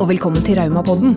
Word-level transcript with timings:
og 0.00 0.08
velkommen 0.08 0.40
til 0.40 0.56
Raumapodden. 0.56 1.12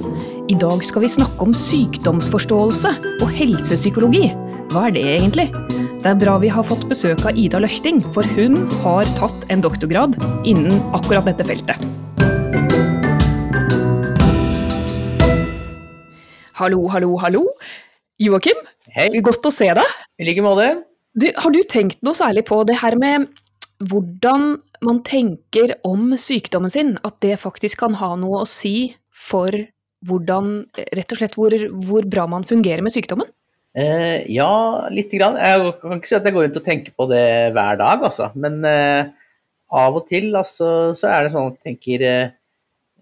I 0.52 0.56
dag 0.60 0.82
skal 0.84 1.06
vi 1.06 1.10
snakke 1.12 1.46
om 1.46 1.54
sykdomsforståelse 1.56 2.90
og 3.24 3.30
helsepsykologi. 3.32 4.26
Hva 4.74 4.90
er 4.90 4.96
det 4.98 5.04
egentlig? 5.08 5.46
Det 6.04 6.10
er 6.10 6.18
bra 6.20 6.34
vi 6.42 6.50
har 6.52 6.66
fått 6.68 6.84
besøk 6.90 7.24
av 7.24 7.40
Ida 7.40 7.62
Løfting, 7.64 8.02
for 8.12 8.28
hun 8.36 8.66
har 8.84 9.08
tatt 9.16 9.46
en 9.54 9.64
doktorgrad 9.64 10.18
innen 10.44 10.76
akkurat 10.92 11.30
dette 11.30 11.48
feltet. 11.48 11.80
Hallo, 16.60 16.84
hallo, 16.92 17.16
hallo. 17.24 17.46
Joakim, 18.20 18.60
Hei, 18.92 19.08
godt 19.24 19.48
å 19.48 19.54
se 19.54 19.72
deg. 19.80 19.96
i 20.20 20.28
like 20.28 20.44
måte. 20.44 20.84
Du, 21.16 21.30
har 21.32 21.56
du 21.56 21.62
tenkt 21.64 22.04
noe 22.04 22.18
særlig 22.20 22.44
på 22.52 22.60
det 22.68 22.82
her 22.84 23.00
med 23.00 23.32
hvordan 23.80 24.58
man 24.86 25.02
tenker 25.06 25.76
om 25.88 26.14
sykdommen 26.20 26.72
sin? 26.74 26.96
At 27.08 27.20
det 27.24 27.40
faktisk 27.42 27.82
kan 27.84 27.98
ha 28.02 28.14
noe 28.20 28.44
å 28.44 28.50
si 28.50 28.94
for 29.14 29.56
hvordan, 30.04 30.52
rett 30.98 31.16
og 31.16 31.20
slett 31.20 31.38
hvor, 31.40 31.56
hvor 31.88 32.06
bra 32.10 32.28
man 32.30 32.46
fungerer 32.48 32.84
med 32.84 32.94
sykdommen? 32.96 33.30
Eh, 33.74 34.30
ja, 34.30 34.86
lite 34.94 35.18
grann. 35.18 35.40
Jeg 35.40 35.74
kan 35.82 35.98
ikke 35.98 36.12
si 36.12 36.18
at 36.18 36.28
jeg 36.28 36.36
går 36.36 36.48
rundt 36.48 36.60
og 36.60 36.66
tenker 36.66 36.94
på 36.94 37.08
det 37.10 37.26
hver 37.56 37.80
dag, 37.80 38.04
altså. 38.06 38.30
Men 38.38 38.60
eh, 38.70 39.10
av 39.74 39.98
og 39.98 40.06
til 40.10 40.30
altså, 40.38 40.94
så 40.98 41.10
er 41.10 41.26
det 41.26 41.34
sånn 41.34 41.50
at 41.50 41.58
jeg 41.58 41.72
tenker 41.72 42.06
eh, 42.06 42.36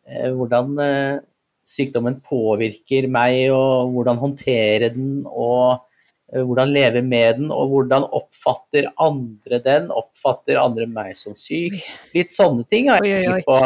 eh, 0.08 0.30
hvordan 0.32 0.78
eh, 0.86 1.20
sykdommen 1.68 2.22
påvirker 2.24 3.10
meg, 3.12 3.50
og 3.56 3.92
hvordan 3.96 4.22
håndtere 4.22 4.94
den, 4.96 5.26
og 5.28 5.84
hvordan 6.32 6.72
leve 6.72 7.02
med 7.04 7.42
den, 7.42 7.52
og 7.52 7.74
hvordan 7.74 8.08
oppfatter 8.16 8.88
andre 9.02 9.60
den, 9.66 9.92
oppfatter 9.92 10.60
andre 10.62 10.88
meg 10.88 11.18
som 11.20 11.36
syk. 11.38 11.78
Litt 12.16 12.34
sånne 12.34 12.66
ting 12.72 12.90
har 12.92 13.04
jeg 13.06 13.26
tenkt 13.28 13.50
på. 13.50 13.60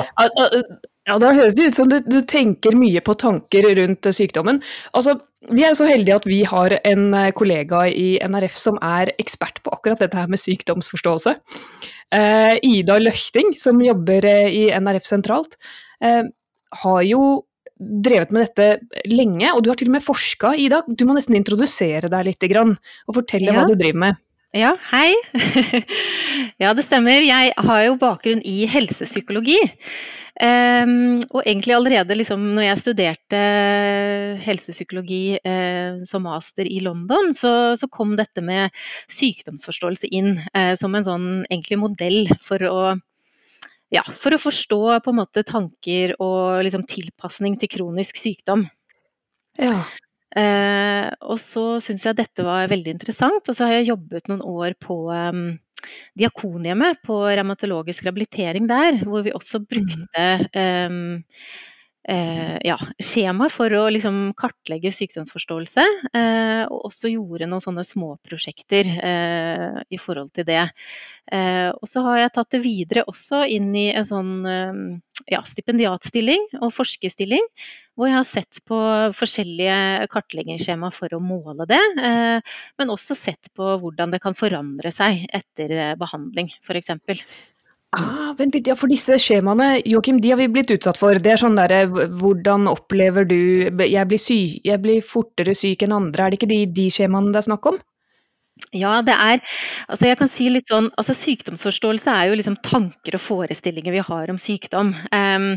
Ja, 1.06 1.20
Da 1.22 1.32
høres 1.38 1.54
det 1.58 1.70
ut 1.70 1.78
som 1.78 1.90
du, 1.90 2.00
du 2.02 2.20
tenker 2.26 2.74
mye 2.78 3.02
på 3.06 3.14
tanker 3.22 3.68
rundt 3.78 4.08
eh, 4.10 4.16
sykdommen. 4.16 4.62
Altså, 4.98 5.20
Vi 5.46 5.62
er 5.62 5.76
jo 5.76 5.78
så 5.78 5.90
heldige 5.90 6.16
at 6.18 6.26
vi 6.26 6.40
har 6.50 6.74
en 6.82 7.14
eh, 7.14 7.32
kollega 7.38 7.84
i 7.86 8.16
NRF 8.26 8.56
som 8.58 8.80
er 8.82 9.14
ekspert 9.22 9.62
på 9.62 9.74
akkurat 9.76 10.02
dette 10.02 10.18
her 10.18 10.32
med 10.32 10.42
sykdomsforståelse. 10.42 11.36
Eh, 12.16 12.56
Ida 12.66 12.98
Løchting, 12.98 13.54
som 13.58 13.84
jobber 13.86 14.26
eh, 14.26 14.50
i 14.50 14.64
NRF 14.74 15.06
sentralt, 15.06 15.60
eh, 16.02 16.24
har 16.82 17.02
jo 17.06 17.46
drevet 17.80 18.32
med 18.32 18.48
dette 18.48 19.08
lenge, 19.12 19.50
og 19.54 19.64
du 19.64 19.72
har 19.72 19.80
til 19.80 19.90
og 19.92 19.98
med 19.98 20.06
forska, 20.06 20.54
Ida. 20.60 20.82
Du 20.88 21.06
må 21.08 21.16
nesten 21.18 21.36
introdusere 21.38 22.12
deg 22.12 22.30
litt 22.30 22.46
grann, 22.52 22.76
og 23.08 23.18
fortelle 23.22 23.52
Ja. 23.52 23.62
hva 23.62 23.68
du 23.68 23.76
driver 23.76 24.02
med. 24.08 24.22
Ja, 24.56 24.78
hei. 24.94 25.12
ja, 26.64 26.72
det 26.72 26.86
stemmer. 26.86 27.20
Jeg 27.26 27.52
har 27.58 27.82
jo 27.84 27.98
bakgrunn 28.00 28.40
i 28.48 28.64
helsepsykologi. 28.72 29.58
Um, 30.36 31.22
og 31.32 31.46
egentlig 31.46 31.76
allerede 31.78 32.16
liksom 32.16 32.42
når 32.58 32.66
jeg 32.66 32.80
studerte 32.82 33.42
helsepsykologi 34.44 35.38
uh, 35.48 36.04
som 36.08 36.26
master 36.28 36.68
i 36.68 36.82
London, 36.84 37.32
så, 37.36 37.76
så 37.80 37.88
kom 37.92 38.18
dette 38.20 38.44
med 38.44 38.72
sykdomsforståelse 39.12 40.12
inn 40.12 40.34
uh, 40.52 40.74
som 40.80 40.96
en 40.96 41.08
sånn 41.08 41.28
egentlig 41.48 41.80
modell 41.80 42.22
for 42.44 42.64
å 42.68 42.80
ja, 43.94 44.02
for 44.08 44.36
å 44.36 44.42
forstå 44.42 44.82
på 45.06 45.12
en 45.12 45.20
måte 45.20 45.46
tanker 45.46 46.16
og 46.24 46.64
liksom 46.66 46.86
tilpasning 46.90 47.58
til 47.62 47.72
kronisk 47.72 48.18
sykdom. 48.20 48.66
Ja. 49.62 49.84
Eh, 50.36 51.06
og 51.24 51.38
så 51.40 51.78
syns 51.84 52.04
jeg 52.08 52.18
dette 52.18 52.44
var 52.44 52.68
veldig 52.72 52.96
interessant, 52.98 53.46
og 53.46 53.56
så 53.56 53.70
har 53.70 53.78
jeg 53.78 53.92
jobbet 53.94 54.28
noen 54.32 54.44
år 54.44 54.76
på 54.82 55.06
um, 55.14 55.46
Diakonhjemmet, 56.18 57.00
på 57.06 57.22
revmatologisk 57.30 58.08
rehabilitering 58.08 58.68
der, 58.68 59.00
hvor 59.06 59.24
vi 59.24 59.36
også 59.36 59.62
brukte 59.64 60.26
um, 60.90 61.16
eh, 62.10 62.58
ja, 62.66 62.78
skjema 63.02 63.48
for 63.54 63.74
å 63.74 63.86
liksom 63.94 64.34
kartlegge 64.38 64.92
sykdomsforståelse, 64.94 65.86
eh, 66.16 66.64
og 66.70 66.90
også 66.90 67.12
gjorde 67.14 67.50
noen 67.50 67.64
sånne 67.64 67.86
småprosjekter 67.88 68.92
eh, 68.96 69.82
i 69.90 70.00
forhold 70.02 70.34
til 70.36 70.48
det. 70.48 70.64
Eh, 71.32 71.72
og 71.74 71.90
så 71.90 72.06
har 72.06 72.22
jeg 72.24 72.36
tatt 72.38 72.54
det 72.56 72.64
videre 72.66 73.06
også 73.10 73.46
inn 73.50 73.72
i 73.78 73.90
en 73.96 74.08
sånn 74.08 74.34
eh, 74.50 74.80
ja, 75.32 75.42
stipendiatstilling 75.48 76.44
og 76.60 76.72
forskerstilling, 76.76 77.46
hvor 77.96 78.10
jeg 78.10 78.18
har 78.18 78.28
sett 78.28 78.60
på 78.68 78.78
forskjellige 79.16 80.08
kartleggingsskjema 80.12 80.92
for 80.94 81.16
å 81.16 81.22
måle 81.24 81.68
det, 81.70 81.82
eh, 82.04 82.56
men 82.78 82.94
også 82.94 83.18
sett 83.18 83.50
på 83.56 83.76
hvordan 83.82 84.14
det 84.14 84.22
kan 84.24 84.38
forandre 84.38 84.92
seg 84.94 85.26
etter 85.34 85.74
eh, 85.74 85.96
behandling, 86.00 86.52
f.eks. 86.62 86.94
Ah, 87.96 88.34
vent 88.36 88.56
litt, 88.58 88.68
ja, 88.68 88.76
for 88.76 88.92
disse 88.92 89.16
skjemaene, 89.22 89.80
Joakim, 89.88 90.20
de 90.22 90.34
har 90.34 90.40
vi 90.42 90.50
blitt 90.52 90.74
utsatt 90.76 91.00
for. 91.00 91.16
Det 91.22 91.32
er 91.32 91.40
sånn 91.40 91.56
derre, 91.56 91.86
hvordan 91.88 92.68
opplever 92.72 93.28
du 93.30 93.38
Jeg 93.88 94.08
blir 94.10 94.20
sy, 94.20 94.60
jeg 94.66 94.82
blir 94.84 95.04
fortere 95.06 95.56
syk 95.56 95.86
enn 95.86 95.96
andre. 95.96 96.26
Er 96.26 96.34
det 96.34 96.42
ikke 96.42 96.52
de, 96.52 96.62
de 96.76 96.90
skjemaene 96.92 97.32
det 97.32 97.44
er 97.44 97.48
snakk 97.50 97.72
om? 97.72 97.80
Ja, 98.76 99.00
det 99.06 99.16
er 99.16 99.42
Altså, 99.88 100.08
jeg 100.10 100.18
kan 100.20 100.30
si 100.30 100.48
litt 100.52 100.70
sånn 100.72 100.90
Altså, 101.00 101.16
sykdomsforståelse 101.18 102.12
er 102.12 102.30
jo 102.30 102.38
liksom 102.40 102.58
tanker 102.66 103.18
og 103.18 103.24
forestillinger 103.24 103.96
vi 103.96 104.04
har 104.04 104.32
om 104.32 104.40
sykdom. 104.42 104.92
Um, 105.14 105.48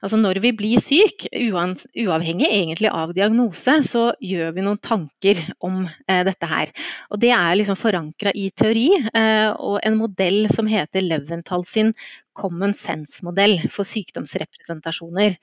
altså, 0.00 0.18
når 0.20 0.40
vi 0.44 0.52
blir 0.56 0.82
syk, 0.82 1.26
uavhengig 1.36 2.48
egentlig 2.48 2.90
av 2.92 3.12
diagnose, 3.16 3.78
så 3.86 4.08
gjør 4.22 4.54
vi 4.56 4.64
noen 4.64 4.80
tanker 4.82 5.40
om 5.66 5.82
uh, 5.86 6.22
dette 6.26 6.50
her. 6.50 6.72
Og 7.10 7.20
det 7.22 7.32
er 7.36 7.58
liksom 7.58 7.78
forankra 7.80 8.32
i 8.36 8.48
teori, 8.56 8.88
uh, 9.10 9.52
og 9.56 9.80
en 9.86 9.98
modell 9.98 10.46
som 10.52 10.70
heter 10.70 11.04
Leventhal 11.04 11.66
sin 11.66 11.92
common 12.36 12.74
sense-modell 12.76 13.58
for 13.72 13.88
sykdomsrepresentasjoner. 13.88 15.36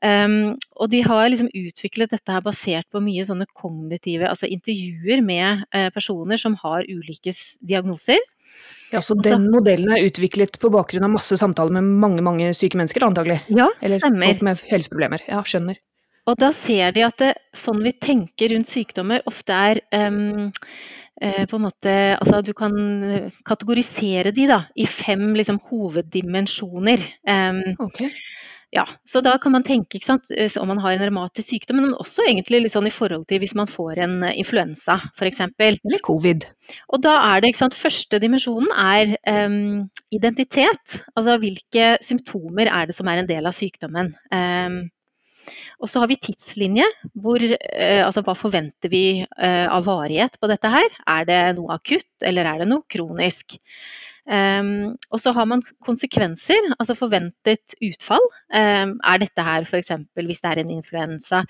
Um, 0.00 0.54
og 0.80 0.88
de 0.94 1.02
har 1.04 1.26
liksom 1.28 1.50
utviklet 1.52 2.14
dette 2.14 2.32
her 2.32 2.40
basert 2.44 2.86
på 2.88 3.02
mye 3.04 3.24
sånne 3.28 3.44
kognitive, 3.52 4.30
altså 4.30 4.48
intervjuer 4.48 5.20
med 5.24 5.66
uh, 5.76 5.90
personer 5.92 6.40
som 6.40 6.56
har 6.62 6.88
ulike 6.88 7.34
diagnoser. 7.60 8.20
Ja, 8.90 9.02
Så 9.04 9.14
den 9.22 9.50
modellen 9.52 9.92
er 9.94 10.08
utviklet 10.08 10.56
på 10.58 10.70
bakgrunn 10.72 11.06
av 11.06 11.12
masse 11.12 11.36
samtaler 11.38 11.76
med 11.76 11.86
mange 12.02 12.24
mange 12.26 12.48
syke 12.56 12.80
mennesker, 12.80 13.04
antagelig? 13.06 13.38
Ja, 13.52 13.68
Eller 13.80 14.00
stemmer. 14.02 14.32
folk 14.32 14.42
med 14.48 14.64
helseproblemer. 14.72 15.26
Ja, 15.28 15.44
skjønner. 15.46 15.78
Og 16.28 16.38
da 16.40 16.50
ser 16.54 16.92
de 16.96 17.04
at 17.06 17.20
det, 17.22 17.30
sånn 17.56 17.84
vi 17.84 17.92
tenker 17.96 18.52
rundt 18.54 18.68
sykdommer, 18.68 19.22
ofte 19.30 19.54
er 19.54 19.80
um, 19.94 20.50
eh, 21.22 21.46
på 21.48 21.58
en 21.58 21.64
måte 21.64 21.94
Altså 22.18 22.42
du 22.44 22.52
kan 22.56 22.74
eh, 23.06 23.38
kategorisere 23.46 24.34
de 24.34 24.46
da 24.50 24.60
i 24.76 24.86
fem 24.90 25.30
liksom 25.38 25.60
hoveddimensjoner. 25.70 27.06
Um, 27.30 27.62
Ok. 27.86 28.04
Ja, 28.70 28.84
så 29.04 29.18
da 29.20 29.32
kan 29.42 29.50
man 29.50 29.64
tenke 29.66 29.98
ikke 29.98 30.06
sant, 30.06 30.30
eh, 30.30 30.50
om 30.60 30.68
man 30.70 30.78
har 30.82 30.94
en 30.94 31.02
revmatisk 31.02 31.48
sykdom, 31.48 31.80
men 31.80 31.96
også 31.98 32.22
egentlig 32.28 32.62
litt 32.62 32.74
sånn 32.74 32.86
i 32.86 32.94
forhold 32.94 33.26
til 33.30 33.40
hvis 33.42 33.56
man 33.58 33.70
får 33.70 33.98
en 34.04 34.14
eh, 34.28 34.36
influensa, 34.38 34.94
f.eks. 35.10 35.42
Eller 35.58 36.02
covid. 36.06 36.46
Og 36.94 37.02
da 37.02 37.16
er 37.32 37.42
det, 37.42 37.50
ikke 37.50 37.64
sant, 37.64 37.78
første 37.78 38.20
dimensjonen 38.22 38.70
er 38.78 39.16
um, 39.26 39.88
identitet. 40.14 41.00
Altså 41.18 41.34
hvilke 41.42 41.96
symptomer 42.04 42.70
er 42.70 42.86
det 42.86 42.94
som 42.94 43.10
er 43.10 43.22
en 43.22 43.30
del 43.30 43.50
av 43.50 43.56
sykdommen. 43.58 44.12
Um, 44.30 44.84
og 45.82 45.90
så 45.90 46.04
har 46.04 46.10
vi 46.12 46.20
tidslinje, 46.22 46.86
hvor 47.18 47.42
uh, 47.42 48.02
altså 48.04 48.22
hva 48.22 48.36
forventer 48.38 48.92
vi 48.92 49.24
uh, 49.24 49.66
av 49.66 49.82
varighet 49.88 50.38
på 50.38 50.50
dette 50.52 50.70
her? 50.70 50.94
Er 51.10 51.26
det 51.26 51.42
noe 51.58 51.74
akutt, 51.74 52.12
eller 52.22 52.46
er 52.46 52.62
det 52.62 52.70
noe 52.70 52.86
kronisk? 52.86 53.58
Em, 54.28 54.96
og 55.10 55.20
så 55.22 55.32
har 55.34 55.46
man 55.48 55.62
konsekvenser, 55.86 56.72
altså 56.78 56.96
forventet 56.98 57.74
utfall. 57.82 58.24
Um, 58.52 58.96
er 59.06 59.22
dette 59.22 59.44
her 59.46 59.64
f.eks. 59.64 59.92
hvis 60.14 60.42
det 60.42 60.50
er 60.50 60.60
en 60.62 60.70
influensa, 60.74 61.40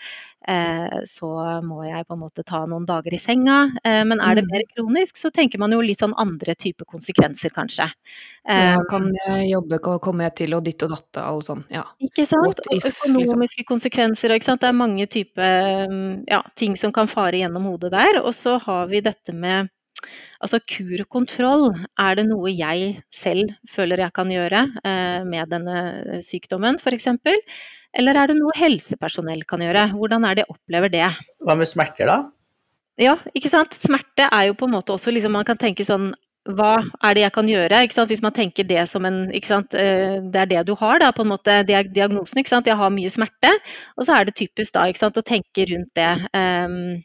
uh, 0.48 1.00
så 1.08 1.30
må 1.66 1.82
jeg 1.88 2.06
på 2.06 2.16
en 2.16 2.22
måte 2.22 2.44
ta 2.46 2.62
noen 2.70 2.86
dager 2.88 3.14
i 3.16 3.20
senga. 3.20 3.62
Uh, 3.84 4.02
men 4.06 4.20
er 4.20 4.34
det 4.38 4.44
Mm. 4.44 4.52
mer 4.52 4.62
kronisk, 4.74 5.16
så 5.16 5.30
tenker 5.30 5.58
man 5.58 5.72
jo 5.72 5.80
litt 5.80 5.98
sånn 6.00 6.14
andre 6.16 6.54
typer 6.54 6.84
konsekvenser, 6.88 7.50
kanskje. 7.52 7.90
Ja, 8.48 8.78
kan 8.88 9.10
jeg 9.26 9.50
jobbe, 9.50 9.78
kommer 10.00 10.24
jeg 10.24 10.34
til, 10.36 10.54
og 10.56 10.64
ditt 10.64 10.82
og 10.82 10.90
datt, 10.94 11.18
og 11.28 11.42
sånn. 11.44 11.64
Ja. 11.70 11.82
Ikke 12.00 12.24
sant? 12.26 12.58
If, 12.72 12.84
Og 12.84 12.90
liksom. 12.90 13.16
økonomiske 13.16 13.64
konsekvenser, 13.68 14.32
ikke 14.34 14.48
sant. 14.48 14.60
Det 14.62 14.68
er 14.70 14.78
mange 14.78 15.06
typer 15.06 16.24
ja, 16.26 16.40
ting 16.56 16.76
som 16.76 16.92
kan 16.92 17.06
fare 17.06 17.36
gjennom 17.36 17.68
hodet 17.68 17.92
der. 17.92 18.20
Og 18.24 18.32
så 18.34 18.58
har 18.64 18.88
vi 18.90 19.00
dette 19.04 19.32
med 19.36 19.68
altså 20.40 20.60
kur 20.64 21.02
og 21.04 21.08
kontroll. 21.12 21.66
Er 22.00 22.18
det 22.18 22.26
noe 22.28 22.52
jeg 22.52 22.96
selv 23.14 23.52
føler 23.68 24.04
jeg 24.06 24.14
kan 24.16 24.32
gjøre 24.32 24.64
eh, 24.84 25.20
med 25.28 25.52
denne 25.52 26.20
sykdommen, 26.24 26.80
f.eks.? 26.80 27.08
Eller 27.98 28.14
er 28.20 28.30
det 28.30 28.38
noe 28.38 28.54
helsepersonell 28.54 29.42
kan 29.50 29.62
gjøre? 29.64 29.88
Hvordan 29.98 30.26
er 30.28 30.38
det 30.38 30.44
jeg 30.46 30.54
opplever 30.54 30.92
det? 30.92 31.06
Hva 31.42 31.56
med 31.58 31.70
smerter, 31.70 32.06
da? 32.10 32.18
Ja, 33.00 33.16
ikke 33.34 33.50
sant. 33.50 33.74
Smerte 33.74 34.28
er 34.30 34.50
jo 34.50 34.58
på 34.58 34.68
en 34.68 34.74
måte 34.76 34.92
også 34.92 35.12
liksom 35.14 35.32
Man 35.32 35.46
kan 35.48 35.58
tenke 35.58 35.86
sånn 35.86 36.10
hva 36.48 36.78
er 37.04 37.14
det 37.14 37.22
jeg 37.26 37.32
kan 37.34 37.48
gjøre? 37.50 37.82
Ikke 37.84 37.94
sant? 37.98 38.08
Hvis 38.08 38.22
man 38.24 38.32
tenker 38.32 38.64
det 38.64 38.86
som 38.88 39.04
en 39.04 39.18
ikke 39.36 39.50
sant? 39.50 39.74
eh, 39.76 40.16
Det 40.24 40.40
er 40.40 40.48
det 40.48 40.62
du 40.70 40.74
har, 40.80 40.98
da, 41.02 41.10
på 41.12 41.22
en 41.22 41.28
måte. 41.34 41.58
Diagnosen. 41.68 42.40
Ikke 42.40 42.48
sant? 42.54 42.66
Jeg 42.66 42.78
har 42.80 42.90
mye 42.94 43.10
smerte. 43.12 43.50
Og 43.98 44.06
så 44.08 44.16
er 44.16 44.24
det 44.24 44.38
typisk 44.40 44.72
da 44.74 44.86
ikke 44.88 45.02
sant? 45.02 45.20
å 45.20 45.26
tenke 45.26 45.66
rundt 45.68 45.92
det. 45.94 46.08
Ehm, 46.32 47.02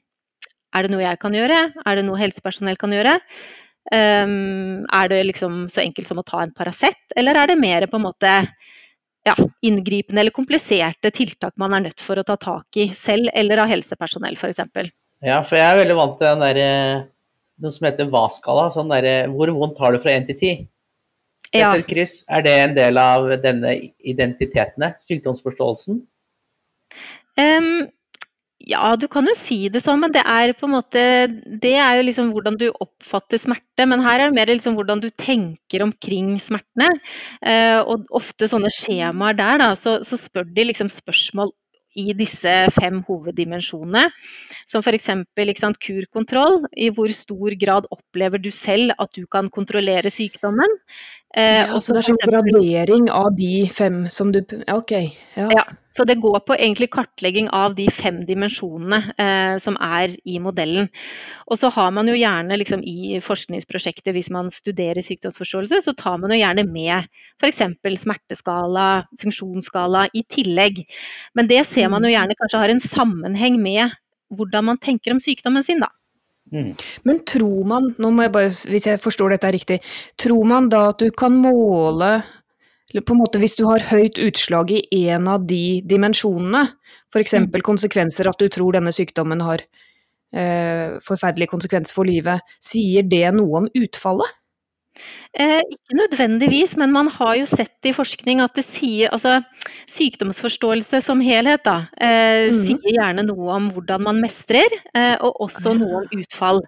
er 0.76 0.86
det 0.86 0.92
noe 0.94 1.04
jeg 1.06 1.20
kan 1.22 1.36
gjøre? 1.36 1.60
Er 1.86 2.00
det 2.00 2.06
noe 2.08 2.20
helsepersonell 2.20 2.80
kan 2.80 2.94
gjøre? 2.96 3.16
Um, 3.94 4.82
er 4.90 5.10
det 5.12 5.20
liksom 5.28 5.66
så 5.70 5.84
enkelt 5.84 6.10
som 6.10 6.18
å 6.18 6.26
ta 6.26 6.42
en 6.42 6.54
Paracet, 6.56 6.98
eller 7.16 7.38
er 7.38 7.52
det 7.52 7.60
mer 7.62 7.86
på 7.90 8.00
en 8.00 8.08
måte 8.08 8.32
ja, 9.26 9.36
inngripende 9.66 10.22
eller 10.22 10.34
kompliserte 10.34 11.12
tiltak 11.14 11.54
man 11.62 11.74
er 11.74 11.88
nødt 11.88 12.02
for 12.02 12.18
å 12.18 12.26
ta 12.26 12.38
tak 12.38 12.78
i 12.82 12.88
selv, 12.98 13.30
eller 13.34 13.62
av 13.64 13.70
helsepersonell 13.70 14.38
f.eks. 14.38 14.62
Ja, 15.26 15.42
for 15.46 15.58
jeg 15.58 15.66
er 15.66 15.80
veldig 15.82 15.98
vant 15.98 16.18
til 16.20 16.28
den 16.28 16.44
der, 16.46 17.06
noe 17.62 17.74
som 17.74 17.88
heter 17.88 18.10
hva-skala. 18.12 18.68
Sånn 18.74 18.92
derre 18.92 19.16
Hvor 19.32 19.50
vondt 19.56 19.80
har 19.82 19.96
du 19.96 20.02
fra 20.04 20.14
1 20.14 20.28
til 20.30 20.38
10? 20.38 20.66
Sett 21.46 21.62
Ja. 21.62 21.72
et 21.78 21.88
kryss. 21.88 22.24
Er 22.28 22.42
det 22.44 22.54
en 22.60 22.76
del 22.76 22.98
av 23.00 23.30
denne 23.42 23.72
identitetene? 24.04 24.96
Sykdomsforståelsen? 25.00 26.02
Em, 27.38 27.88
ja, 28.66 28.96
du 28.98 29.06
kan 29.12 29.28
jo 29.30 29.34
si 29.38 29.68
det 29.70 29.82
sånn, 29.84 30.00
men 30.02 30.14
det 30.14 30.24
er 30.26 30.54
på 30.58 30.66
en 30.66 30.74
måte 30.74 31.02
Det 31.62 31.76
er 31.78 32.00
jo 32.00 32.06
liksom 32.08 32.32
hvordan 32.34 32.58
du 32.58 32.68
oppfatter 32.72 33.42
smerte, 33.42 33.86
men 33.86 34.02
her 34.06 34.24
er 34.24 34.32
det 34.32 34.38
mer 34.38 34.50
liksom 34.50 34.78
hvordan 34.78 35.04
du 35.04 35.10
tenker 35.12 35.86
omkring 35.86 36.34
smertene. 36.42 36.90
Eh, 37.46 37.78
og 37.86 38.10
ofte 38.16 38.50
sånne 38.50 38.72
skjemaer 38.74 39.38
der, 39.38 39.62
da, 39.62 39.70
så, 39.78 40.00
så 40.06 40.18
spør 40.20 40.50
de 40.50 40.70
liksom 40.72 40.90
spørsmål 40.90 41.54
i 41.96 42.12
disse 42.18 42.52
fem 42.76 43.00
hoveddimensjonene, 43.08 44.04
som 44.68 44.84
f.eks. 44.84 45.08
kurkontroll. 45.86 46.66
I 46.76 46.90
hvor 46.92 47.12
stor 47.16 47.56
grad 47.60 47.88
opplever 47.94 48.42
du 48.42 48.52
selv 48.52 48.96
at 49.00 49.14
du 49.16 49.24
kan 49.32 49.48
kontrollere 49.50 50.12
sykdommen? 50.12 50.80
Eh, 51.36 51.68
Ja, 51.68 51.80
så 51.84 51.92
det 51.92 52.00
er 52.00 52.08
sånn 52.08 52.22
gradering 52.24 53.10
av 53.12 53.34
de 53.36 53.66
fem 53.68 54.06
som 54.08 54.32
du 54.32 54.40
ja, 54.40 54.78
Ok. 54.78 54.94
Ja. 55.36 55.50
Ja, 55.52 55.64
så 55.92 56.06
det 56.08 56.16
går 56.24 56.40
på 56.48 56.56
egentlig 56.56 56.88
kartlegging 56.94 57.50
av 57.52 57.76
de 57.76 57.90
fem 57.92 58.22
dimensjonene 58.28 59.02
eh, 59.20 59.58
som 59.60 59.76
er 59.84 60.16
i 60.24 60.38
modellen. 60.40 60.88
Og 61.52 61.60
så 61.60 61.68
har 61.76 61.92
man 61.92 62.08
jo 62.08 62.16
gjerne 62.16 62.56
liksom 62.62 62.86
i 62.88 63.20
forskningsprosjektet, 63.24 64.14
hvis 64.16 64.32
man 64.32 64.48
studerer 64.52 65.04
sykdomsforståelse, 65.04 65.82
så 65.84 65.96
tar 66.00 66.22
man 66.24 66.32
jo 66.32 66.40
gjerne 66.40 66.64
med 66.70 67.12
f.eks. 67.42 67.62
smerteskala, 68.00 68.88
funksjonsskala 69.20 70.08
i 70.16 70.24
tillegg. 70.24 70.86
Men 71.36 71.52
det 71.52 71.66
ser 71.68 71.92
man 71.92 72.08
jo 72.08 72.16
gjerne 72.16 72.40
kanskje 72.40 72.64
har 72.64 72.72
en 72.72 72.84
sammenheng 72.84 73.60
med 73.60 74.00
hvordan 74.32 74.72
man 74.72 74.80
tenker 74.80 75.12
om 75.12 75.20
sykdommen 75.20 75.64
sin, 75.64 75.84
da. 75.84 75.92
Mm. 76.56 76.72
Men 77.04 77.22
tror 77.28 77.68
man, 77.68 77.92
nå 78.00 78.12
må 78.16 78.26
jeg 78.26 78.34
bare, 78.36 78.54
hvis 78.72 78.88
jeg 78.88 79.02
forstår 79.04 79.36
dette 79.36 79.52
riktig, 79.52 79.80
tror 80.22 80.48
man 80.48 80.70
da 80.72 80.88
at 80.94 81.04
du 81.04 81.12
kan 81.16 81.36
måle 81.36 82.18
på 82.96 83.12
en 83.12 83.20
måte 83.20 83.42
Hvis 83.42 83.58
du 83.60 83.66
har 83.68 83.84
høyt 83.90 84.16
utslag 84.22 84.70
i 84.72 85.00
en 85.12 85.26
av 85.28 85.44
de 85.50 85.82
dimensjonene, 85.84 86.62
f.eks. 87.12 87.34
Mm. 87.34 87.50
konsekvenser 87.66 88.30
at 88.30 88.40
du 88.40 88.48
tror 88.48 88.78
denne 88.78 88.94
sykdommen 88.96 89.42
har 89.44 89.66
eh, 90.32 90.96
forferdelige 91.04 91.52
konsekvenser 91.52 91.92
for 91.98 92.08
livet, 92.08 92.46
sier 92.64 93.04
det 93.04 93.26
noe 93.36 93.66
om 93.66 93.68
utfallet? 93.76 94.32
Eh, 95.36 95.60
ikke 95.60 95.98
nødvendigvis, 96.00 96.76
men 96.80 96.94
man 96.96 97.10
har 97.12 97.34
jo 97.36 97.46
sett 97.50 97.88
i 97.90 97.92
forskning 97.96 98.40
at 98.44 98.56
det 98.56 98.64
sier 98.64 99.12
Altså, 99.12 99.42
sykdomsforståelse 99.92 101.02
som 101.04 101.20
helhet, 101.24 101.64
da, 101.66 101.90
eh, 102.00 102.48
mm. 102.52 102.62
sier 102.64 102.96
gjerne 102.96 103.26
noe 103.28 103.50
om 103.58 103.70
hvordan 103.76 104.06
man 104.08 104.22
mestrer, 104.24 104.72
eh, 104.96 105.16
og 105.20 105.42
også 105.44 105.74
Ah, 105.74 105.80
noe 105.80 106.02
om 106.02 106.20
utfall. 106.22 106.62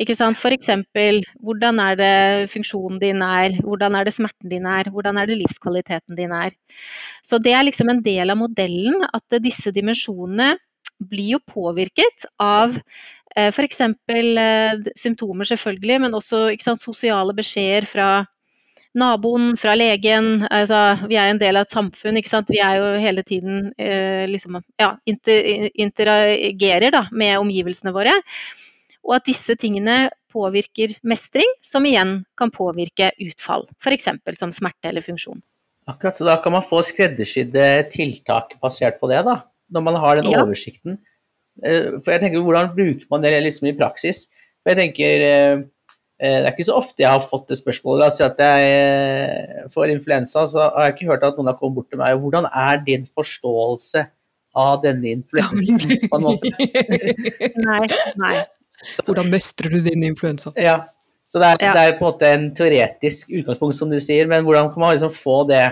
Ikke 0.00 0.16
sant. 0.16 0.40
For 0.40 0.54
eksempel, 0.56 1.22
hvordan 1.42 1.80
er 1.80 1.96
det 2.00 2.50
funksjonen 2.52 3.00
din 3.02 3.22
er, 3.22 3.58
hvordan 3.60 3.96
er 3.98 4.04
det 4.04 4.14
smerten 4.16 4.48
din 4.48 4.66
er, 4.66 4.90
hvordan 4.90 5.18
er 5.18 5.26
det 5.26 5.40
livskvaliteten 5.42 6.16
din 6.16 6.32
er. 6.32 6.52
Så 7.22 7.38
det 7.42 7.52
er 7.52 7.64
liksom 7.64 7.90
en 7.90 8.02
del 8.02 8.30
av 8.30 8.40
modellen 8.40 9.04
at 9.12 9.42
disse 9.42 9.72
dimensjonene 9.74 10.54
blir 11.02 11.34
jo 11.36 11.40
påvirket 11.50 12.26
av 12.40 12.76
f.eks. 13.36 13.80
Eh, 13.80 14.84
symptomer, 14.98 15.48
selvfølgelig, 15.48 16.00
men 16.06 16.14
også 16.14 16.46
sant, 16.62 16.80
sosiale 16.82 17.34
beskjeder 17.36 17.86
fra 17.88 18.08
naboen, 18.94 19.56
fra 19.58 19.74
legen. 19.74 20.44
Altså, 20.50 20.80
vi 21.10 21.18
er 21.18 21.32
en 21.32 21.40
del 21.40 21.58
av 21.58 21.66
et 21.66 21.74
samfunn, 21.74 22.18
ikke 22.20 22.30
sant. 22.30 22.52
Vi 22.52 22.60
er 22.62 22.78
jo 22.78 22.92
hele 23.02 23.24
tiden 23.26 23.72
eh, 23.78 24.24
liksom 24.30 24.60
ja, 24.80 24.92
inter, 25.10 25.68
interagerer 25.74 26.94
da, 26.94 27.06
med 27.12 27.40
omgivelsene 27.42 27.94
våre. 27.94 28.14
Og 29.04 29.16
at 29.18 29.26
disse 29.28 29.56
tingene 29.60 30.08
påvirker 30.34 30.96
mestring, 31.06 31.50
som 31.62 31.84
igjen 31.86 32.20
kan 32.38 32.52
påvirke 32.54 33.10
utfall. 33.22 33.66
F.eks. 33.82 34.08
som 34.38 34.54
smerte 34.54 34.90
eller 34.90 35.04
funksjon. 35.04 35.42
Akkurat, 35.90 36.16
så 36.16 36.24
da 36.24 36.38
kan 36.40 36.54
man 36.54 36.64
få 36.64 36.80
skreddersydde 36.86 37.90
tiltak 37.92 38.54
basert 38.62 38.96
på 39.02 39.10
det, 39.10 39.20
da. 39.26 39.42
Når 39.74 39.84
man 39.84 39.98
har 40.00 40.16
den 40.16 40.30
Ja. 40.30 40.42
oversikten. 40.42 40.98
Eh, 41.62 41.92
For 42.02 42.14
jeg 42.14 42.20
tenker, 42.24 42.42
hvordan 42.42 42.72
bruker 42.74 43.06
man 43.12 43.22
det 43.22 43.34
liksom 43.44 43.68
i 43.70 43.76
praksis? 43.78 44.26
For 44.64 44.72
jeg 44.72 44.80
tenker, 44.80 45.24
eh, 45.28 45.60
eh, 46.18 46.38
det 46.40 46.48
er 46.48 46.52
ikke 46.54 46.66
så 46.66 46.78
ofte 46.80 47.04
jeg 47.04 47.10
har 47.12 47.20
fått 47.22 47.46
det 47.52 47.58
spørsmålet. 47.60 48.00
La 48.00 48.08
oss 48.10 48.18
si 48.18 48.24
at 48.26 48.40
jeg 48.42 49.68
får 49.74 49.92
influensa, 49.92 50.46
så 50.50 50.66
har 50.74 50.88
jeg 50.88 50.96
ikke 50.96 51.10
hørt 51.12 51.26
at 51.28 51.36
noen 51.38 51.52
har 51.52 51.58
kommet 51.60 51.76
bort 51.78 51.90
til 51.92 52.00
meg. 52.00 52.16
Hvordan 52.18 52.48
er 52.50 52.82
din 52.86 53.06
forståelse 53.06 54.06
av 54.56 54.82
denne 54.84 55.10
influensen, 55.18 55.78
på 56.10 56.18
en 56.18 56.26
måte? 56.26 56.50
Nei, 57.58 57.86
nei. 58.20 58.34
Hvordan 59.04 59.30
mestrer 59.32 59.72
du 59.72 59.80
din 59.86 60.02
influensa? 60.06 60.52
Ja, 60.60 60.84
så 61.30 61.40
det 61.40 61.48
er, 61.54 61.62
Ja. 61.64 61.72
det 61.74 61.82
er 61.82 61.96
på 61.98 62.04
en 62.04 62.10
måte 62.12 62.28
en 62.34 62.48
teoretisk 62.54 63.30
utgangspunkt, 63.32 63.76
som 63.78 63.90
du 63.90 63.98
sier, 64.02 64.26
men 64.30 64.44
hvordan 64.44 64.70
kan 64.74 64.80
man 64.84 64.94
liksom 64.94 65.10
få 65.14 65.38
det 65.48 65.62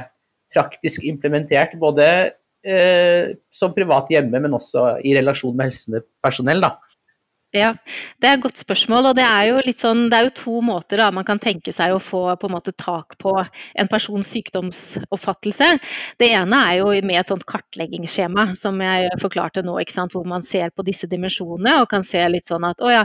praktisk 0.52 1.04
implementert, 1.08 1.76
både 1.80 2.32
som 2.62 3.72
privat 3.74 4.10
hjemme, 4.12 4.38
men 4.38 4.54
også 4.54 4.84
i 5.02 5.16
relasjon 5.16 5.56
med 5.58 5.72
helsepersonell, 5.72 6.62
da? 6.62 6.76
Ja, 7.52 7.74
det 8.16 8.28
er 8.30 8.38
et 8.38 8.42
godt 8.46 8.56
spørsmål, 8.56 9.10
og 9.10 9.16
det 9.18 9.26
er 9.26 9.50
jo 9.50 9.72
sånn 9.76 10.06
Det 10.08 10.16
er 10.16 10.24
jo 10.24 10.30
to 10.38 10.60
måter 10.64 11.02
da 11.02 11.10
man 11.12 11.26
kan 11.28 11.36
tenke 11.42 11.72
seg 11.74 11.92
å 11.92 11.98
få 12.00 12.22
på 12.40 12.48
en 12.48 12.54
måte 12.54 12.72
tak 12.72 13.18
på 13.20 13.34
en 13.42 13.90
persons 13.92 14.30
sykdomsoppfattelse. 14.32 15.68
Det 16.16 16.30
ene 16.32 16.62
er 16.70 16.78
jo 16.80 16.88
med 17.04 17.20
et 17.20 17.28
sånt 17.28 17.44
kartleggingsskjema 17.44 18.54
som 18.56 18.80
jeg 18.80 19.10
forklarte 19.20 19.64
nå, 19.66 19.76
hvor 20.14 20.24
man 20.24 20.40
ser 20.46 20.72
på 20.72 20.84
disse 20.86 21.06
dimensjonene 21.10 21.82
og 21.82 21.90
kan 21.92 22.00
se 22.06 22.24
litt 22.32 22.48
sånn 22.48 22.64
at 22.64 22.80
å 22.80 22.88
ja, 22.88 23.04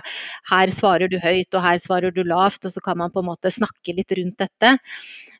her 0.53 0.71
svarer 0.71 1.11
du 1.11 1.19
høyt 1.19 1.51
og 1.51 1.65
her 1.67 1.81
svarer 1.83 2.15
du 2.15 2.23
lavt, 2.23 2.63
og 2.63 2.71
så 2.71 2.83
kan 2.83 2.97
man 3.03 3.11
på 3.11 3.19
en 3.19 3.27
måte 3.33 3.51
snakke 3.51 3.97
litt 3.99 4.15
rundt 4.15 4.39
dette. 4.39 4.77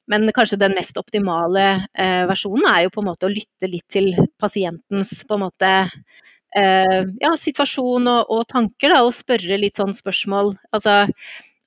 Men 0.07 0.27
kanskje 0.36 0.59
den 0.59 0.75
mest 0.75 0.98
optimale 1.00 1.63
eh, 1.95 2.24
versjonen 2.27 2.68
er 2.71 2.86
jo 2.86 2.94
på 2.95 3.04
en 3.04 3.09
måte 3.09 3.27
å 3.27 3.31
lytte 3.31 3.68
litt 3.71 3.88
til 3.92 4.13
pasientens 4.39 5.24
på 5.27 5.36
en 5.36 5.44
måte 5.44 5.71
ja, 6.57 7.31
situasjon 7.38 8.07
og, 8.09 8.31
og 8.33 8.48
tanker, 8.50 8.94
da, 8.94 9.04
og 9.06 9.13
spørre 9.13 9.59
litt 9.62 9.77
sånn 9.77 9.94
spørsmål. 9.94 10.56
Altså 10.74 11.04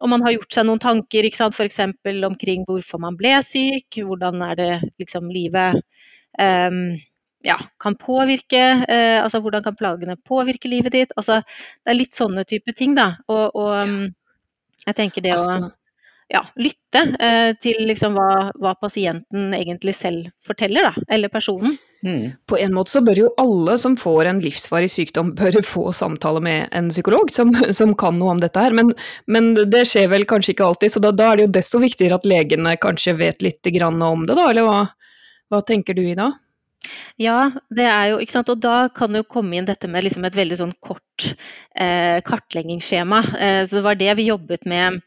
om 0.00 0.10
man 0.10 0.24
har 0.24 0.34
gjort 0.34 0.56
seg 0.56 0.66
noen 0.66 0.80
tanker, 0.80 1.26
ikke 1.26 1.42
sant, 1.42 1.56
f.eks. 1.56 1.82
omkring 2.26 2.64
hvorfor 2.68 3.00
man 3.02 3.18
ble 3.20 3.36
syk, 3.44 4.00
hvordan 4.00 4.40
er 4.46 4.56
det 4.56 4.70
liksom 5.02 5.28
livet 5.32 5.76
um, 6.40 6.96
ja, 7.44 7.56
kan 7.80 7.96
påvirke, 8.00 8.62
uh, 8.80 9.18
altså 9.20 9.42
hvordan 9.44 9.64
kan 9.64 9.76
plagene 9.76 10.16
påvirke 10.16 10.72
livet 10.72 10.96
ditt? 10.96 11.12
Altså 11.20 11.42
det 11.44 11.92
er 11.92 11.98
litt 11.98 12.16
sånne 12.16 12.46
type 12.48 12.72
ting, 12.76 12.96
da. 12.96 13.12
Og, 13.28 13.60
og 13.60 13.76
um, 13.84 14.00
jeg 14.86 14.96
tenker 14.96 15.24
det 15.24 15.36
å 15.36 15.44
ja, 16.30 16.44
lytte 16.56 17.04
uh, 17.20 17.52
til 17.60 17.84
liksom 17.90 18.16
hva, 18.16 18.48
hva 18.56 18.74
pasienten 18.80 19.52
egentlig 19.56 19.98
selv 19.98 20.32
forteller, 20.46 20.88
da, 20.88 21.08
eller 21.12 21.32
personen. 21.32 21.76
Mm. 22.00 22.30
på 22.48 22.56
en 22.56 22.72
måte 22.72 22.94
så 22.94 23.02
bør 23.04 23.18
jo 23.18 23.30
alle 23.36 23.74
som 23.78 23.92
får 24.00 24.30
en 24.30 24.38
livsvarig 24.40 24.88
sykdom, 24.88 25.34
bør 25.36 25.58
få 25.72 25.90
samtale 25.92 26.40
med 26.44 26.68
en 26.72 26.88
psykolog 26.88 27.32
som, 27.32 27.52
som 27.76 27.92
kan 27.98 28.16
noe 28.18 28.36
om 28.36 28.40
dette 28.40 28.62
her. 28.62 28.76
Men, 28.76 28.92
men 29.28 29.52
det 29.58 29.84
skjer 29.90 30.08
vel 30.12 30.24
kanskje 30.28 30.54
ikke 30.54 30.68
alltid, 30.70 30.94
så 30.94 31.02
da, 31.04 31.12
da 31.12 31.30
er 31.30 31.40
det 31.40 31.48
jo 31.48 31.56
desto 31.58 31.82
viktigere 31.82 32.20
at 32.20 32.28
legene 32.28 32.76
kanskje 32.80 33.18
vet 33.20 33.44
litt 33.44 33.72
grann 33.76 34.00
om 34.04 34.24
det, 34.28 34.38
da? 34.38 34.48
Eller 34.52 34.68
hva, 34.68 34.84
hva 35.52 35.64
tenker 35.66 35.98
du, 35.98 36.06
Ida? 36.08 36.30
Ja, 37.20 37.50
det 37.68 37.84
er 37.84 38.14
jo, 38.14 38.20
ikke 38.22 38.32
sant, 38.32 38.50
og 38.52 38.62
da 38.64 38.88
kan 38.94 39.12
det 39.12 39.20
jo 39.22 39.30
komme 39.36 39.58
inn 39.58 39.68
dette 39.68 39.88
med 39.90 40.06
liksom 40.06 40.24
et 40.24 40.36
veldig 40.36 40.56
sånn 40.62 40.72
kort 40.80 41.26
eh, 41.76 42.18
kartleggingsskjema. 42.24 43.20
Eh, 43.36 43.60
så 43.68 43.78
det 43.78 43.84
var 43.84 44.00
det 44.00 44.14
vi 44.16 44.30
jobbet 44.30 44.64
med 44.70 45.02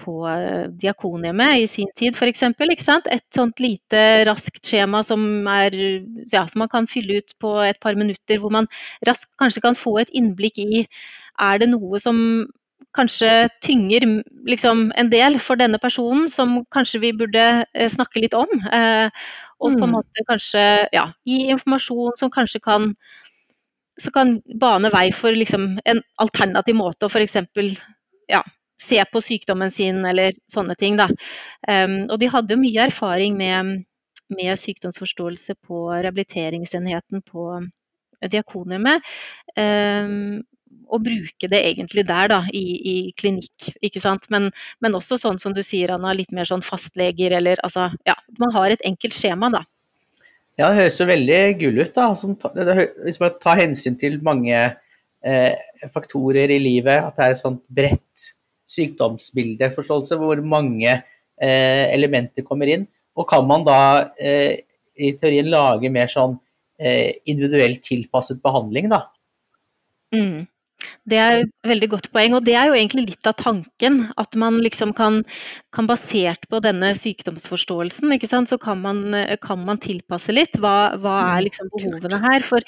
på 0.00 0.14
eh, 0.28 0.68
Diakonhjemmet 0.80 1.60
i 1.60 1.66
sin 1.68 1.90
tid, 1.96 2.14
f.eks. 2.16 2.42
Et 3.12 3.24
sånt 3.34 3.60
lite 3.60 4.24
raskt 4.28 4.64
skjema 4.66 5.02
som, 5.04 5.22
er, 5.48 5.74
ja, 6.32 6.46
som 6.48 6.62
man 6.64 6.70
kan 6.72 6.86
fylle 6.90 7.20
ut 7.20 7.34
på 7.40 7.56
et 7.66 7.80
par 7.80 7.94
minutter, 7.98 8.38
hvor 8.40 8.50
man 8.54 8.68
raskt 9.06 9.32
kanskje 9.40 9.60
kan 9.66 9.76
få 9.76 9.98
et 10.00 10.10
innblikk 10.16 10.58
i 10.64 10.86
er 11.40 11.60
det 11.60 11.68
noe 11.72 12.00
som 12.00 12.46
kanskje 12.96 13.48
tynger 13.62 14.02
liksom, 14.48 14.88
en 14.98 15.10
del 15.12 15.36
for 15.38 15.60
denne 15.60 15.78
personen, 15.78 16.26
som 16.32 16.64
kanskje 16.74 17.00
vi 17.04 17.12
burde 17.14 17.44
eh, 17.74 17.88
snakke 17.92 18.20
litt 18.24 18.34
om. 18.34 18.50
Eh, 18.72 19.10
og 19.60 19.76
på 19.76 19.84
en 19.84 19.90
Mm. 19.90 19.92
måte 19.92 20.24
kanskje 20.26 20.88
ja, 20.92 21.04
gi 21.28 21.50
informasjon 21.52 22.16
som 22.16 22.30
kanskje 22.32 22.60
kan 22.64 22.94
som 24.00 24.12
kan 24.12 24.30
bane 24.60 24.88
vei 24.90 25.10
for 25.12 25.30
liksom 25.36 25.78
en 25.84 26.00
alternativ 26.18 26.74
måte 26.78 27.04
å 27.06 27.10
f.eks. 27.12 27.36
Ja, 28.30 28.40
se 28.80 29.00
på 29.12 29.22
sykdommen 29.24 29.70
sin 29.72 30.04
eller 30.06 30.34
sånne 30.50 30.76
ting. 30.80 30.98
Da. 31.00 31.08
Um, 31.68 32.04
og 32.08 32.18
de 32.22 32.30
hadde 32.32 32.56
jo 32.56 32.62
mye 32.62 32.86
erfaring 32.88 33.36
med, 33.38 33.82
med 34.32 34.62
sykdomsforståelse 34.62 35.58
på 35.66 35.88
rehabiliteringsenheten 35.92 37.24
på 37.26 37.50
Diakonhjemmet. 38.20 39.04
Um, 39.56 40.40
og 40.90 41.04
bruke 41.06 41.46
det 41.50 41.60
egentlig 41.68 42.02
der, 42.08 42.30
da, 42.32 42.40
i, 42.54 42.64
i 42.90 42.94
klinikk, 43.18 43.70
ikke 43.84 44.02
sant. 44.02 44.26
Men, 44.32 44.48
men 44.82 44.96
også 44.98 45.20
sånn 45.20 45.38
som 45.42 45.54
du 45.54 45.62
sier, 45.66 45.92
Anna, 45.94 46.14
litt 46.16 46.32
mer 46.34 46.48
sånn 46.48 46.64
fastleger 46.66 47.36
eller 47.38 47.62
altså 47.66 47.90
Ja, 48.08 48.16
man 48.42 48.54
har 48.56 48.74
et 48.74 48.82
enkelt 48.86 49.14
skjema, 49.14 49.52
da. 49.54 49.64
Ja, 50.58 50.68
det 50.68 50.82
høres 50.82 50.98
jo 51.00 51.06
veldig 51.08 51.40
gull 51.60 51.80
ut, 51.80 51.94
da. 51.94 52.10
Som, 52.18 52.34
hvis 53.06 53.20
man 53.22 53.38
tar 53.42 53.60
hensyn 53.62 53.96
til 54.00 54.18
mange 54.26 54.58
eh, 54.58 55.54
faktorer 55.94 56.52
i 56.52 56.60
livet, 56.60 57.06
at 57.06 57.16
det 57.16 57.26
er 57.26 57.36
et 57.36 57.42
sånt 57.42 57.62
bredt 57.70 58.30
sykdomsbildeforståelse 58.70 60.18
hvor 60.20 60.42
mange 60.46 60.90
eh, 60.90 61.84
elementer 61.90 62.46
kommer 62.46 62.70
inn. 62.70 62.86
Og 63.18 63.28
kan 63.30 63.46
man 63.48 63.66
da 63.66 63.80
eh, 64.20 64.62
i 65.00 65.14
teorien 65.18 65.50
lage 65.50 65.90
mer 65.92 66.10
sånn 66.12 66.38
eh, 66.80 67.18
individuelt 67.28 67.82
tilpasset 67.86 68.40
behandling, 68.44 68.90
da? 68.92 69.04
Mm. 70.14 70.46
Det 71.10 71.18
er 71.20 71.34
et 71.42 71.50
veldig 71.68 71.88
godt 71.92 72.06
poeng, 72.12 72.34
og 72.36 72.44
det 72.46 72.54
er 72.56 72.70
jo 72.70 72.76
egentlig 72.76 73.10
litt 73.10 73.28
av 73.28 73.36
tanken. 73.36 73.98
At 74.20 74.36
man 74.40 74.56
liksom 74.64 74.94
kan, 74.96 75.20
kan 75.74 75.88
basert 75.88 76.46
på 76.48 76.60
denne 76.64 76.92
sykdomsforståelsen, 76.96 78.14
så 78.48 78.58
kan 78.60 78.80
man, 78.80 79.02
kan 79.44 79.60
man, 79.66 79.80
tilpasse 79.82 80.32
litt. 80.32 80.56
Hva, 80.60 80.96
hva 80.96 81.18
er 81.34 81.42
mm, 81.42 81.44
liksom 81.48 81.70
behovene 81.74 82.22
her? 82.24 82.46
For 82.46 82.64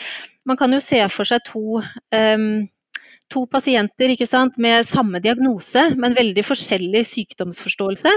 man 0.48 0.60
kan 0.60 0.76
jo 0.76 0.82
se 0.84 1.00
for 1.12 1.28
seg 1.28 1.44
to 1.48 1.80
um, 1.80 2.68
to 3.32 3.46
pasienter 3.50 4.12
med 4.60 4.86
samme 4.86 5.20
diagnose, 5.24 5.86
men 5.96 6.16
veldig 6.16 6.44
forskjellig 6.44 7.04
sykdomsforståelse. 7.08 8.12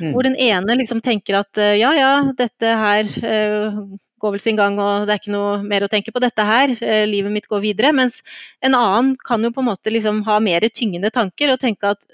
Mm. 0.00 0.12
Hvor 0.14 0.28
den 0.28 0.36
ene 0.38 0.78
liksom 0.78 1.02
tenker 1.02 1.40
at 1.42 1.58
ja 1.76 1.90
ja, 1.98 2.12
dette 2.38 2.76
her 2.84 3.10
uh, 3.26 3.82
går 4.20 4.34
vel 4.34 4.42
sin 4.42 4.58
gang 4.58 4.78
og 4.80 5.08
det 5.08 5.14
er 5.14 5.22
ikke 5.22 5.34
noe 5.34 5.56
mer 5.64 5.86
å 5.86 5.90
tenke 5.90 6.12
på 6.14 6.22
dette 6.22 6.44
her, 6.44 6.74
eh, 6.84 7.06
livet 7.08 7.32
mitt 7.32 7.48
går 7.50 7.62
videre. 7.64 7.92
Mens 7.96 8.20
en 8.62 8.76
annen 8.76 9.14
kan 9.16 9.42
jo 9.42 9.52
på 9.54 9.64
en 9.64 9.70
måte 9.72 9.92
liksom 9.92 10.22
ha 10.28 10.38
mer 10.44 10.66
tyngende 10.68 11.12
tanker 11.14 11.52
og 11.52 11.60
tenke 11.62 11.94
at 11.94 12.06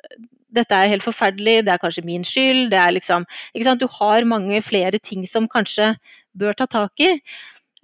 dette 0.57 0.73
er 0.73 0.89
helt 0.89 1.05
forferdelig, 1.05 1.65
det 1.67 1.75
er 1.75 1.83
kanskje 1.83 2.05
min 2.07 2.25
skyld, 2.25 2.71
det 2.73 2.79
er 2.81 2.95
liksom 2.97 3.27
Ikke 3.53 3.65
sant. 3.67 3.81
Du 3.81 3.89
har 3.99 4.25
mange 4.25 4.63
flere 4.63 4.99
ting 4.99 5.27
som 5.27 5.49
kanskje 5.49 5.97
bør 6.37 6.55
ta 6.57 6.67
tak 6.67 7.01
i. 7.01 7.21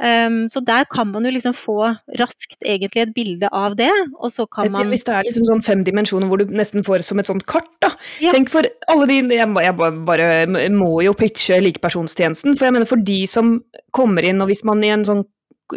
Um, 0.02 0.48
så 0.50 0.58
der 0.66 0.82
kan 0.90 1.12
man 1.12 1.22
jo 1.22 1.30
liksom 1.30 1.52
få 1.54 1.76
raskt 2.18 2.64
egentlig 2.66 3.04
et 3.04 3.12
bilde 3.14 3.46
av 3.54 3.76
det, 3.78 3.90
og 4.18 4.32
så 4.34 4.48
kan 4.50 4.72
man 4.74 4.90
Hvis 4.90 5.06
det 5.06 5.14
er 5.14 5.28
liksom 5.28 5.46
sånn 5.46 5.62
fem 5.62 5.84
dimensjoner 5.86 6.26
hvor 6.26 6.42
du 6.42 6.50
nesten 6.50 6.82
får 6.82 7.04
som 7.06 7.22
et 7.22 7.30
sånt 7.30 7.46
kart, 7.46 7.70
da. 7.84 7.92
Ja. 8.18 8.32
Tenk 8.34 8.50
for 8.50 8.66
alle 8.90 9.06
de 9.06 9.20
Jeg, 9.36 9.46
jeg 9.46 9.76
bare 9.78 10.66
må 10.74 10.90
jo 11.06 11.14
pitche 11.14 11.60
likepersonstjenesten, 11.62 12.58
for 12.58 12.66
jeg 12.66 12.74
mener 12.74 12.90
for 12.90 12.98
de 12.98 13.20
som 13.30 13.54
kommer 13.94 14.26
inn, 14.26 14.42
og 14.42 14.50
hvis 14.50 14.66
man 14.66 14.82
i 14.82 14.90
en 14.90 15.06
sånn 15.06 15.22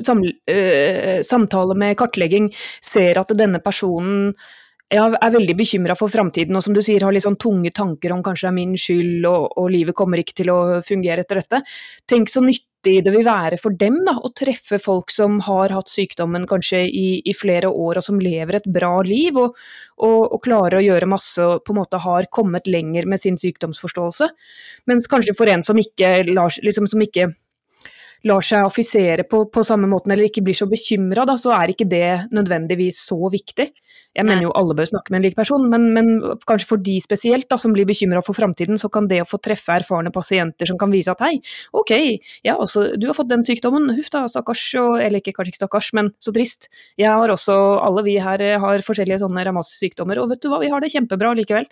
sam, 0.01 0.25
uh, 0.25 1.22
samtale 1.22 1.77
med 1.77 1.98
kartlegging 2.01 2.50
ser 2.82 3.22
at 3.22 3.38
denne 3.38 3.62
personen 3.62 4.34
jeg 4.94 5.17
er 5.17 5.34
veldig 5.34 5.53
bekymra 5.58 5.96
for 5.98 6.13
framtiden, 6.13 6.55
og 6.58 6.62
som 6.62 6.74
du 6.74 6.82
sier 6.86 7.01
har 7.01 7.13
litt 7.13 7.25
sånn 7.25 7.39
tunge 7.41 7.72
tanker 7.74 8.13
om 8.13 8.22
kanskje 8.25 8.48
det 8.48 8.51
er 8.51 8.58
min 8.58 8.75
skyld 8.77 9.25
og, 9.29 9.48
og 9.58 9.72
livet 9.74 9.98
kommer 9.98 10.22
ikke 10.22 10.38
til 10.41 10.51
å 10.53 10.60
fungere 10.86 11.25
etter 11.25 11.41
dette. 11.41 11.62
Tenk 12.10 12.29
så 12.29 12.44
nyttig 12.46 12.75
det 12.86 13.12
vil 13.13 13.25
være 13.25 13.58
for 13.62 13.75
dem 13.77 13.98
da, 14.08 14.13
å 14.20 14.32
treffe 14.36 14.80
folk 14.82 15.12
som 15.13 15.39
har 15.48 15.74
hatt 15.74 15.92
sykdommen 15.92 16.46
kanskje 16.50 16.84
i, 16.86 17.08
i 17.25 17.34
flere 17.36 17.70
år 17.72 18.00
og 18.00 18.06
som 18.06 18.22
lever 18.22 18.60
et 18.60 18.68
bra 18.72 18.94
liv, 19.06 19.38
og, 19.42 19.58
og, 19.98 20.20
og, 20.30 20.38
klarer 20.46 20.80
å 20.80 20.84
gjøre 20.86 21.10
masse 21.10 21.42
og 21.44 21.63
på 21.65 21.74
en 21.74 21.82
måte 21.82 22.01
har 22.04 22.30
kommet 22.34 22.70
lenger 22.70 23.08
med 23.10 23.22
sin 23.22 23.39
sykdomsforståelse. 23.42 24.30
Mens 24.92 25.10
kanskje 25.12 25.36
for 25.38 25.51
en 25.51 25.65
som 25.65 25.80
ikke 25.82 26.18
lar, 26.32 26.54
liksom, 26.63 26.89
som 26.92 27.01
ikke 27.04 27.32
lar 28.25 28.46
seg 28.46 28.65
affisere 28.65 29.25
på, 29.30 29.44
på 29.54 29.63
samme 29.65 29.89
måten 29.89 30.13
eller 30.13 30.30
ikke 30.30 30.44
blir 30.46 30.58
så 30.58 30.68
bekymra, 30.70 31.27
så 31.38 31.54
er 31.58 31.74
ikke 31.74 31.89
det 31.89 32.32
nødvendigvis 32.34 33.04
så 33.10 33.20
viktig. 33.34 33.70
Jeg 34.15 34.27
mener 34.27 34.45
jo 34.45 34.53
alle 34.55 34.75
bør 34.77 34.88
snakke 34.88 35.12
med 35.12 35.19
en 35.19 35.25
lik 35.27 35.36
person, 35.36 35.65
men, 35.72 35.89
men 35.95 36.12
kanskje 36.48 36.69
for 36.69 36.81
de 36.81 36.95
spesielt 37.03 37.50
da, 37.51 37.57
som 37.60 37.74
blir 37.75 37.88
bekymra 37.88 38.22
for 38.25 38.38
framtiden, 38.38 38.79
så 38.79 38.89
kan 38.91 39.10
det 39.12 39.22
å 39.24 39.27
få 39.27 39.41
treffe 39.43 39.75
erfarne 39.75 40.13
pasienter 40.15 40.69
som 40.69 40.79
kan 40.79 40.93
vise 40.93 41.12
at 41.12 41.24
hei, 41.25 41.34
ok, 41.75 41.93
ja, 42.48 42.55
altså, 42.55 42.88
du 42.95 43.10
har 43.10 43.17
fått 43.17 43.31
den 43.34 43.43
sykdommen, 43.48 43.91
huff 43.98 44.12
da, 44.13 44.24
stakkars, 44.31 44.63
og, 44.79 45.00
eller 45.03 45.19
ikke 45.19 45.36
kanskje 45.36 45.55
ikke 45.55 45.63
stakkars, 45.63 45.91
men 45.98 46.13
så 46.24 46.36
trist. 46.36 46.69
Jeg 47.01 47.12
har 47.12 47.34
også, 47.34 47.57
alle 47.84 48.05
vi 48.07 48.15
her 48.24 48.45
har 48.63 48.86
forskjellige 48.88 49.19
sånne 49.25 49.43
ramassykdommer, 49.50 50.24
og 50.24 50.31
vet 50.31 50.45
du 50.45 50.51
hva, 50.53 50.63
vi 50.63 50.72
har 50.72 50.84
det 50.84 50.93
kjempebra 50.95 51.36
likevel. 51.36 51.67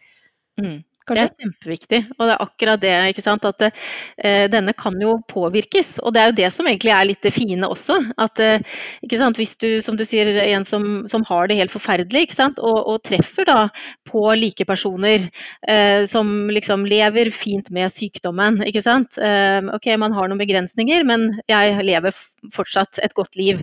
Mm. 0.59 0.81
Kanskje? 1.03 1.24
Det 1.24 1.31
er 1.31 1.43
kjempeviktig, 1.43 2.00
og 2.17 2.25
det 2.25 2.33
er 2.36 2.43
akkurat 2.45 2.81
det. 2.83 2.93
ikke 3.12 3.25
sant, 3.25 3.45
At 3.45 3.65
eh, 3.67 4.45
denne 4.51 4.74
kan 4.77 4.95
jo 5.01 5.17
påvirkes. 5.27 5.98
Og 6.03 6.13
det 6.15 6.22
er 6.22 6.31
jo 6.31 6.38
det 6.38 6.50
som 6.55 6.67
egentlig 6.69 6.93
er 6.95 7.07
litt 7.10 7.24
det 7.25 7.33
fine 7.36 7.67
også. 7.67 8.00
At 8.22 8.39
eh, 8.43 8.63
ikke 9.03 9.19
sant, 9.19 9.39
hvis 9.39 9.55
du, 9.60 9.69
som 9.83 9.98
du 10.00 10.05
sier, 10.07 10.31
en 10.43 10.65
som, 10.67 11.03
som 11.12 11.25
har 11.27 11.50
det 11.50 11.60
helt 11.60 11.74
forferdelig, 11.74 12.27
ikke 12.27 12.39
sant, 12.39 12.62
og, 12.63 12.79
og 12.88 13.03
treffer 13.03 13.48
da 13.50 13.67
på 14.07 14.24
like 14.39 14.65
personer 14.69 15.27
eh, 15.67 16.03
som 16.10 16.50
liksom 16.53 16.88
lever 16.89 17.31
fint 17.33 17.72
med 17.75 17.91
sykdommen, 17.91 18.62
ikke 18.67 18.83
sant. 18.86 19.17
Eh, 19.17 19.60
ok, 19.75 19.91
man 20.00 20.15
har 20.15 20.29
noen 20.29 20.41
begrensninger, 20.41 21.03
men 21.07 21.29
jeg 21.51 21.83
lever 21.83 22.15
fortsatt 22.53 23.01
et 23.03 23.15
godt 23.17 23.38
liv. 23.39 23.62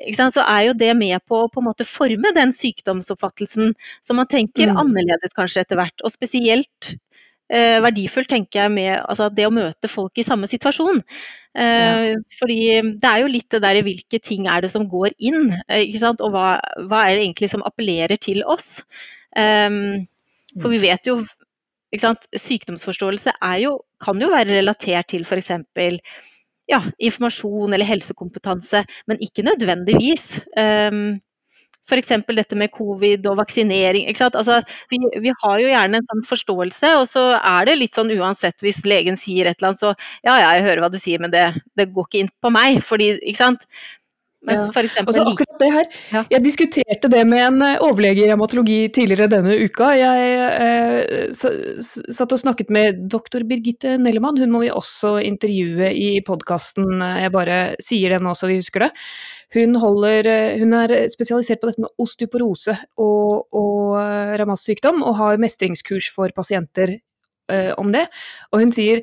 Ikke 0.00 0.18
sant, 0.18 0.34
Så 0.34 0.44
er 0.46 0.68
jo 0.68 0.76
det 0.78 0.92
med 0.98 1.18
på 1.28 1.44
å 1.44 1.48
på 1.50 1.62
en 1.62 1.68
måte 1.70 1.86
forme 1.88 2.32
den 2.36 2.52
sykdomsoppfattelsen 2.54 3.74
som 4.04 4.20
man 4.20 4.28
tenker 4.30 4.70
mm. 4.70 4.78
annerledes 4.80 5.34
kanskje 5.36 5.64
etter 5.64 5.80
hvert. 5.80 6.04
Og 6.04 6.12
spesielt 6.14 6.79
verdifullt, 7.50 8.28
tenker 8.30 8.62
jeg, 8.62 8.72
med 8.72 8.92
altså, 9.00 9.26
det 9.34 9.46
å 9.48 9.54
møte 9.54 9.90
folk 9.90 10.18
i 10.20 10.24
samme 10.26 10.46
situasjon. 10.50 11.00
Eh, 11.58 12.12
ja. 12.12 12.18
Fordi 12.38 12.58
det 13.02 13.10
er 13.10 13.22
jo 13.24 13.30
litt 13.30 13.50
det 13.50 13.62
der 13.64 13.80
i 13.80 13.84
hvilke 13.86 14.20
ting 14.22 14.46
er 14.46 14.62
det 14.62 14.70
som 14.72 14.86
går 14.88 15.16
inn, 15.18 15.50
eh, 15.66 15.86
ikke 15.88 16.02
sant? 16.02 16.22
og 16.22 16.34
hva, 16.34 16.60
hva, 16.86 17.04
er 17.06 17.16
det 17.16 17.24
egentlig 17.26 17.50
som 17.50 17.64
appellerer 17.66 18.20
til 18.22 18.44
oss. 18.46 18.84
Um, 19.34 20.06
for 20.58 20.72
vi 20.72 20.80
vet 20.82 21.06
jo 21.06 21.20
ikke 21.90 22.02
sant? 22.02 22.26
Sykdomsforståelse 22.34 23.34
jo, 23.62 23.76
kan 24.02 24.20
jo 24.22 24.30
være 24.30 24.60
relatert 24.60 25.10
til 25.10 25.26
f.eks. 25.26 25.50
Ja, 26.70 26.84
informasjon 27.02 27.74
eller 27.74 27.88
helsekompetanse, 27.88 28.84
men 29.10 29.22
ikke 29.26 29.42
nødvendigvis. 29.42 30.38
Um, 30.54 31.18
F.eks. 31.90 32.14
dette 32.38 32.58
med 32.58 32.72
covid 32.74 33.26
og 33.30 33.38
vaksinering. 33.42 34.08
Altså, 34.30 34.60
vi, 34.92 35.00
vi, 35.18 35.34
har 35.42 35.62
jo 35.62 35.70
gjerne 35.72 36.00
en 36.00 36.10
sånn 36.12 36.26
forståelse, 36.30 36.94
og 37.02 37.06
så 37.10 37.26
er 37.36 37.68
det 37.68 37.78
litt 37.80 37.96
sånn 37.96 38.12
uansett 38.16 38.62
hvis 38.64 38.84
legen 38.88 39.18
sier 39.18 39.50
et 39.50 39.58
eller 39.58 39.72
annet, 39.72 39.82
så 39.82 39.94
ja 40.26 40.38
ja, 40.40 40.52
jeg 40.56 40.68
hører 40.68 40.84
hva 40.84 40.92
du 40.92 41.00
sier, 41.00 41.22
men 41.22 41.32
det, 41.32 41.46
det 41.78 41.90
går 41.94 42.06
ikke 42.08 42.22
inn 42.24 42.34
på 42.42 42.52
meg. 42.54 42.82
Fordi, 42.86 43.14
ikke 43.20 43.42
sant. 43.42 43.66
Ja. 44.48 44.54
Eksempel, 44.56 45.02
altså, 45.04 45.24
akkurat 45.28 45.56
det 45.60 45.66
her, 45.68 45.88
ja. 46.14 46.20
Jeg 46.32 46.44
diskuterte 46.46 47.08
det 47.12 47.20
med 47.28 47.42
en 47.44 47.64
eh, 47.66 47.82
overlege 47.84 48.22
i 48.22 48.28
revmatologi 48.30 48.78
tidligere 48.88 49.28
denne 49.28 49.58
uka. 49.60 49.90
Jeg 49.98 50.30
eh, 50.64 51.26
satt 51.36 52.32
og 52.32 52.40
snakket 52.40 52.72
med 52.72 53.02
doktor 53.12 53.44
Birgitte 53.44 53.98
Nellemann, 54.00 54.40
hun 54.40 54.54
må 54.54 54.62
vi 54.64 54.70
også 54.72 55.18
intervjue 55.28 55.92
i 55.92 56.08
podkasten. 56.24 57.04
Jeg 57.20 57.34
bare 57.36 57.60
sier 57.84 58.16
det 58.16 58.22
nå 58.24 58.32
så 58.32 58.48
vi 58.48 58.56
husker 58.62 58.86
det. 58.86 58.90
Hun, 59.54 59.74
holder, 59.82 60.26
eh, 60.30 60.58
hun, 60.62 60.74
er 60.78 61.08
spesialisert 61.10 61.62
på 61.62 61.70
dette 61.70 61.82
med 61.82 61.90
osteoporose 61.98 62.76
og, 63.02 63.48
og 63.56 63.96
eh, 63.98 64.36
Ramas-sykdom, 64.38 65.02
og 65.02 65.18
har 65.18 65.42
mestringskurs 65.42 66.10
for 66.14 66.34
pasienter 66.36 67.00
om 67.82 67.88
det. 67.90 68.04
Og 68.54 68.60
hun 68.62 68.68
sier 68.70 69.00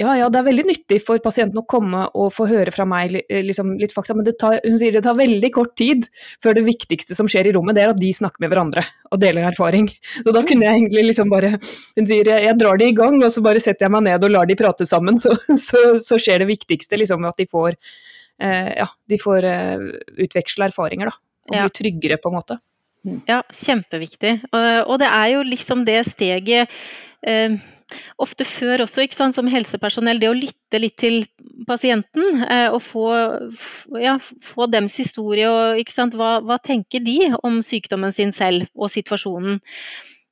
ja, 0.00 0.14
ja, 0.16 0.30
det 0.32 0.38
er 0.40 0.46
veldig 0.46 0.62
nyttig 0.64 1.02
for 1.04 1.20
pasienten 1.20 1.60
å 1.60 1.66
komme 1.68 2.06
og 2.16 2.30
få 2.32 2.46
høre 2.48 2.72
fra 2.72 2.86
meg 2.88 3.12
liksom, 3.28 3.74
litt 3.76 3.92
fakta, 3.92 4.16
men 4.16 4.24
tar, 4.40 4.56
hun 4.64 4.78
sier 4.80 4.96
det 4.96 5.02
tar 5.04 5.18
veldig 5.18 5.50
kort 5.52 5.74
tid 5.76 6.06
før 6.40 6.56
det 6.56 6.62
viktigste 6.64 7.12
som 7.18 7.28
skjer 7.28 7.50
i 7.50 7.52
rommet, 7.52 7.76
det 7.76 7.84
er 7.84 7.92
at 7.92 8.00
de 8.00 8.08
snakker 8.16 8.40
med 8.40 8.54
hverandre 8.54 8.86
og 9.10 9.20
deler 9.20 9.50
erfaring. 9.50 9.90
Så 10.16 10.32
da 10.32 10.40
kunne 10.48 10.64
jeg 10.64 10.78
egentlig 10.78 11.10
liksom 11.10 11.28
bare 11.28 11.52
Hun 11.60 12.08
sier 12.08 12.32
jeg, 12.32 12.56
drar 12.56 12.80
de 12.80 12.88
i 12.88 12.96
gang, 12.96 13.20
og 13.20 13.34
så 13.34 13.44
bare 13.44 13.60
setter 13.60 13.90
jeg 13.90 13.92
meg 13.98 14.08
ned 14.08 14.24
og 14.24 14.32
lar 14.32 14.48
de 14.48 14.56
prate 14.56 14.88
sammen, 14.88 15.20
så, 15.20 15.36
så, 15.68 15.90
så 16.00 16.16
skjer 16.16 16.40
det 16.40 16.54
viktigste, 16.54 16.96
liksom 17.04 17.28
at 17.28 17.36
de 17.36 17.50
får 17.52 17.76
Eh, 17.76 18.08
ja, 18.40 18.88
de 19.10 19.18
får 19.20 19.46
eh, 19.48 19.86
utveksle 20.24 20.70
erfaringer, 20.70 21.10
da. 21.10 21.18
Og 21.50 21.56
bli 21.56 21.74
tryggere, 21.80 22.20
på 22.22 22.30
en 22.30 22.38
måte. 22.38 22.60
Mm. 23.06 23.20
Ja, 23.28 23.40
kjempeviktig. 23.48 24.38
Og, 24.52 24.96
det 25.00 25.08
er 25.08 25.28
jo 25.34 25.44
liksom 25.46 25.86
det 25.88 26.02
steget 26.10 26.72
eh, 27.26 27.56
ofte 28.20 28.46
før 28.46 28.84
også, 28.84 29.04
ikke 29.06 29.16
sant, 29.16 29.36
som 29.36 29.48
helsepersonell, 29.50 30.20
det 30.20 30.30
å 30.30 30.36
lytte 30.36 30.80
litt 30.80 30.98
til 31.00 31.24
pasienten 31.68 32.44
eh, 32.44 32.68
og 32.68 32.82
få, 32.84 33.08
ja, 34.00 34.18
få 34.44 34.68
dems 34.70 34.98
historie 35.00 35.48
og 35.50 35.80
ikke 35.80 35.96
sant, 35.96 36.16
hva, 36.18 36.38
hva, 36.44 36.60
tenker 36.62 37.02
de 37.04 37.32
om 37.42 37.60
sykdommen 37.64 38.14
sin 38.14 38.34
selv 38.36 38.68
og 38.76 38.92
situasjonen. 38.92 39.60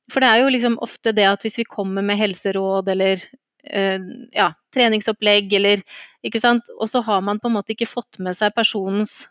For 0.09 0.23
det 0.23 0.31
er 0.31 0.43
jo 0.43 0.53
liksom 0.53 0.79
ofte 0.81 1.13
det 1.13 1.27
at 1.29 1.43
hvis 1.45 1.59
vi 1.61 1.69
kommer 1.69 2.05
med 2.05 2.17
helseråd 2.21 2.89
eller 2.95 3.21
Eh, 3.21 3.48
ja, 3.63 4.53
treningsopplegg 4.73 5.51
eller 5.59 5.81
Ikke 6.25 6.39
sant. 6.39 6.71
Og 6.79 6.89
så 6.91 7.01
har 7.03 7.21
man 7.21 7.39
på 7.39 7.47
en 7.47 7.57
måte 7.57 7.75
ikke 7.75 7.87
fått 7.87 8.17
med 8.23 8.35
seg 8.37 8.55
personens 8.55 9.27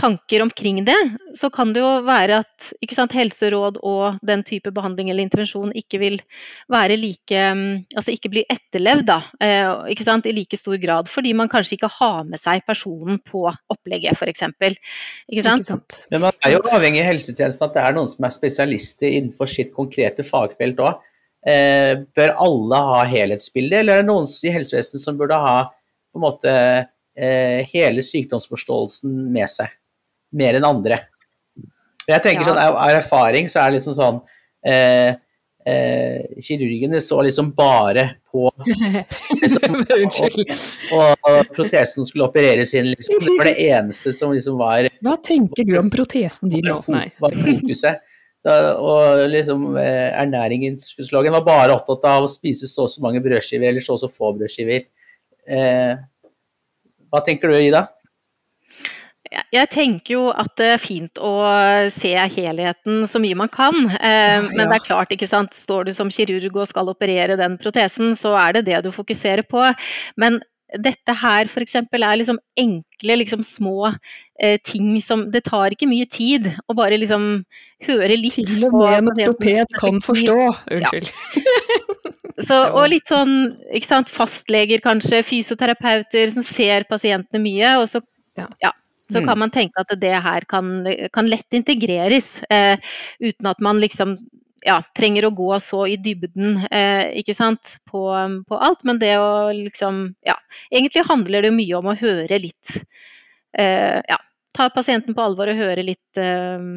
tanker 0.00 0.42
omkring 0.42 0.84
det, 0.84 1.16
så 1.34 1.50
kan 1.50 1.72
det 1.74 1.82
jo 1.82 1.88
være 2.06 2.40
at 2.42 2.68
sant, 2.94 3.14
helseråd 3.16 3.80
og 3.86 4.20
den 4.26 4.44
type 4.46 4.70
behandling 4.74 5.10
eller 5.10 5.26
intervensjon 5.26 5.72
ikke 5.76 6.00
vil 6.02 6.18
være 6.70 6.96
like 6.98 7.38
Altså 7.38 8.12
ikke 8.14 8.30
bli 8.32 8.42
etterlevd, 8.50 9.04
da, 9.08 9.18
eh, 9.42 9.68
ikke 9.92 10.04
sant, 10.06 10.26
i 10.26 10.34
like 10.34 10.56
stor 10.58 10.78
grad. 10.80 11.08
Fordi 11.10 11.32
man 11.36 11.50
kanskje 11.50 11.76
ikke 11.76 11.90
har 11.98 12.22
med 12.28 12.40
seg 12.40 12.62
personen 12.66 13.18
på 13.24 13.44
opplegget, 13.46 14.16
f.eks. 14.16 14.44
Ikke 14.48 15.44
sant? 15.44 15.64
Ikke 15.64 15.68
sant? 15.68 15.98
Men 16.12 16.24
man 16.26 16.40
er 16.44 16.54
jo 16.56 16.62
avhengig 16.70 17.02
i 17.02 17.08
helsetjenesten 17.08 17.68
at 17.68 17.76
det 17.76 17.84
er 17.84 17.96
noen 17.96 18.10
som 18.10 18.26
er 18.28 18.34
spesialister 18.34 19.10
innenfor 19.10 19.50
sitt 19.50 19.72
konkrete 19.74 20.26
fagfelt 20.26 20.82
òg. 20.84 21.02
Eh, 21.48 21.94
bør 22.16 22.34
alle 22.44 22.78
ha 22.90 23.02
helhetsbildet, 23.08 23.80
eller 23.80 23.98
er 23.98 24.02
det 24.02 24.10
noen 24.10 24.26
i 24.28 24.52
helsevesenet 24.52 25.00
som 25.00 25.16
burde 25.16 25.38
ha 25.40 25.58
på 25.68 26.18
en 26.18 26.24
måte 26.24 26.52
eh, 26.52 27.62
hele 27.72 28.04
sykdomsforståelsen 28.04 29.14
med 29.32 29.48
seg. 29.52 29.72
Mer 30.36 30.58
enn 30.58 30.66
andre. 30.68 30.98
Jeg 32.08 32.24
tenker 32.24 32.44
Ja. 32.44 32.50
sånn, 32.50 32.60
Av 32.60 32.76
er 32.88 32.98
erfaring 33.00 33.48
så 33.48 33.62
er 33.62 33.70
det 33.70 33.78
liksom 33.78 33.96
sånn 33.96 34.20
eh, 34.66 35.14
eh, 35.68 36.20
Kirurgene 36.44 37.00
så 37.04 37.20
liksom 37.24 37.50
bare 37.56 38.04
på 38.32 38.48
liksom, 39.42 39.80
og, 40.92 41.28
og 41.28 41.50
protesen 41.56 42.08
skulle 42.08 42.28
opereres 42.28 42.74
inn. 42.76 42.92
Liksom. 42.92 43.20
Det 43.24 43.36
var 43.38 43.50
det 43.50 43.56
eneste 43.68 44.12
som 44.16 44.32
liksom 44.36 44.60
var 44.60 44.88
Hva 45.04 45.16
tenker 45.24 45.68
du 45.68 45.76
om 45.80 45.90
protesen 45.92 46.52
din 46.52 46.64
nå? 46.68 46.80
Nei. 46.92 47.08
var 47.20 47.36
fokuset. 47.44 48.04
Og 48.46 49.24
liksom 49.32 49.76
eh, 49.76 50.12
ernæringsfysiologen 50.22 51.32
var 51.32 51.44
bare 51.46 51.74
opptatt 51.74 52.04
av 52.08 52.24
å 52.24 52.30
spise 52.30 52.68
så 52.70 52.84
og 52.86 52.90
så 52.92 53.02
mange 53.02 53.20
brødskiver, 53.24 53.68
eller 53.68 53.80
så 53.84 53.96
og 53.96 54.00
så 54.04 54.08
få 54.12 54.30
brødskiver. 54.38 54.86
Eh, 55.48 55.94
hva 57.10 57.24
tenker 57.26 57.48
du, 57.50 57.56
Ida? 57.58 57.88
Jeg- 59.30 59.44
Jeg 59.52 59.68
tenker 59.70 60.12
jo 60.14 60.30
at 60.30 60.54
det 60.56 60.66
er 60.74 60.78
fint 60.78 61.14
å 61.20 61.90
se 61.92 62.14
helheten 62.14 63.02
så 63.04 63.20
mye 63.20 63.36
man 63.36 63.48
kan, 63.48 63.74
eh, 64.00 64.40
men 64.40 64.68
det 64.70 64.76
er 64.80 64.86
klart, 64.86 65.10
ikke 65.10 65.28
sant, 65.28 65.50
står 65.52 65.84
du 65.86 65.92
som 65.92 66.08
kirurg 66.08 66.56
og 66.56 66.68
skal 66.68 66.86
operere 66.88 67.36
den 67.36 67.58
protesen, 67.58 68.12
så 68.16 68.36
er 68.38 68.52
det 68.54 68.64
det 68.66 68.82
du 68.84 68.90
fokuserer 68.90 69.42
på. 69.46 69.74
Men 70.16 70.40
dette 70.76 71.14
her 71.22 71.48
eksempel 71.64 72.02
er 72.04 72.18
liksom 72.20 72.38
enkle, 72.60 73.16
liksom 73.22 73.42
små 73.46 73.94
eh, 74.40 74.58
ting 74.64 75.00
som 75.00 75.30
Det 75.32 75.44
tar 75.46 75.72
ikke 75.72 75.88
mye 75.88 76.04
tid 76.10 76.50
å 76.68 76.76
bare 76.76 76.98
liksom 77.00 77.44
høre 77.86 78.16
litt 78.18 78.36
Til 78.42 78.66
og 78.68 78.76
med 78.76 78.98
en 78.98 79.08
ortoped 79.12 79.72
kan 79.80 80.00
forstå. 80.04 80.36
Unnskyld. 80.76 81.12
Så, 82.48 82.54
og 82.70 82.84
litt 82.92 83.08
sånn, 83.10 83.32
ikke 83.74 83.88
sant, 83.88 84.10
fastleger 84.12 84.78
kanskje, 84.84 85.24
fysioterapeuter 85.26 86.28
som 86.30 86.44
ser 86.46 86.84
pasientene 86.90 87.40
mye, 87.42 87.72
og 87.80 87.88
så, 87.90 88.02
Ja. 88.38 88.46
ja, 88.62 88.70
så 89.10 89.18
Mm. 89.20 89.26
kan 89.26 89.38
man 89.38 89.50
tenke 89.50 89.80
at 89.80 89.90
det 89.98 90.22
her 90.22 90.44
kan, 90.46 90.86
kan 91.12 91.26
lett 91.26 91.50
integreres, 91.50 92.40
eh, 92.50 92.76
uten 93.20 93.46
at 93.50 93.60
man 93.60 93.80
liksom 93.80 94.14
ja, 94.66 94.78
trenger 94.96 95.28
å 95.28 95.34
gå 95.34 95.50
så 95.62 95.84
i 95.90 95.96
dybden, 96.00 96.58
eh, 96.70 97.14
ikke 97.20 97.34
sant, 97.36 97.76
på, 97.88 98.02
på 98.48 98.60
alt, 98.68 98.84
men 98.88 99.00
det 99.00 99.14
å 99.20 99.48
liksom, 99.54 100.04
ja, 100.26 100.36
egentlig 100.70 101.06
handler 101.08 101.48
det 101.48 101.54
mye 101.56 101.78
om 101.78 101.90
å 101.92 101.96
høre 101.98 102.40
litt, 102.42 102.76
eh, 103.58 103.98
ja, 104.02 104.20
ta 104.56 104.68
pasienten 104.74 105.14
på 105.14 105.24
alvor 105.24 105.50
og 105.52 105.60
høre 105.60 105.84
litt 105.86 106.20
eh, 106.20 106.68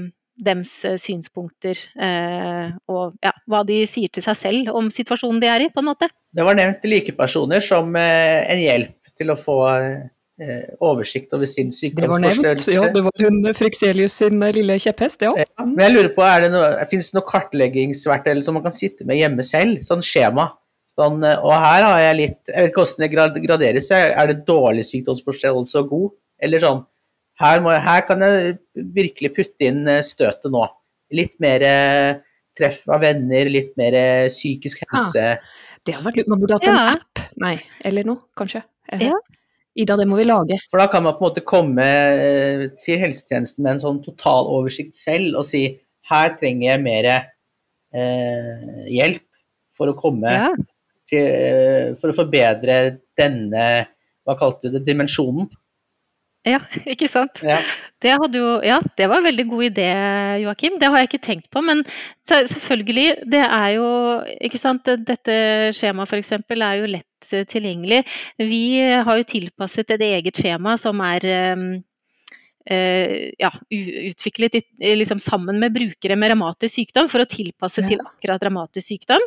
dems 0.41 0.73
eh, 0.85 0.97
synspunkter, 1.01 1.77
eh, 2.01 2.71
og 2.91 3.17
ja, 3.23 3.33
hva 3.49 3.63
de 3.67 3.81
sier 3.89 4.11
til 4.13 4.25
seg 4.25 4.39
selv 4.39 4.73
om 4.77 4.89
situasjonen 4.93 5.41
de 5.41 5.51
er 5.51 5.67
i, 5.67 5.69
på 5.73 5.83
en 5.83 5.91
måte. 5.91 6.09
Det 6.31 6.45
var 6.45 6.57
nevnt 6.57 6.85
likepersoner 6.87 7.63
som 7.65 7.95
eh, 7.99 8.41
en 8.51 8.61
hjelp 8.61 9.13
til 9.17 9.33
å 9.33 9.37
få 9.39 9.59
oversikt 10.81 11.33
over 11.33 11.45
sin 11.49 11.69
Det 11.69 12.07
var 12.07 12.19
nevnt. 12.19 12.33
sykdomsforstørrelse. 12.35 12.73
Ja, 12.73 12.87
det 12.93 13.03
var 13.03 13.11
hun 13.25 13.53
Frykselius 13.53 14.13
sin 14.21 14.41
eh, 14.43 14.51
lille 14.55 14.77
kjepphest, 14.81 15.21
ja. 15.21 15.33
Ja, 15.37 15.65
men 15.65 15.77
jeg 15.85 15.93
lurer 15.95 16.09
på, 16.15 16.23
er 16.25 16.41
det 16.45 16.51
noe, 16.53 16.85
Fins 16.89 17.11
det 17.11 17.19
noe 17.19 17.27
kartleggingsverktøy 17.29 18.43
som 18.45 18.57
man 18.57 18.63
kan 18.65 18.73
sitte 18.75 19.05
med 19.05 19.17
hjemme 19.19 19.43
selv? 19.45 19.83
Sånn 19.87 20.01
skjema. 20.05 20.49
Sånn, 20.99 21.21
eh, 21.23 21.37
og 21.39 21.53
her 21.53 21.83
har 21.87 21.99
jeg 22.07 22.17
litt 22.19 22.39
Jeg 22.51 22.57
vet 22.65 22.71
ikke 22.73 22.81
hvordan 22.83 23.03
det 23.05 23.11
grad- 23.13 23.41
graderes. 23.45 23.91
Er 23.91 24.27
det 24.27 24.45
dårlig 24.45 24.85
sykdomsforstørrelse 24.89 25.75
og 25.83 25.89
god? 25.89 26.09
Eller 26.41 26.59
sånn 26.59 26.85
her, 27.41 27.59
må 27.63 27.71
jeg, 27.73 27.81
her 27.81 28.01
kan 28.05 28.19
jeg 28.21 28.57
virkelig 28.75 29.33
putte 29.35 29.65
inn 29.65 29.87
eh, 29.87 30.01
støtet 30.05 30.51
nå. 30.51 30.65
Litt 31.11 31.33
mer 31.39 31.61
eh, 31.65 32.13
treff 32.57 32.83
av 32.91 33.01
venner, 33.01 33.49
litt 33.49 33.75
mer 33.79 33.93
eh, 33.97 34.27
psykisk 34.29 34.83
helse. 34.91 35.37
Det 35.85 35.95
hadde 35.95 36.05
vært 36.05 36.17
lurt. 36.21 36.27
Man 36.29 36.39
burde 36.43 36.57
hatt 36.59 36.67
en 36.69 36.75
Ja. 36.75 36.89
app. 36.97 37.21
Nei, 37.41 37.55
eller 37.83 38.03
noe, 38.05 38.21
kanskje. 38.37 38.61
Eh, 38.91 39.07
Ja. 39.07 39.15
Ida, 39.79 39.95
det 39.95 40.07
må 40.09 40.17
vi 40.19 40.25
lage. 40.27 40.57
For 40.71 40.81
da 40.81 40.87
kan 40.91 41.03
man 41.05 41.15
på 41.15 41.23
en 41.23 41.29
måte 41.29 41.43
komme 41.47 41.85
eh, 41.85 42.65
til 42.81 42.99
helsetjenesten 42.99 43.63
med 43.63 43.77
en 43.77 43.83
sånn 43.85 44.01
totaloversikt 44.03 44.97
selv 44.99 45.39
og 45.39 45.47
si 45.47 45.63
her 46.11 46.33
trenger 46.39 46.65
jeg 46.73 46.83
mer 46.83 47.07
eh, 47.13 48.83
hjelp 48.91 49.23
for 49.77 49.91
å 49.91 49.95
komme 49.97 50.33
Ja. 50.35 50.49
til 51.07 51.23
eh, 51.23 51.87
For 51.99 52.11
å 52.11 52.17
forbedre 52.17 52.81
denne 53.19 53.65
Hva 54.27 54.35
kalte 54.37 54.67
du 54.69 54.75
det? 54.77 54.85
Dimensjonen. 54.89 55.47
Ja, 56.47 56.59
ikke 56.93 57.07
sant. 57.09 57.39
Ja. 57.45 57.59
Det 58.01 58.15
jo 58.33 58.59
Ja, 58.65 58.79
det 58.97 59.07
var 59.07 59.21
en 59.21 59.27
veldig 59.29 59.45
god 59.49 59.63
idé, 59.69 59.87
Joakim. 60.43 60.79
Det 60.81 60.89
har 60.89 60.97
jeg 60.99 61.11
ikke 61.11 61.25
tenkt 61.27 61.49
på, 61.53 61.61
men 61.63 61.83
selvfølgelig, 62.27 63.23
det 63.29 63.43
er 63.45 63.69
jo 63.77 63.87
Ikke 64.41 64.59
sant, 64.59 64.83
dette 65.07 65.71
skjemaet 65.77 66.09
for 66.09 66.19
eksempel 66.19 66.61
er 66.65 66.81
jo 66.81 66.91
lett 66.91 67.07
eh, 67.33 67.45
tilgjengelig. 67.45 68.03
Vi 68.37 68.63
har 69.05 69.21
jo 69.21 69.29
tilpasset 69.35 69.95
et 69.97 70.01
eget 70.01 70.41
skjema 70.41 70.77
som 70.81 70.99
er 71.05 71.25
eh, 71.25 71.69
eh, 72.69 73.31
ja, 73.41 73.49
utviklet 73.73 74.55
eh, 74.55 74.95
liksom 74.97 75.19
sammen 75.19 75.59
med 75.59 75.73
brukere 75.73 76.15
med 76.19 76.29
revmatisk 76.33 76.75
sykdom 76.75 77.09
for 77.09 77.23
å 77.23 77.29
tilpasse 77.29 77.81
Ja. 77.81 77.87
til 77.87 77.99
akkurat 78.05 78.43
revmatisk 78.45 78.87
sykdom, 78.91 79.23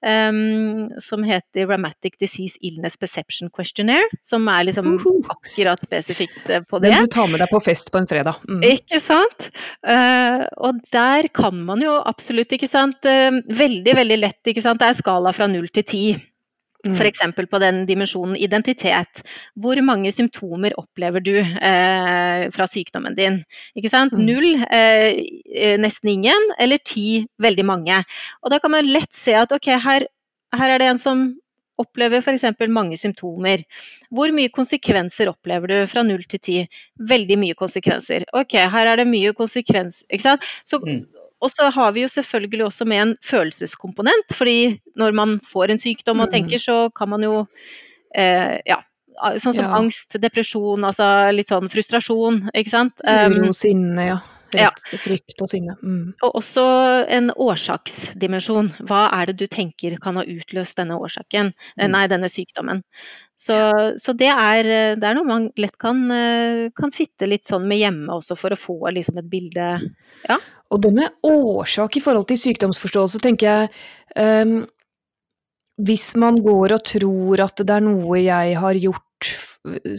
Um, 0.00 0.88
som 1.02 1.22
heter 1.26 1.66
Rheumatic 1.66 2.16
Disease 2.20 2.56
Illness 2.62 2.96
Perception 2.96 3.50
Questionnaire, 3.50 4.06
som 4.22 4.46
er 4.48 4.64
liksom 4.68 4.94
Uhu. 4.94 5.24
akkurat 5.28 5.80
spesifikt 5.82 6.48
eh, 6.48 6.60
på 6.60 6.80
det. 6.80 6.92
Den 6.94 7.04
du 7.04 7.12
tar 7.12 7.28
med 7.28 7.40
deg 7.42 7.50
på 7.50 7.60
fest 7.62 7.90
på 7.92 7.98
en 7.98 8.06
fredag. 8.06 8.38
Mm. 8.48 8.62
Ikke 8.62 9.00
sant? 9.02 9.50
Uh, 9.86 10.46
og 10.64 10.80
der 10.94 11.28
kan 11.34 11.58
man 11.66 11.82
jo 11.82 11.98
absolutt, 12.06 12.52
ikke 12.54 12.70
sant, 12.70 13.04
eh, 13.04 13.30
veldig, 13.50 13.96
veldig 14.00 14.18
lett, 14.22 14.40
ikke 14.46 14.62
sant, 14.64 14.80
det 14.80 14.88
er 14.92 15.00
skala 15.02 15.32
fra 15.36 15.50
null 15.50 15.68
til 15.68 15.82
ti. 15.84 16.04
Mm. 16.86 16.94
For 16.94 17.08
eksempel 17.08 17.48
på 17.50 17.58
den 17.58 17.80
dimensjonen 17.88 18.36
identitet. 18.38 19.22
Hvor 19.58 19.80
mange 19.82 20.12
symptomer 20.14 20.76
opplever 20.78 21.24
du 21.24 21.34
eh, 21.40 22.44
fra 22.54 22.68
sykdommen 22.70 23.16
din? 23.18 23.40
Ikke 23.74 23.90
sant? 23.90 24.14
Mm. 24.14 24.22
Null, 24.28 24.46
eh, 24.70 25.18
eh, 25.54 25.74
nesten 25.80 26.12
ingen, 26.14 26.52
eller 26.58 26.78
ti, 26.78 27.24
veldig 27.42 27.66
mange. 27.66 27.98
Og 28.44 28.54
da 28.54 28.60
kan 28.62 28.76
man 28.76 28.86
lett 28.86 29.10
se 29.12 29.34
at 29.34 29.52
ok, 29.52 29.72
her, 29.88 30.06
her 30.54 30.74
er 30.74 30.78
det 30.78 30.92
en 30.92 31.02
som 31.02 31.26
opplever 31.78 32.22
f.eks. 32.22 32.46
mange 32.70 32.96
symptomer. 32.98 33.62
Hvor 34.14 34.32
mye 34.34 34.50
konsekvenser 34.54 35.30
opplever 35.30 35.70
du 35.70 35.76
fra 35.90 36.02
null 36.06 36.24
til 36.30 36.42
ti? 36.42 36.56
Veldig 37.10 37.38
mye 37.38 37.58
konsekvenser. 37.58 38.26
Ok, 38.38 38.56
her 38.70 38.92
er 38.92 39.02
det 39.02 39.06
mye 39.10 39.34
konsekvens, 39.34 40.04
ikke 40.10 40.26
sant. 40.30 40.50
Så, 40.66 40.78
Mm. 40.78 41.06
Og 41.40 41.50
så 41.52 41.68
har 41.70 41.92
vi 41.94 42.02
jo 42.02 42.08
selvfølgelig 42.08 42.64
også 42.66 42.86
med 42.86 43.02
en 43.02 43.16
følelseskomponent, 43.22 44.32
fordi 44.34 44.80
når 44.98 45.14
man 45.14 45.36
får 45.40 45.70
en 45.70 45.78
sykdom 45.78 46.20
og 46.20 46.28
Mm. 46.28 46.32
tenker, 46.32 46.58
så 46.58 46.90
kan 46.94 47.08
man 47.08 47.22
jo 47.22 47.46
eh, 48.14 48.58
ja, 48.66 48.78
sånn 49.36 49.54
som 49.54 49.64
Ja. 49.64 49.74
angst, 49.76 50.16
depresjon, 50.20 50.80
altså 50.84 51.30
litt 51.34 51.46
sånn 51.48 51.68
frustrasjon, 51.68 52.50
ikke 52.54 52.70
sant. 52.70 52.92
Um, 53.06 53.32
Uro, 53.34 53.52
sinne, 53.52 54.06
ja. 54.06 54.18
Ja. 54.56 54.70
Frykt 55.02 55.42
og 55.44 55.50
sinne. 55.50 55.76
Mm. 55.82 56.14
og 56.24 56.38
også 56.40 56.64
en 57.12 57.30
årsaksdimensjon. 57.34 58.70
Hva 58.88 59.08
er 59.18 59.30
det 59.30 59.36
du 59.42 59.46
tenker 59.50 59.98
kan 60.00 60.16
ha 60.16 60.24
utløst 60.24 60.78
denne 60.80 60.98
årsaken, 60.98 61.52
eh, 61.76 61.86
Mm. 61.86 61.92
nei, 61.92 62.06
denne 62.08 62.28
sykdommen. 62.28 62.82
Så, 63.36 63.54
så 63.98 64.12
det, 64.18 64.30
er, 64.32 64.64
eh, 64.66 64.94
det 64.98 65.04
er 65.04 65.14
noe 65.14 65.28
man 65.28 65.50
lett 65.56 65.76
kan, 65.78 66.10
eh, 66.10 66.70
kan 66.74 66.90
sitte 66.90 67.28
litt 67.28 67.46
sånn 67.46 67.68
med 67.68 67.78
hjemme 67.78 68.08
også 68.08 68.36
for 68.36 68.50
å 68.50 68.58
få 68.58 68.90
liksom 68.92 69.18
et 69.18 69.30
bilde. 69.30 69.68
Og 70.70 70.82
det 70.82 70.92
med 70.92 71.10
årsak 71.24 71.96
i 71.96 72.00
forhold 72.04 72.26
til 72.28 72.36
sykdomsforståelse, 72.36 73.20
tenker 73.24 73.46
jeg 73.46 73.70
um, 74.16 74.66
Hvis 75.80 76.16
man 76.16 76.36
går 76.42 76.74
og 76.74 76.84
tror 76.84 77.40
at 77.40 77.62
det 77.62 77.70
er 77.70 77.80
noe 77.80 78.18
jeg 78.18 78.56
har 78.58 78.74
gjort 78.74 79.30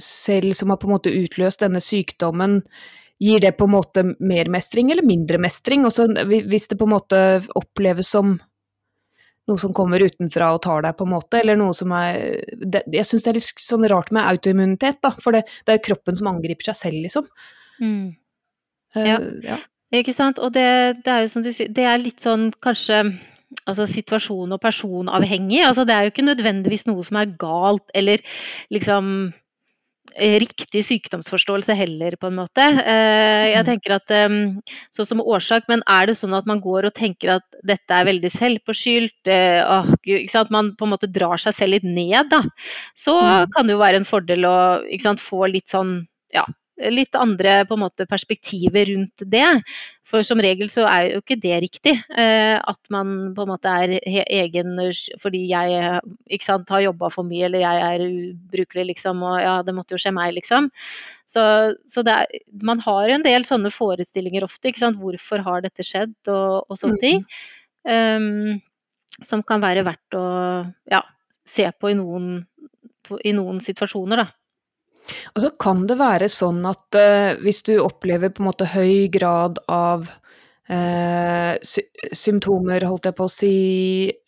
selv 0.03 0.53
som 0.53 0.69
har 0.69 0.77
på 0.77 0.89
en 0.89 0.95
måte 0.97 1.13
utløst 1.13 1.63
denne 1.63 1.79
sykdommen, 1.83 2.61
gir 3.19 3.41
det 3.43 3.55
på 3.59 3.67
en 3.67 3.75
måte 3.75 4.03
mer 4.19 4.49
mestring 4.51 4.91
eller 4.93 5.05
mindre 5.05 5.39
mestring? 5.41 5.85
Også 5.87 6.07
hvis 6.27 6.69
det 6.71 6.77
på 6.79 6.87
en 6.87 6.95
måte 6.95 7.23
oppleves 7.59 8.11
som 8.15 8.37
noe 9.49 9.57
som 9.57 9.73
kommer 9.73 10.03
utenfra 10.05 10.51
og 10.53 10.61
tar 10.61 10.83
deg, 10.85 10.95
på 10.97 11.07
en 11.07 11.15
måte, 11.15 11.39
eller 11.41 11.57
noe 11.57 11.73
som 11.73 11.89
er 11.97 12.37
det, 12.53 12.83
Jeg 12.93 13.07
syns 13.09 13.25
det 13.25 13.31
er 13.31 13.39
litt 13.39 13.63
sånn 13.63 13.87
rart 13.89 14.11
med 14.13 14.27
autoimmunitet, 14.29 14.99
da, 15.01 15.09
for 15.17 15.33
det, 15.33 15.47
det 15.65 15.73
er 15.73 15.79
jo 15.79 15.87
kroppen 15.89 16.19
som 16.19 16.29
angriper 16.29 16.69
seg 16.69 16.77
selv, 16.83 17.01
liksom. 17.07 17.27
Mm. 17.81 18.05
Ja. 18.95 19.17
ja. 19.45 19.57
Ikke 19.95 20.13
sant. 20.13 20.37
Og 20.37 20.53
det, 20.53 21.01
det 21.05 21.13
er 21.13 21.25
jo 21.25 21.33
som 21.33 21.45
du 21.45 21.49
sier, 21.53 21.69
det 21.73 21.85
er 21.89 22.01
litt 22.01 22.21
sånn 22.21 22.49
kanskje 22.61 23.03
altså 23.65 23.87
situasjon 23.89 24.53
og 24.53 24.61
personavhengig. 24.61 25.63
Altså 25.65 25.85
det 25.87 25.95
er 25.95 26.05
jo 26.05 26.13
ikke 26.13 26.27
nødvendigvis 26.27 26.85
noe 26.89 27.05
som 27.05 27.17
er 27.21 27.31
galt 27.41 27.89
eller 27.97 28.21
liksom 28.73 29.13
eh, 29.29 29.38
riktig 30.19 30.83
sykdomsforståelse 30.85 31.75
heller, 31.75 32.15
på 32.19 32.27
en 32.27 32.35
måte. 32.35 32.61
Eh, 32.83 33.49
Jeg 33.49 33.65
Mm. 33.65 33.65
tenker 33.65 33.95
at 33.95 34.11
eh, 34.11 34.29
så 34.91 35.05
som 35.07 35.19
årsak, 35.21 35.63
men 35.69 35.81
er 35.87 36.05
det 36.07 36.15
sånn 36.15 36.35
at 36.37 36.45
man 36.45 36.59
går 36.61 36.85
og 36.85 36.93
tenker 36.93 37.35
at 37.37 37.43
dette 37.63 37.89
er 37.91 38.05
veldig 38.05 38.31
selvpåskyldt, 38.31 39.27
at 39.27 39.65
åh, 39.65 39.85
gud, 40.03 40.19
ikke 40.21 40.29
sant, 40.31 40.51
man 40.51 40.75
på 40.75 40.85
en 40.85 40.91
måte 40.93 41.11
drar 41.11 41.37
seg 41.37 41.53
selv 41.53 41.71
litt 41.77 41.83
ned, 41.83 42.29
da, 42.29 42.41
så 42.95 43.15
Mm. 43.19 43.51
kan 43.55 43.67
det 43.67 43.73
jo 43.73 43.79
være 43.79 43.95
en 43.97 44.05
fordel 44.05 44.45
å 44.45 44.83
sant, 45.01 45.19
få 45.19 45.51
litt 45.51 45.67
sånn, 45.67 46.07
ja, 46.33 46.45
litt 46.91 47.15
andre 47.19 47.63
på 47.67 47.75
en 47.75 47.83
måte 47.83 48.07
perspektiver 48.09 48.87
rundt 48.93 49.25
det. 49.27 49.47
For 50.07 50.23
som 50.25 50.39
regel 50.41 50.71
så 50.71 50.85
er 50.89 51.09
jo 51.11 51.21
ikke 51.21 51.37
det 51.41 51.57
riktig. 51.65 51.95
Eh, 52.15 52.55
at 52.57 52.91
man 52.93 53.33
på 53.35 53.45
en 53.45 53.51
måte 53.51 53.73
er 53.83 53.97
egen 53.99 54.77
fordi 55.19 55.43
jeg 55.51 55.99
ikke 56.29 56.45
sant, 56.45 56.71
har 56.73 56.85
jobba 56.87 57.11
for 57.13 57.27
mye 57.27 57.49
eller 57.49 57.63
jeg 57.65 57.83
er 57.89 58.05
ubrukelig, 58.07 58.87
liksom, 58.93 59.21
og 59.27 59.37
ja, 59.43 59.59
det 59.65 59.75
måtte 59.75 59.95
jo 59.95 60.01
skje 60.01 60.15
meg, 60.15 60.33
liksom. 60.37 60.71
Så, 61.29 61.43
så 61.85 62.03
er, 62.07 62.25
man 62.65 62.81
har 62.85 63.13
en 63.13 63.25
del 63.25 63.45
sånne 63.45 63.71
forestillinger 63.73 64.47
ofte, 64.47 64.71
ikke 64.71 64.85
sant. 64.85 64.99
Hvorfor 65.01 65.43
har 65.45 65.65
dette 65.65 65.85
skjedd, 65.85 66.15
og, 66.31 66.65
og 66.69 66.79
sånne 66.79 67.01
ting. 67.03 67.23
Um, 67.89 68.59
som 69.25 69.43
kan 69.43 69.61
være 69.63 69.83
verdt 69.87 70.15
å 70.17 70.25
ja, 70.89 71.03
se 71.47 71.67
på 71.75 71.91
i 71.91 71.97
noen, 71.97 72.43
på, 73.05 73.19
i 73.25 73.33
noen 73.35 73.61
situasjoner, 73.63 74.23
da. 74.23 74.27
Og 75.35 75.43
så 75.43 75.51
kan 75.61 75.85
det 75.89 75.99
være 75.99 76.29
sånn 76.31 76.61
at 76.69 76.97
uh, 76.97 77.37
hvis 77.43 77.63
du 77.67 77.75
opplever 77.83 78.31
på 78.33 78.43
en 78.43 78.49
måte 78.49 78.69
høy 78.73 79.09
grad 79.13 79.61
av 79.71 80.07
uh, 80.09 81.53
sy 81.65 81.85
symptomer, 82.15 82.85
holdt 82.87 83.09
jeg 83.09 83.17
på 83.17 83.27
å 83.27 83.33
si, 83.33 83.55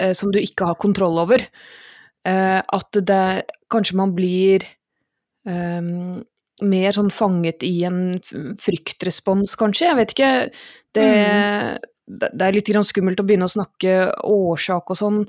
uh, 0.02 0.12
som 0.18 0.34
du 0.34 0.42
ikke 0.42 0.72
har 0.72 0.82
kontroll 0.82 1.22
over, 1.26 1.46
at 2.22 2.98
det 3.02 3.48
kanskje 3.74 3.96
man 3.98 4.12
blir 4.14 4.62
um, 5.50 6.20
mer 6.62 6.94
sånn 6.94 7.10
fanget 7.10 7.66
i 7.66 7.80
en 7.88 8.20
fryktrespons, 8.62 9.56
kanskje. 9.58 9.88
Jeg 9.88 9.98
vet 9.98 10.14
ikke. 10.14 10.30
Det, 10.94 11.08
mm. 11.08 12.28
det 12.28 12.46
er 12.46 12.54
litt 12.54 12.70
skummelt 12.86 13.24
å 13.24 13.26
begynne 13.26 13.50
å 13.50 13.56
snakke 13.56 13.96
årsak 14.22 14.94
og 14.94 15.00
sånn, 15.00 15.20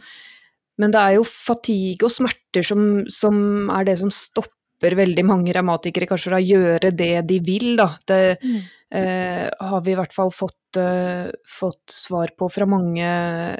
men 0.81 0.93
det 0.93 1.01
er 1.01 1.17
jo 1.17 1.25
fatigue 1.29 2.09
og 2.09 2.13
smerter 2.13 2.67
som, 2.67 2.83
som 3.13 3.71
er 3.73 3.89
det 3.89 3.99
som 4.03 4.13
stopper 4.13 4.62
stopper 4.83 4.97
veldig 4.99 5.25
mange 5.25 5.53
revmatikere 5.55 6.09
kanskje 6.11 6.31
fra 6.31 6.39
å 6.41 6.43
gjøre 6.43 6.91
det 6.91 7.23
de 7.29 7.39
vil, 7.41 7.77
da. 7.79 7.95
Det 8.05 8.39
mm. 8.43 8.63
eh, 8.99 9.49
har 9.49 9.83
vi 9.85 9.93
i 9.93 9.97
hvert 9.97 10.13
fall 10.13 10.31
fått, 10.35 10.77
eh, 10.77 11.31
fått 11.47 11.93
svar 11.93 12.33
på 12.37 12.49
fra 12.51 12.67
mange 12.67 13.07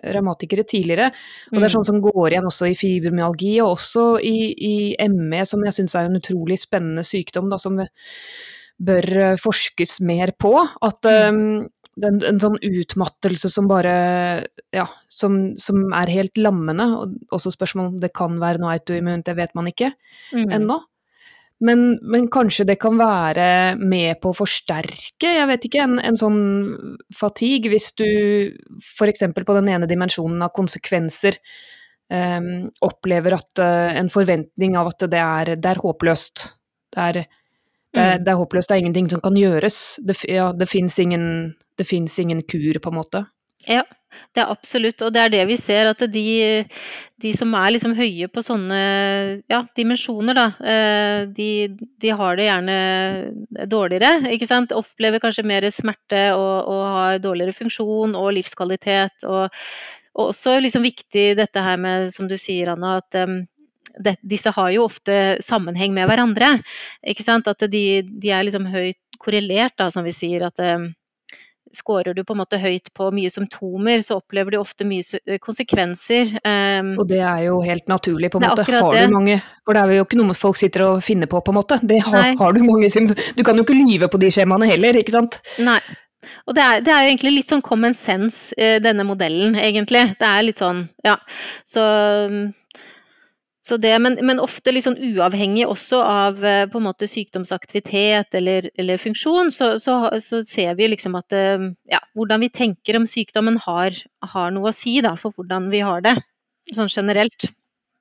revmatikere 0.03 0.65
tidligere. 0.65 1.13
Og 1.53 1.59
det 1.59 1.63
er 1.63 1.71
mm. 1.71 1.77
sånn 1.77 1.87
som 1.87 2.01
går 2.03 2.33
igjen 2.33 2.49
også 2.51 2.71
i 2.71 2.75
fibromyalgi, 2.75 3.61
og 3.63 3.77
også 3.77 4.07
i, 4.19 4.37
i 4.53 4.75
ME, 5.09 5.45
som 5.47 5.63
jeg 5.63 5.79
syns 5.79 5.95
er 5.95 6.11
en 6.11 6.19
utrolig 6.19 6.59
spennende 6.59 7.05
sykdom, 7.07 7.53
da, 7.53 7.61
som 7.63 7.79
bør 8.83 9.13
eh, 9.29 9.39
forskes 9.39 10.01
mer 10.03 10.35
på. 10.35 10.57
At 10.83 11.07
um, 11.31 11.69
en, 12.03 12.23
en, 12.25 12.39
sånn 12.41 12.57
utmattelse 12.57 13.51
som 13.53 13.67
bare 13.69 13.95
Ja, 14.73 14.87
som, 15.13 15.53
som, 15.61 15.85
er 15.95 16.11
helt 16.11 16.41
lammende. 16.41 16.89
Og 16.99 17.37
også 17.37 17.53
spørsmål 17.55 17.93
om 17.93 18.01
det 18.03 18.15
kan 18.17 18.41
være 18.43 18.63
noe 18.63 18.75
autoimmunt, 18.75 19.29
det 19.29 19.39
vet 19.39 19.55
man 19.55 19.71
ikke 19.71 19.93
mm. 20.33 20.49
ennå. 20.59 20.83
Men, 21.63 21.85
men, 22.03 22.27
kanskje 22.33 22.67
det 22.67 22.79
kan 22.83 22.97
være 22.99 23.77
med 23.79 24.19
på 24.23 24.33
å 24.33 24.37
forsterke, 24.37 25.31
jeg 25.37 25.47
vet 25.47 25.67
ikke, 25.69 25.85
en, 25.85 26.01
en 26.03 26.19
sånn 26.19 26.41
fatigue, 27.15 27.71
hvis 27.71 27.93
du 28.01 28.09
f.eks. 28.81 29.23
på 29.37 29.57
den 29.61 29.71
ene 29.71 29.87
dimensjonen 29.91 30.43
av 30.43 30.51
konsekvenser 30.57 31.39
um, 32.11 32.67
opplever 32.83 33.39
at 33.39 33.63
uh, 33.63 33.93
en 34.01 34.11
forventning 34.11 34.75
av 34.81 34.91
at 34.91 35.07
det 35.13 35.23
er, 35.23 35.55
det 35.55 35.71
er 35.71 35.83
håpløst. 35.85 36.49
Det 36.93 37.07
er, 37.07 37.21
det, 37.23 37.27
er, 37.95 38.19
mm. 38.19 38.27
det 38.27 38.35
er, 38.35 38.41
håpløst, 38.43 38.73
det 38.73 38.77
er 38.77 38.85
ingenting 38.85 39.13
som 39.15 39.23
kan 39.23 39.39
gjøres. 39.39 39.81
Det, 40.03 40.19
ja, 40.33 40.51
det 40.57 40.67
fins 40.71 40.99
ingen, 40.99 41.27
ingen 41.79 42.43
kur, 42.43 42.83
på 42.83 42.91
en 42.91 42.99
måte. 42.99 43.27
Ja, 43.71 43.87
det 44.35 44.43
er 44.43 44.53
absolutt, 44.53 45.03
og 45.05 45.13
det 45.15 45.23
er 45.23 45.33
det 45.33 45.43
vi 45.51 45.57
ser, 45.61 45.91
at 45.91 46.03
de, 46.13 46.25
de 47.23 47.33
som 47.37 47.53
er 47.59 47.75
liksom 47.75 47.95
høye 47.97 48.29
på 48.33 48.45
sånne 48.45 48.81
ja, 49.51 49.63
dimensjoner, 49.77 50.39
da, 50.39 50.47
eh, 50.73 51.25
de, 51.33 51.49
de, 52.01 52.13
har 52.17 52.39
det 52.39 52.49
gjerne 52.49 52.77
dårligere, 53.71 54.33
ikke 54.35 54.49
sant. 54.49 54.75
Opplever 54.77 55.23
kanskje 55.23 55.47
mer 55.49 55.69
smerte 55.75 56.29
og, 56.37 56.69
og 56.73 56.85
har 56.97 57.23
dårligere 57.25 57.57
funksjon 57.57 58.17
og 58.19 58.33
livskvalitet. 58.39 59.27
Og, 59.29 59.49
og, 60.15 60.27
også 60.31 60.59
liksom 60.61 60.85
viktig 60.85 61.33
dette 61.39 61.65
her 61.65 61.81
med, 61.81 62.13
som 62.15 62.29
du 62.29 62.39
sier, 62.41 62.73
Anna, 62.75 62.99
at 63.03 63.21
um, 63.25 63.43
disse 64.25 64.53
har 64.57 64.73
jo 64.73 64.87
ofte 64.89 65.39
sammenheng 65.45 65.95
med 65.97 66.09
hverandre. 66.09 66.55
Ikke 67.05 67.25
sant? 67.25 67.49
At 67.49 67.65
de, 67.71 67.85
de 68.03 68.33
er 68.33 68.49
liksom 68.49 68.69
høyt 68.73 69.01
korrelert, 69.23 69.77
da, 69.79 69.91
som 69.93 70.05
vi 70.05 70.15
sier. 70.17 70.49
at 70.49 70.61
um, 70.61 70.91
Skårer 71.73 72.17
du 72.17 72.23
på 72.27 72.35
en 72.35 72.41
måte 72.43 72.61
høyt 72.61 72.91
på 72.97 73.09
mye 73.15 73.31
symptomer, 73.33 74.03
så 74.05 74.19
opplever 74.21 74.55
du 74.55 74.59
ofte 74.61 74.85
mye 74.89 75.05
eh, 75.25 75.41
konsekvenser. 75.43 76.35
Um, 76.45 76.95
og 77.01 77.09
det 77.11 77.23
er 77.25 77.47
jo 77.47 77.59
helt 77.65 77.89
naturlig, 77.89 78.33
på 78.33 78.43
en 78.43 78.49
måte. 78.51 78.67
Har 78.69 78.93
du 78.93 79.15
mange 79.15 79.39
For 79.65 79.77
det 79.77 79.83
er 79.83 80.01
jo 80.01 80.07
ikke 80.07 80.21
noe 80.21 80.37
folk 80.37 80.61
sitter 80.61 80.87
og 80.91 81.03
finner 81.05 81.31
på, 81.31 81.41
på 81.41 81.55
en 81.55 81.61
måte. 81.61 81.81
Det 81.81 82.03
har, 82.05 82.33
har, 82.39 82.55
du 82.55 82.63
mange 82.67 82.91
symptomer 82.93 83.33
Du 83.37 83.43
kan 83.47 83.57
jo 83.57 83.65
ikke 83.67 83.77
lyve 83.79 84.09
på 84.13 84.21
de 84.21 84.31
skjemaene 84.33 84.69
heller, 84.69 85.01
ikke 85.01 85.17
sant? 85.17 85.41
Nei. 85.65 85.81
Og 86.47 86.55
det 86.57 86.63
er, 86.63 86.83
det 86.85 86.93
er 86.93 87.05
jo 87.05 87.13
egentlig 87.13 87.33
litt 87.39 87.51
sånn 87.51 87.65
common 87.65 87.95
sense, 87.99 88.55
eh, 88.61 88.79
denne 88.83 89.05
modellen, 89.07 89.57
egentlig. 89.59 90.05
Det 90.21 90.29
er 90.29 90.45
litt 90.47 90.61
sånn, 90.61 90.85
ja. 91.07 91.17
Så 91.67 91.83
det, 93.79 93.93
men, 94.03 94.19
men, 94.27 94.41
ofte 94.43 94.73
litt 94.75 94.89
sånn 94.89 94.99
uavhengig 94.99 95.69
også 95.71 96.01
av 96.03 96.43
eh, 96.45 96.65
på 96.71 96.81
en 96.81 96.87
måte 96.89 97.07
sykdomsaktivitet 97.07 98.35
eller, 98.35 98.67
eller 98.75 98.99
funksjon, 98.99 99.53
så, 99.55 99.77
så, 99.79 99.97
så, 100.19 100.43
ser 100.47 100.75
vi 100.81 100.91
liksom 100.91 101.15
at 101.19 101.35
eh, 101.37 101.71
ja, 101.93 102.03
hvordan 102.19 102.43
vi 102.43 102.51
tenker 102.51 102.99
om 102.99 103.07
sykdommen 103.07 103.61
har, 103.63 103.95
har, 104.35 104.51
noe 104.55 104.73
å 104.73 104.77
si 104.77 104.99
da, 105.05 105.15
for 105.21 105.35
hvordan 105.39 105.71
vi 105.71 105.83
har 105.87 106.03
det, 106.03 106.17
sånn 106.75 106.91
generelt. 106.91 107.53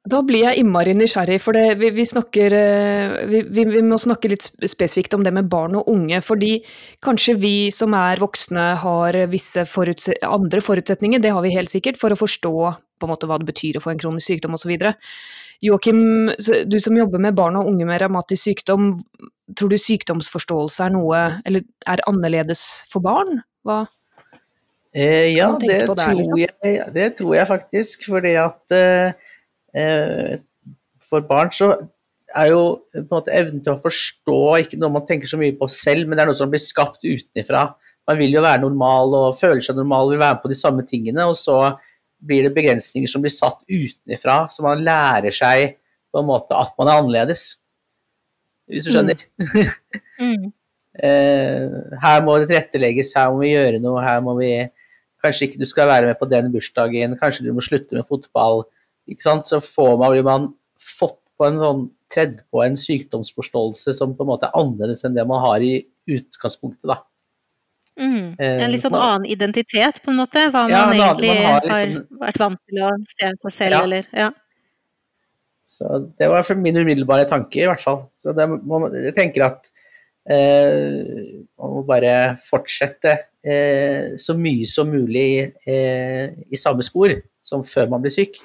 Da 0.09 0.23
blir 0.25 0.47
jeg 0.47 0.63
innmari 0.63 0.95
nysgjerrig, 0.97 1.37
for 1.43 1.53
det, 1.53 1.75
vi, 1.77 1.91
vi, 1.93 2.07
snakker, 2.09 2.55
eh, 2.57 3.17
vi, 3.29 3.45
vi, 3.53 3.83
må 3.85 4.01
snakke 4.01 4.31
litt 4.33 4.47
spesifikt 4.49 5.13
om 5.13 5.21
det 5.21 5.35
med 5.37 5.45
barn 5.51 5.77
og 5.77 5.91
unge. 5.93 6.23
Fordi 6.25 6.55
kanskje 7.05 7.37
vi 7.37 7.55
som 7.69 7.93
er 7.93 8.17
voksne 8.23 8.71
har 8.81 9.19
visse 9.29 9.67
forutse 9.69 10.17
andre 10.25 10.65
forutsetninger, 10.65 11.21
det 11.21 11.35
har 11.37 11.45
vi 11.45 11.53
helt 11.53 11.69
sikkert, 11.69 12.01
for 12.01 12.09
å 12.09 12.17
forstå 12.17 12.55
på 12.97 13.05
en 13.05 13.13
måte 13.13 13.29
hva 13.29 13.37
det 13.41 13.49
betyr 13.49 13.77
å 13.77 13.83
få 13.83 13.93
en 13.93 14.01
kronisk 14.01 14.33
sykdom 14.33 14.57
osv. 14.57 14.73
Joakim, 15.61 16.31
du 16.65 16.77
som 16.81 16.97
jobber 16.97 17.21
med 17.21 17.35
barn 17.37 17.59
og 17.59 17.67
unge 17.69 17.85
med 17.85 18.01
revmatisk 18.01 18.47
sykdom, 18.47 18.91
tror 19.57 19.69
du 19.69 19.77
sykdomsforståelse 19.77 20.87
er 20.87 20.93
noe, 20.95 21.23
eller 21.45 21.65
er 21.89 22.01
annerledes 22.09 22.63
for 22.89 23.03
barn? 23.05 23.43
Hva? 23.67 23.83
Eh, 24.91 25.31
ja, 25.31 25.51
det, 25.61 25.69
der, 25.69 25.93
tror 25.93 26.17
liksom? 26.17 26.39
jeg, 26.41 26.87
det, 26.95 27.07
tror 27.19 27.35
jeg, 27.37 27.47
faktisk. 27.47 28.07
Fordi 28.09 28.33
at 28.41 28.75
eh, 28.75 30.39
for 31.11 31.27
barn 31.29 31.53
så 31.55 31.71
er 32.31 32.51
jo 32.51 32.63
på 32.95 33.03
en 33.03 33.11
måte 33.11 33.35
evnen 33.35 33.61
til 33.63 33.75
å 33.75 33.81
forstå 33.81 34.41
ikke 34.63 34.79
noe 34.79 34.95
man 34.97 35.05
tenker 35.07 35.29
så 35.29 35.39
mye 35.39 35.55
på 35.59 35.67
selv, 35.71 36.07
men 36.07 36.17
det 36.17 36.25
er 36.25 36.31
noe 36.31 36.39
som 36.39 36.51
blir 36.51 36.63
skapt 36.63 37.03
utenfra. 37.03 37.69
Man 38.07 38.19
vil 38.19 38.33
jo 38.33 38.43
være 38.43 38.63
normal 38.63 39.15
og 39.17 39.37
føler 39.37 39.61
seg 39.63 39.77
normal, 39.77 40.13
vil 40.13 40.21
være 40.23 40.39
med 40.39 40.43
på 40.43 40.51
de 40.51 40.57
samme 40.57 40.85
tingene. 40.87 41.27
og 41.27 41.37
så 41.39 41.59
blir 42.21 42.45
det 42.45 42.53
begrensninger 42.55 43.09
som 43.09 43.23
blir 43.23 43.33
satt 43.33 43.61
utenfra, 43.65 44.45
så 44.53 44.65
man 44.65 44.83
lærer 44.85 45.33
seg 45.35 45.77
på 46.11 46.21
en 46.21 46.27
måte 46.27 46.57
at 46.57 46.73
man 46.79 46.91
er 46.91 47.01
annerledes. 47.01 47.45
Hvis 48.69 48.87
du 48.87 48.93
skjønner? 48.93 49.23
Mm. 49.41 49.71
mm. 50.23 50.51
her 52.03 52.21
må 52.25 52.37
det 52.39 52.51
tilrettelegges, 52.51 53.15
her 53.17 53.31
må 53.33 53.41
vi 53.43 53.55
gjøre 53.55 53.81
noe, 53.83 54.03
her 54.05 54.21
må 54.25 54.37
vi 54.39 54.53
Kanskje 55.21 55.45
ikke 55.45 55.59
du 55.61 55.67
skal 55.69 55.85
være 55.85 56.07
med 56.09 56.17
på 56.17 56.25
den 56.25 56.47
bursdagen, 56.49 57.11
kanskje 57.19 57.43
du 57.45 57.51
må 57.53 57.61
slutte 57.61 57.93
med 57.93 58.07
fotball. 58.07 58.63
ikke 59.05 59.21
sant? 59.21 59.45
Så 59.45 59.59
får 59.61 59.91
man, 60.01 60.15
blir 60.15 60.25
man 60.25 60.47
fått 60.81 61.19
på 61.37 61.45
en 61.45 61.59
sånn 61.61 61.83
tredd 62.09 62.39
på 62.49 62.63
en 62.65 62.73
sykdomsforståelse 62.73 63.93
som 63.97 64.15
på 64.17 64.25
en 64.25 64.31
måte 64.31 64.49
er 64.49 64.57
annerledes 64.57 65.05
enn 65.05 65.13
det 65.13 65.27
man 65.29 65.43
har 65.45 65.61
i 65.61 65.75
utgangspunktet. 66.09 66.89
da. 66.89 67.03
Mm. 67.99 68.35
En 68.39 68.71
litt 68.71 68.83
sånn 68.83 68.95
eh, 68.95 69.03
annen 69.07 69.27
identitet, 69.29 69.99
på 70.03 70.13
en 70.13 70.21
måte? 70.21 70.45
Hva 70.53 70.65
ja, 70.71 70.85
man 70.87 70.95
egentlig 70.95 71.33
man 71.33 71.47
har, 71.47 71.67
liksom, 71.67 71.97
har, 71.97 72.23
vært 72.27 72.39
vant 72.41 72.61
til 72.63 72.85
å 72.85 72.91
se 73.09 73.31
seg 73.33 73.57
selv, 73.57 73.75
ja. 73.75 73.83
eller 73.83 74.09
Ja. 74.25 74.31
Så 75.71 75.87
det 76.19 76.27
var 76.27 76.43
for 76.43 76.59
min 76.59 76.75
umiddelbare 76.81 77.27
tanke, 77.29 77.61
i 77.61 77.67
hvert 77.69 77.83
fall. 77.83 78.01
Så 78.19 78.33
det, 78.35 78.43
jeg 79.05 79.13
tenker 79.15 79.45
at 79.45 79.69
eh, 80.27 81.37
man 81.55 81.75
må 81.77 81.83
bare 81.87 82.35
fortsette 82.43 83.13
eh, 83.39 84.17
så 84.19 84.35
mye 84.35 84.67
som 84.67 84.91
mulig 84.91 85.53
eh, 85.63 86.33
i 86.51 86.59
samme 86.59 86.83
spor 86.83 87.13
som 87.45 87.63
før 87.63 87.87
man 87.93 88.03
blir 88.03 88.13
syk. 88.13 88.41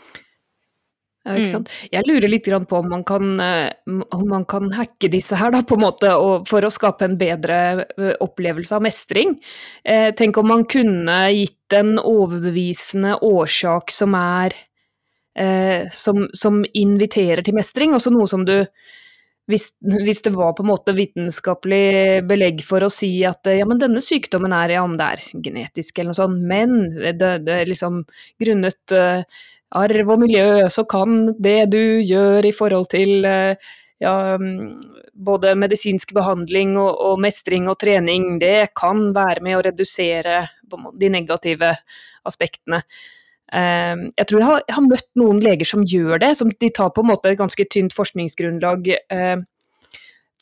Mm. 1.26 1.64
Jeg 1.90 2.06
lurer 2.06 2.30
litt 2.30 2.46
på 2.46 2.78
om 2.78 2.88
man, 2.90 3.02
kan, 3.04 3.40
eh, 3.40 3.70
om 4.14 4.28
man 4.30 4.44
kan 4.46 4.70
hacke 4.76 5.10
disse 5.10 5.34
her, 5.38 5.50
da, 5.50 5.64
på 5.66 5.74
en 5.74 5.82
måte, 5.82 6.12
for 6.46 6.64
å 6.64 6.70
skape 6.70 7.08
en 7.08 7.16
bedre 7.18 7.58
eh, 7.82 8.14
opplevelse 8.22 8.76
av 8.78 8.84
mestring. 8.86 9.34
Eh, 9.82 10.12
tenk 10.14 10.38
om 10.38 10.48
man 10.52 10.64
kunne 10.70 11.18
gitt 11.34 11.74
en 11.74 11.96
overbevisende 11.98 13.16
årsak 13.26 13.90
som 13.90 14.14
er 14.18 14.54
eh, 15.36 15.88
som, 15.92 16.28
som, 16.32 16.62
inviterer 16.74 17.42
til 17.42 17.56
mestring, 17.58 17.94
også 17.94 18.14
noe 18.14 18.30
som 18.30 18.46
du 18.46 18.60
hvis, 19.46 19.68
hvis, 19.78 20.24
det 20.24 20.32
var 20.34 20.56
på 20.56 20.64
en 20.64 20.72
måte 20.72 20.94
vitenskapelig 20.96 22.22
belegg 22.26 22.64
for 22.66 22.82
å 22.82 22.90
si 22.90 23.12
at 23.26 23.46
ja, 23.54 23.66
men 23.68 23.78
denne 23.78 24.02
sykdommen 24.02 24.50
er 24.50 24.74
ja, 24.74 24.82
om 24.82 24.96
det 24.98 25.06
er 25.06 25.22
genetisk 25.44 26.00
eller 26.00 26.10
noe 26.10 26.18
sånt, 26.18 26.40
men 26.50 26.74
det, 27.14 27.30
det 27.46 27.60
liksom 27.70 28.00
grunnet 28.42 28.94
uh, 28.96 29.22
arv 29.74 30.12
og 30.14 30.20
miljø, 30.22 30.68
så 30.70 30.84
kan 30.88 31.32
det 31.42 31.70
du 31.72 32.00
gjør 32.06 32.46
i 32.46 32.54
forhold 32.54 32.86
til 32.92 33.26
eh, 33.26 33.74
ja, 34.02 34.36
både 35.16 35.54
medisinsk 35.58 36.12
behandling 36.16 36.76
og, 36.78 36.92
og, 36.94 37.20
mestring 37.22 37.68
og 37.70 37.78
trening, 37.80 38.36
det 38.40 38.70
kan 38.76 39.10
være 39.16 39.42
med 39.44 39.58
å 39.58 39.64
redusere 39.66 40.42
de 41.00 41.10
negative 41.12 41.72
aspektene. 42.26 42.82
Ehm, 43.54 44.08
jeg 44.18 44.26
tror 44.28 44.40
jeg 44.40 44.48
har, 44.48 44.64
jeg 44.66 44.76
har 44.76 44.88
møtt 44.88 45.08
noen 45.18 45.40
leger 45.42 45.68
som 45.68 45.84
gjør 45.86 46.20
det, 46.22 46.32
som 46.38 46.50
de 46.50 46.70
tar 46.74 46.90
på 46.92 47.04
en 47.04 47.12
måte 47.12 47.30
et 47.30 47.40
ganske 47.40 47.68
tynt 47.72 47.94
forskningsgrunnlag 47.96 48.90
eh, 48.92 49.38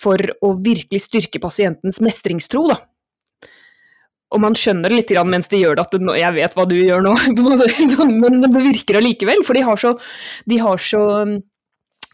for 0.01 0.33
å 0.43 0.55
virkelig 0.65 1.05
styrke 1.07 1.43
pasientens 1.43 2.01
mestringstro. 2.05 2.67
da. 2.73 2.81
Og 4.35 4.43
man 4.43 4.57
skjønner 4.59 4.93
litt 4.93 5.13
mens 5.25 5.49
de 5.49 5.63
gjør 5.63 5.79
det, 5.79 5.87
at 5.87 5.95
'jeg 5.95 6.35
vet 6.35 6.55
hva 6.55 6.67
du 6.67 6.77
gjør 6.77 7.03
nå', 7.07 7.17
men 8.23 8.41
det 8.43 8.51
virker 8.51 8.99
allikevel. 8.99 9.45
For 9.47 9.55
de 9.55 9.63
har 9.63 9.77
så, 9.77 9.95
de 10.51 10.59
har 10.59 10.79
så 10.79 11.03
um, 11.23 11.37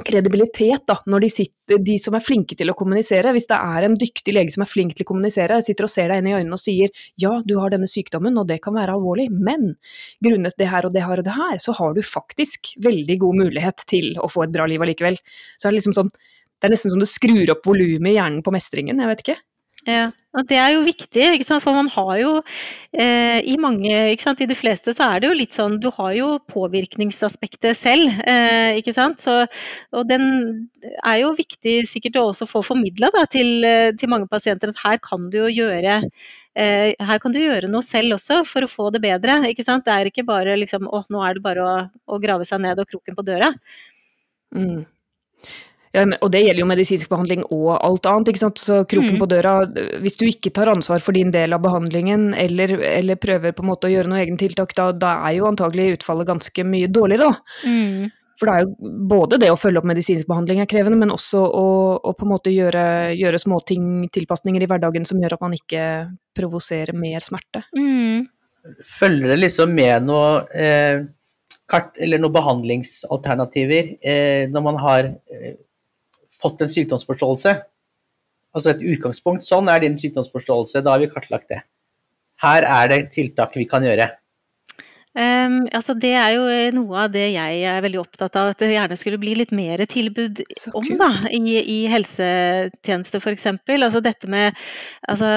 kredibilitet 0.04 0.86
da, 0.88 0.96
når 1.10 1.24
de 1.24 1.30
sitter, 1.32 1.80
de 1.84 1.96
som 2.00 2.14
er 2.16 2.24
flinke 2.24 2.56
til 2.56 2.70
å 2.70 2.76
kommunisere. 2.76 3.32
Hvis 3.34 3.48
det 3.50 3.58
er 3.58 3.86
en 3.86 3.96
dyktig 3.98 4.34
lege 4.34 4.52
som 4.54 4.64
er 4.64 4.70
flink 4.70 4.94
til 4.96 5.06
å 5.06 5.10
kommunisere, 5.12 5.60
sitter 5.64 5.88
og 5.88 5.92
ser 5.92 6.10
deg 6.12 6.22
inn 6.22 6.30
i 6.30 6.36
øynene 6.36 6.56
og 6.56 6.62
sier 6.62 6.88
'ja, 7.16 7.42
du 7.44 7.58
har 7.58 7.70
denne 7.70 7.88
sykdommen, 7.88 8.38
og 8.38 8.48
det 8.48 8.60
kan 8.62 8.74
være 8.74 8.96
alvorlig, 8.96 9.30
men 9.30 9.76
grunnet 10.24 10.56
det 10.58 10.68
her 10.68 10.86
og 10.86 10.92
det 10.92 11.04
her 11.04 11.18
og 11.18 11.24
det 11.24 11.36
her, 11.36 11.56
så 11.58 11.72
har 11.76 11.94
du 11.94 12.02
faktisk 12.02 12.74
veldig 12.80 13.18
god 13.18 13.36
mulighet 13.44 13.86
til 13.86 14.16
å 14.18 14.28
få 14.28 14.44
et 14.44 14.52
bra 14.52 14.66
liv 14.66 14.80
allikevel'. 14.80 15.20
Så 15.58 15.68
er 15.68 15.72
det 15.72 15.80
liksom 15.80 15.96
sånn 15.96 16.12
det 16.60 16.68
er 16.68 16.74
nesten 16.74 16.92
som 16.92 17.00
du 17.00 17.08
skrur 17.08 17.48
opp 17.54 17.64
volumet 17.64 18.12
i 18.12 18.18
hjernen 18.18 18.42
på 18.44 18.52
mestringen, 18.52 18.98
jeg 19.00 19.08
vet 19.08 19.22
ikke. 19.24 19.36
Ja, 19.88 20.10
og 20.36 20.44
det 20.44 20.58
er 20.60 20.74
jo 20.74 20.82
viktig, 20.84 21.22
ikke 21.38 21.46
sant? 21.46 21.62
for 21.64 21.72
man 21.72 21.88
har 21.88 22.10
jo 22.20 22.32
eh, 22.92 23.40
i 23.48 23.54
mange, 23.60 23.88
ikke 24.12 24.26
sant? 24.26 24.42
i 24.44 24.48
de 24.50 24.56
fleste 24.58 24.92
så 24.92 25.06
er 25.14 25.22
det 25.22 25.30
jo 25.30 25.38
litt 25.38 25.56
sånn, 25.56 25.78
du 25.80 25.88
har 25.96 26.12
jo 26.18 26.34
påvirkningsaspektet 26.52 27.78
selv, 27.78 28.20
eh, 28.28 28.76
ikke 28.76 28.92
sant. 28.92 29.24
Så, 29.24 29.38
og 29.96 30.04
den 30.10 30.26
er 31.00 31.22
jo 31.22 31.32
viktig 31.38 31.78
sikkert 31.88 32.20
å 32.20 32.26
også 32.34 32.50
få 32.50 32.62
formidla 32.66 33.08
til, 33.32 33.64
eh, 33.64 33.88
til, 33.96 34.12
mange 34.12 34.28
pasienter 34.28 34.74
at 34.74 34.84
her 34.84 35.00
kan 35.00 35.30
du 35.32 35.40
jo 35.46 35.48
gjøre 35.48 35.96
eh, 36.04 36.92
her 37.00 37.22
kan 37.22 37.32
du 37.32 37.40
gjøre 37.40 37.72
noe 37.72 37.82
selv 37.86 38.18
også 38.18 38.42
for 38.44 38.66
å 38.66 38.70
få 38.70 38.92
det 38.92 39.00
bedre. 39.06 39.40
ikke 39.48 39.64
sant? 39.64 39.88
Det 39.88 39.96
er 39.96 40.12
ikke 40.12 40.28
bare 40.28 40.60
liksom 40.60 40.92
å, 40.92 41.06
nå 41.08 41.24
er 41.24 41.40
det 41.40 41.46
bare 41.48 41.64
å, 41.64 41.76
å 41.88 42.20
grave 42.20 42.44
seg 42.44 42.60
ned 42.60 42.84
og 42.84 42.92
kroken 42.92 43.16
på 43.16 43.24
døra. 43.32 43.54
Mm. 44.52 44.84
Ja, 45.90 46.04
og 46.22 46.30
det 46.30 46.44
gjelder 46.44 46.62
jo 46.62 46.68
medisinsk 46.70 47.10
behandling 47.10 47.42
og 47.50 47.72
alt 47.74 48.06
annet. 48.06 48.30
ikke 48.30 48.42
sant? 48.44 48.60
Så 48.62 48.84
kroken 48.86 49.16
mm. 49.16 49.18
på 49.18 49.26
døra 49.30 49.54
Hvis 50.04 50.20
du 50.20 50.22
ikke 50.28 50.52
tar 50.54 50.70
ansvar 50.70 51.02
for 51.02 51.16
din 51.16 51.32
del 51.34 51.56
av 51.56 51.64
behandlingen, 51.64 52.30
eller, 52.38 52.76
eller 52.92 53.18
prøver 53.18 53.56
på 53.56 53.64
en 53.64 53.70
måte 53.72 53.88
å 53.88 53.92
gjøre 53.92 54.12
noen 54.12 54.22
egen 54.22 54.38
tiltak, 54.38 54.76
da, 54.78 54.92
da 54.94 55.16
er 55.26 55.40
jo 55.40 55.50
antagelig 55.50 55.98
utfallet 55.98 56.30
ganske 56.30 56.66
mye 56.66 56.90
dårligere, 56.94 57.30
da. 57.32 57.66
Mm. 57.66 58.10
For 58.40 58.48
det 58.48 58.52
er 58.56 58.64
jo 58.64 58.90
både 59.10 59.36
det 59.42 59.50
å 59.52 59.58
følge 59.60 59.82
opp 59.82 59.88
medisinsk 59.90 60.28
behandling 60.30 60.62
er 60.62 60.68
krevende, 60.70 60.96
men 60.96 61.12
også 61.12 61.42
å, 61.44 61.64
å 61.98 62.12
på 62.16 62.24
en 62.24 62.30
måte 62.32 62.52
gjøre, 62.54 62.84
gjøre 63.18 63.40
småting, 63.42 63.88
tilpasninger 64.14 64.64
i 64.64 64.68
hverdagen 64.70 65.04
som 65.04 65.20
gjør 65.20 65.36
at 65.36 65.42
man 65.44 65.56
ikke 65.58 65.82
provoserer 66.38 66.96
mer 66.96 67.26
smerte. 67.26 67.66
Mm. 67.76 68.30
Følger 68.86 69.34
det 69.34 69.40
liksom 69.42 69.74
med 69.76 70.06
noe 70.08 70.30
eh, 70.56 71.02
kart, 71.68 71.92
eller 72.00 72.22
noen 72.22 72.36
behandlingsalternativer 72.38 73.92
eh, 74.00 74.46
når 74.52 74.64
man 74.70 74.80
har 74.80 75.10
eh, 75.10 75.58
fått 76.40 76.62
en 76.64 76.72
sykdomsforståelse. 76.72 77.54
Altså 78.56 78.72
et 78.72 78.82
utgangspunkt. 78.82 79.44
Sånn 79.46 79.70
er 79.70 79.84
din 79.84 79.98
sykdomsforståelse. 80.00 80.82
Da 80.82 80.94
har 80.94 81.02
vi 81.02 81.10
kartlagt 81.12 81.50
det. 81.52 81.62
Her 82.42 82.66
er 82.66 82.90
det 82.90 83.00
tiltak 83.14 83.54
vi 83.58 83.66
kan 83.68 83.84
gjøre. 83.84 84.08
Um, 85.10 85.64
altså 85.74 85.96
det 85.98 86.12
er 86.14 86.36
jo 86.36 86.44
eh, 86.46 86.68
noe 86.70 87.00
av 87.02 87.08
det 87.10 87.24
jeg 87.32 87.62
er 87.66 87.80
veldig 87.82 87.98
opptatt 87.98 88.36
av, 88.38 88.52
at 88.52 88.60
det 88.62 88.68
gjerne 88.70 88.94
skulle 88.94 89.18
bli 89.18 89.32
litt 89.34 89.50
mer 89.50 89.80
tilbud 89.90 90.38
om 90.78 90.86
da, 91.00 91.08
i, 91.34 91.56
i 91.58 91.78
helsetjeneste 91.90 93.18
f.eks. 93.18 93.48
Altså 93.74 93.98
dette 94.04 94.30
med 94.30 94.54
altså, 95.10 95.30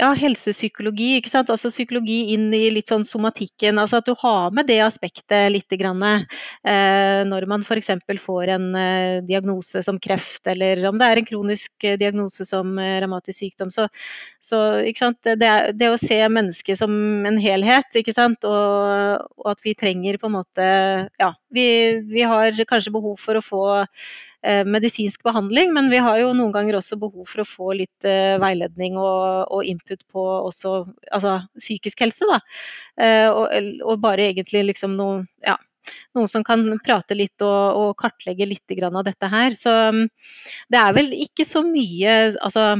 ja, 0.00 0.08
helsepsykologi, 0.16 1.18
ikke 1.18 1.32
sant. 1.34 1.52
Altså 1.52 1.68
psykologi 1.68 2.32
inn 2.32 2.46
i 2.56 2.70
litt 2.72 2.88
sånn 2.88 3.04
somatikken. 3.04 3.76
Altså 3.82 4.00
at 4.00 4.08
du 4.08 4.14
har 4.22 4.54
med 4.56 4.70
det 4.72 4.80
aspektet 4.86 5.52
lite 5.52 5.76
grann. 5.76 6.00
uh, 6.00 7.20
når 7.28 7.48
man 7.50 7.60
f.eks. 7.60 7.92
får 8.24 8.54
en 8.56 8.66
uh, 8.72 9.20
diagnose 9.28 9.84
som 9.84 10.00
kreft, 10.00 10.46
eller 10.48 10.80
om 10.88 10.96
det 10.96 11.10
er 11.10 11.20
en 11.20 11.28
kronisk 11.28 11.88
diagnose 12.00 12.48
som 12.48 12.72
uh, 12.80 12.96
revmatisk 13.04 13.42
sykdom. 13.42 13.68
Så, 13.74 13.86
så 14.40 14.64
ikke 14.88 15.04
sant. 15.04 15.20
Det, 15.24 15.52
det, 15.76 15.92
å 15.92 16.00
se 16.00 16.22
mennesket 16.24 16.80
som 16.80 16.96
en 17.28 17.38
helhet, 17.42 18.00
ikke 18.00 18.16
sant. 18.16 18.48
og 18.48 18.93
og 19.40 19.50
at 19.52 19.60
vi 19.64 19.74
trenger 19.78 20.18
på 20.20 20.30
en 20.30 20.36
måte 20.38 20.66
Ja, 21.20 21.32
vi, 21.54 21.66
vi 22.10 22.24
har 22.26 22.56
kanskje 22.68 22.92
behov 22.94 23.18
for 23.20 23.38
å 23.38 23.44
få 23.44 23.64
eh, 23.74 24.62
medisinsk 24.66 25.24
behandling, 25.26 25.72
men 25.74 25.90
vi 25.92 26.00
har 26.04 26.20
jo 26.22 26.32
noen 26.36 26.54
ganger 26.54 26.78
også 26.78 26.98
behov 27.00 27.28
for 27.30 27.42
å 27.42 27.48
få 27.48 27.74
litt 27.80 28.08
eh, 28.08 28.36
veiledning 28.42 28.98
og, 29.00 29.50
og, 29.50 29.60
input 29.68 30.02
på 30.12 30.24
også 30.48 30.80
altså 31.10 31.38
psykisk 31.58 32.04
helse, 32.06 32.28
da. 32.30 32.40
Eh, 33.00 33.28
og, 33.30 33.54
og, 33.84 33.94
bare 34.04 34.30
egentlig 34.30 34.66
liksom 34.72 34.96
noe 34.98 35.22
ja, 35.44 35.56
noen 36.16 36.30
som 36.30 36.44
kan 36.46 36.64
prate 36.84 37.16
litt 37.16 37.42
og, 37.44 37.80
og 37.80 37.94
kartlegge 38.00 38.48
litt 38.48 38.74
av 38.84 39.04
dette 39.04 39.30
her. 39.30 39.54
Så 39.56 39.72
mm, 39.94 40.04
det 40.72 40.80
er 40.80 40.96
vel 40.96 41.12
ikke 41.26 41.46
så 41.48 41.64
mye 41.66 42.16
Altså 42.40 42.74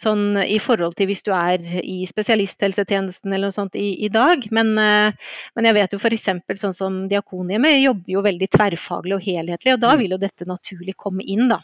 sånn 0.00 0.40
i 0.42 0.58
forhold 0.62 0.96
til 0.98 1.08
hvis 1.10 1.24
du 1.26 1.32
er 1.36 1.62
i 1.82 2.02
spesialisthelsetjenesten 2.08 3.32
eller 3.32 3.50
noe 3.50 3.56
sånt 3.56 3.78
i, 3.80 3.90
i 4.06 4.10
dag. 4.12 4.46
Men, 4.54 4.74
eh, 4.80 5.36
men, 5.56 5.68
jeg 5.70 5.78
vet 5.78 5.96
jo 5.96 6.00
f.eks. 6.00 6.28
sånn 6.60 6.76
som 6.76 6.98
Diakonhjemmet 7.10 7.80
jobber 7.82 8.16
jo 8.16 8.24
veldig 8.24 8.50
tverrfaglig 8.54 9.18
og 9.18 9.24
helhetlig, 9.28 9.76
og 9.76 9.84
da 9.84 9.94
mm. 9.94 10.02
vil 10.02 10.16
jo 10.16 10.20
dette 10.24 10.48
naturlig 10.48 10.96
komme 11.00 11.26
inn, 11.26 11.46
da. 11.52 11.60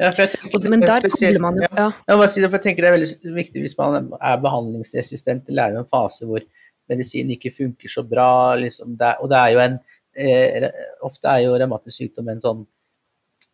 Ja, 0.00 0.10
for 0.10 0.24
jeg 0.24 0.34
tenker, 0.34 0.66
men 0.72 0.82
der 0.82 1.04
spesielt, 1.04 1.38
man 1.42 1.60
jo 1.60 1.66
ja. 1.68 1.70
ja. 2.08 2.16
Jeg, 2.16 2.30
si 2.32 2.42
det, 2.42 2.48
for 2.48 2.58
jeg 2.58 2.64
tenker 2.64 2.84
det 2.84 2.90
er 2.90 2.96
veldig 2.96 3.34
viktig 3.36 3.62
hvis 3.62 3.76
man 3.78 4.08
er 4.18 4.40
behandlingsresistent 4.42 5.50
eller 5.52 5.68
er 5.68 5.76
i 5.76 5.82
en 5.82 5.88
fase 5.88 6.26
hvor 6.26 6.42
medisin 6.90 7.30
ikke 7.30 7.52
funker 7.54 7.92
så 7.92 8.02
bra. 8.06 8.54
Liksom, 8.58 8.96
det, 8.98 9.12
og 9.22 9.30
det 9.30 9.38
er 9.38 9.52
jo 9.54 9.62
en 9.62 9.76
eh, 10.16 10.70
Ofte 11.06 11.30
er 11.30 11.44
jo 11.44 11.58
revmatisk 11.60 12.00
sykdom 12.00 12.32
en 12.32 12.42
sånn 12.42 12.64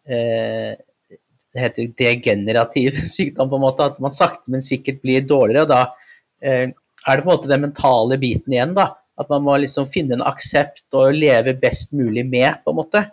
eh, 0.09 0.73
det 1.55 1.65
heter 1.65 1.93
degenerativ 1.99 2.99
sykdom, 3.17 3.51
på 3.51 3.59
en 3.59 3.65
måte, 3.65 3.89
at 3.89 4.01
man 4.03 4.15
sakte, 4.15 4.51
men 4.53 4.65
sikkert 4.65 5.03
blir 5.05 5.27
dårligere. 5.27 5.65
og 5.65 5.71
Da 5.73 5.83
eh, 6.43 6.67
er 6.69 7.17
det 7.17 7.25
på 7.25 7.31
en 7.31 7.35
måte 7.35 7.51
den 7.51 7.65
mentale 7.67 8.19
biten 8.21 8.55
igjen. 8.55 8.75
da, 8.77 8.91
At 9.19 9.31
man 9.33 9.45
må 9.47 9.57
liksom 9.61 9.89
finne 9.91 10.19
en 10.19 10.27
aksept 10.27 10.87
og 10.99 11.17
leve 11.17 11.57
best 11.59 11.95
mulig 11.97 12.27
med, 12.29 12.61
på 12.65 12.75
en 12.75 12.81
måte. 12.81 13.05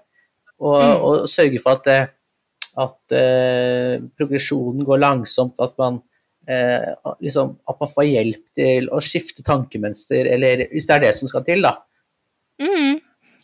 Og, 0.59 0.75
mm. 0.81 1.05
og 1.05 1.29
sørge 1.31 1.61
for 1.63 1.79
at, 1.79 1.89
eh, 1.91 2.11
at 2.85 3.15
eh, 3.15 4.03
progresjonen 4.17 4.85
går 4.87 5.01
langsomt, 5.03 5.59
at 5.63 5.75
man, 5.81 5.99
eh, 6.47 6.91
liksom, 7.23 7.55
at 7.69 7.81
man 7.81 7.91
får 7.91 8.11
hjelp 8.11 8.43
til 8.59 8.91
å 8.91 9.01
skifte 9.03 9.45
tankemønster, 9.47 10.27
eller 10.35 10.67
hvis 10.71 10.87
det 10.87 10.97
er 10.97 11.07
det 11.07 11.15
som 11.17 11.31
skal 11.31 11.43
til, 11.47 11.65
da. 11.65 11.77
Mm. 12.61 13.01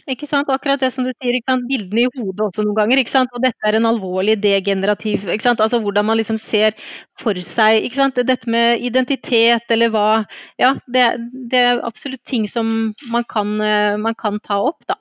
Ikke 0.09 0.25
sant, 0.25 0.49
akkurat 0.49 0.81
det 0.81 0.89
som 0.93 1.05
du 1.05 1.11
sier, 1.11 1.37
bildene 1.67 2.05
i 2.05 2.09
hodet 2.09 2.47
også 2.47 2.65
noen 2.65 2.77
ganger, 2.79 3.01
ikke 3.01 3.13
sant. 3.13 3.33
Og 3.35 3.43
dette 3.43 3.67
er 3.67 3.77
en 3.77 3.89
alvorlig 3.91 4.37
degenerativ, 4.41 5.27
ikke 5.29 5.45
sant. 5.45 5.61
Altså 5.61 5.81
hvordan 5.83 6.07
man 6.07 6.17
liksom 6.17 6.39
ser 6.41 6.73
for 7.19 7.37
seg, 7.37 7.83
ikke 7.85 7.99
sant. 7.99 8.23
Dette 8.25 8.49
med 8.49 8.81
identitet 8.81 9.69
eller 9.69 9.93
hva, 9.93 10.23
ja. 10.61 10.73
Det, 10.91 11.05
det 11.51 11.61
er 11.61 11.85
absolutt 11.85 12.23
ting 12.25 12.47
som 12.49 12.91
man 13.13 13.27
kan, 13.29 13.53
eh, 13.61 13.95
man 14.01 14.17
kan 14.17 14.41
ta 14.41 14.61
opp, 14.65 14.81
da. 14.89 14.97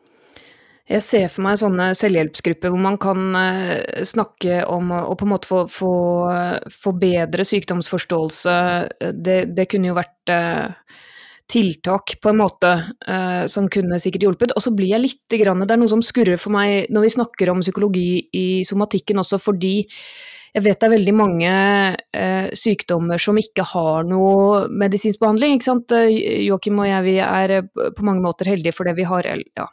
Jeg 0.91 1.05
ser 1.07 1.29
for 1.31 1.45
meg 1.47 1.59
sånne 1.61 1.93
selvhjelpsgrupper 1.95 2.73
hvor 2.73 2.81
man 2.83 2.97
kan 2.99 3.37
uh, 3.37 4.03
snakke 4.03 4.65
om 4.67 4.91
å 4.91 5.15
på 5.15 5.27
en 5.27 5.31
måte 5.31 5.47
få, 5.47 5.61
få, 5.71 5.93
få 6.67 6.93
bedre 6.99 7.47
sykdomsforståelse. 7.47 8.57
Det, 9.15 9.37
det, 9.55 9.69
kunne 9.71 9.93
jo 9.93 9.99
vært 10.01 10.33
uh, 10.35 10.75
tiltak, 11.51 12.17
på 12.23 12.31
en 12.31 12.41
måte, 12.41 12.73
eh, 13.07 13.45
som 13.51 13.69
kunne 13.69 13.99
sikkert 14.03 14.27
hjulpet. 14.27 14.55
Og 14.55 14.63
så 14.63 14.73
blir 14.75 14.95
jeg 14.95 15.05
litt 15.05 15.39
grann, 15.43 15.61
Det 15.61 15.75
er 15.75 15.83
noe 15.83 15.91
som 15.91 16.03
skurrer 16.03 16.39
for 16.39 16.55
meg 16.55 16.87
når 16.91 17.03
vi 17.03 17.15
snakker 17.17 17.51
om 17.51 17.61
psykologi 17.61 18.29
i 18.33 18.63
somatikken 18.65 19.19
også, 19.19 19.41
fordi 19.43 19.87
jeg 20.55 20.65
vet 20.65 20.81
det 20.81 20.89
er 20.89 20.95
veldig 20.95 21.15
mange 21.15 21.51
eh, 22.17 22.49
sykdommer 22.59 23.21
som 23.23 23.39
ikke 23.39 23.65
har 23.73 24.09
noe 24.09 24.65
medisinsk 24.69 25.21
behandling. 25.23 25.57
ikke 25.57 25.69
sant? 25.69 25.95
Uh, 25.95 26.09
Joakim 26.47 26.81
og 26.83 26.89
jeg 26.89 27.07
vi 27.07 27.19
er 27.23 27.55
på 27.69 28.07
mange 28.07 28.25
måter 28.25 28.51
heldige 28.51 28.75
fordi 28.77 28.97
vi 28.99 29.07
har, 29.07 29.29
ja, 29.59 29.69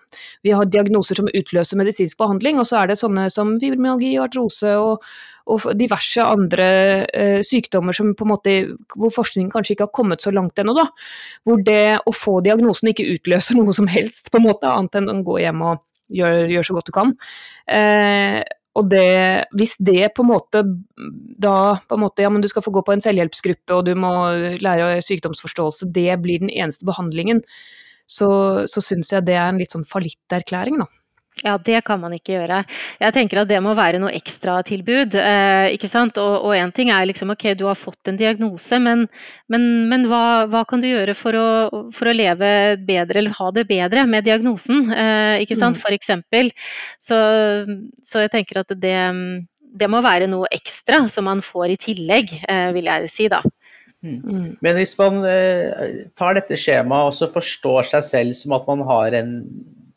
vi 0.45 0.53
har 0.53 0.69
diagnoser 0.69 1.17
som 1.17 1.31
utløser 1.31 1.81
medisinsk 1.81 2.19
behandling, 2.19 2.61
og 2.61 2.69
så 2.69 2.81
er 2.81 2.91
det 2.91 3.01
sånne 3.01 3.27
som 3.33 3.57
fibromyalgi 3.61 4.13
og 4.17 4.29
artrose 4.29 4.77
og 4.77 5.09
og 5.47 5.63
diverse 5.79 6.23
andre 6.23 6.67
eh, 7.07 7.39
sykdommer 7.45 7.95
som 7.95 8.13
på 8.17 8.25
en 8.25 8.31
måte, 8.33 8.55
hvor 8.95 9.13
forskningen 9.15 9.51
kanskje 9.53 9.77
ikke 9.77 9.87
har 9.87 9.95
kommet 9.95 10.23
så 10.23 10.33
langt 10.35 10.59
ennå. 10.59 10.75
da, 10.75 10.87
Hvor 11.47 11.61
det 11.63 11.99
å 12.03 12.11
få 12.11 12.39
diagnosen 12.43 12.91
ikke 12.91 13.07
utløser 13.15 13.55
noe 13.55 13.75
som 13.75 13.87
helst, 13.91 14.31
på 14.31 14.41
en 14.41 14.47
måte, 14.49 14.67
annet 14.67 14.99
enn 14.99 15.11
å 15.13 15.21
gå 15.23 15.39
hjem 15.45 15.63
og 15.63 15.85
gjøre 16.13 16.47
gjør 16.51 16.67
så 16.67 16.77
godt 16.77 16.89
du 16.89 16.95
kan. 16.95 17.15
Uh, 17.67 18.43
og 18.77 18.89
det, 18.91 19.47
hvis 19.57 19.75
det 19.81 20.11
på 20.13 20.23
en 20.23 20.29
måte 20.29 20.61
da 21.41 21.77
på 21.89 21.97
en 21.97 22.03
måte, 22.03 22.21
Ja, 22.21 22.29
men 22.33 22.43
du 22.43 22.49
skal 22.51 22.63
få 22.65 22.73
gå 22.75 22.83
på 22.85 22.93
en 22.93 23.01
selvhjelpsgruppe 23.01 23.73
og 23.73 23.87
du 23.87 23.93
må 23.97 24.11
lære 24.61 25.01
sykdomsforståelse, 25.05 25.89
det 25.93 26.11
blir 26.21 26.43
den 26.43 26.53
eneste 26.53 26.85
behandlingen, 26.85 27.41
så, 28.07 28.29
så 28.69 28.83
syns 28.83 29.11
jeg 29.11 29.25
det 29.27 29.35
er 29.35 29.49
en 29.49 29.59
litt 29.61 29.73
sånn 29.73 29.87
fallitterklæring, 29.87 30.79
da. 30.83 30.87
Ja, 31.45 31.53
det 31.61 31.83
kan 31.85 31.99
man 32.01 32.15
ikke 32.15 32.33
gjøre. 32.33 32.63
Jeg 33.01 33.13
tenker 33.13 33.43
at 33.43 33.49
det 33.49 33.59
må 33.61 33.75
være 33.77 33.99
noe 34.01 34.13
ekstratilbud. 34.17 35.17
Eh, 35.21 35.73
ikke 35.75 35.89
sant? 35.89 36.17
Og 36.17 36.55
én 36.57 36.71
ting 36.73 36.89
er 36.93 37.05
liksom 37.09 37.33
ok, 37.33 37.51
du 37.57 37.67
har 37.69 37.77
fått 37.77 38.09
en 38.09 38.17
diagnose, 38.17 38.79
men, 38.81 39.05
men, 39.51 39.67
men 39.91 40.07
hva, 40.09 40.47
hva, 40.49 40.63
kan 40.67 40.81
du 40.81 40.89
gjøre 40.89 41.13
for 41.17 41.37
å, 41.37 41.47
for 41.93 42.09
å, 42.09 42.15
leve 42.17 42.49
bedre, 42.87 43.21
eller 43.21 43.37
ha 43.37 43.51
det 43.53 43.67
bedre 43.69 44.07
med 44.09 44.25
diagnosen? 44.25 44.87
Eh, 44.89 45.43
ikke 45.45 45.59
sant, 45.59 45.77
mm. 45.77 45.83
for 45.83 45.97
eksempel. 45.97 46.49
Så, 46.97 47.19
så 48.01 48.25
jeg 48.25 48.33
tenker 48.33 48.63
at 48.63 48.73
det, 48.73 48.97
det 49.77 49.91
må 49.91 50.01
være 50.01 50.29
noe 50.31 50.49
ekstra 50.53 51.03
som 51.11 51.29
man 51.29 51.45
får 51.45 51.75
i 51.75 51.79
tillegg, 51.89 52.33
eh, 52.49 52.71
vil 52.73 52.89
jeg 52.89 53.13
si 53.13 53.29
da. 53.31 53.43
Mm. 54.01 54.19
mm. 54.21 54.51
Men 54.61 54.77
hvis 54.77 54.97
man 54.97 55.21
eh, 55.29 56.05
tar 56.17 56.37
dette 56.37 56.57
skjemaet 56.57 57.11
og 57.11 57.17
så 57.17 57.29
forstår 57.29 57.89
seg 57.93 58.05
selv 58.05 58.37
som 58.37 58.57
at 58.57 58.69
man 58.69 58.85
har 58.89 59.21
en 59.21 59.33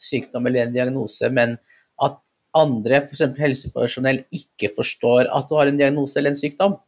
sykdom 0.00 0.48
eller 0.48 0.66
en 0.66 0.74
diagnose, 0.74 1.30
men 1.34 1.56
at 2.02 2.18
andre, 2.56 3.02
f.eks. 3.04 3.24
helsepersonell, 3.38 4.24
ikke 4.34 4.70
forstår 4.74 5.30
at 5.30 5.50
du 5.50 5.58
har 5.58 5.70
en 5.70 5.80
diagnose 5.80 6.18
eller 6.18 6.34
en 6.34 6.40
sykdom. 6.40 6.78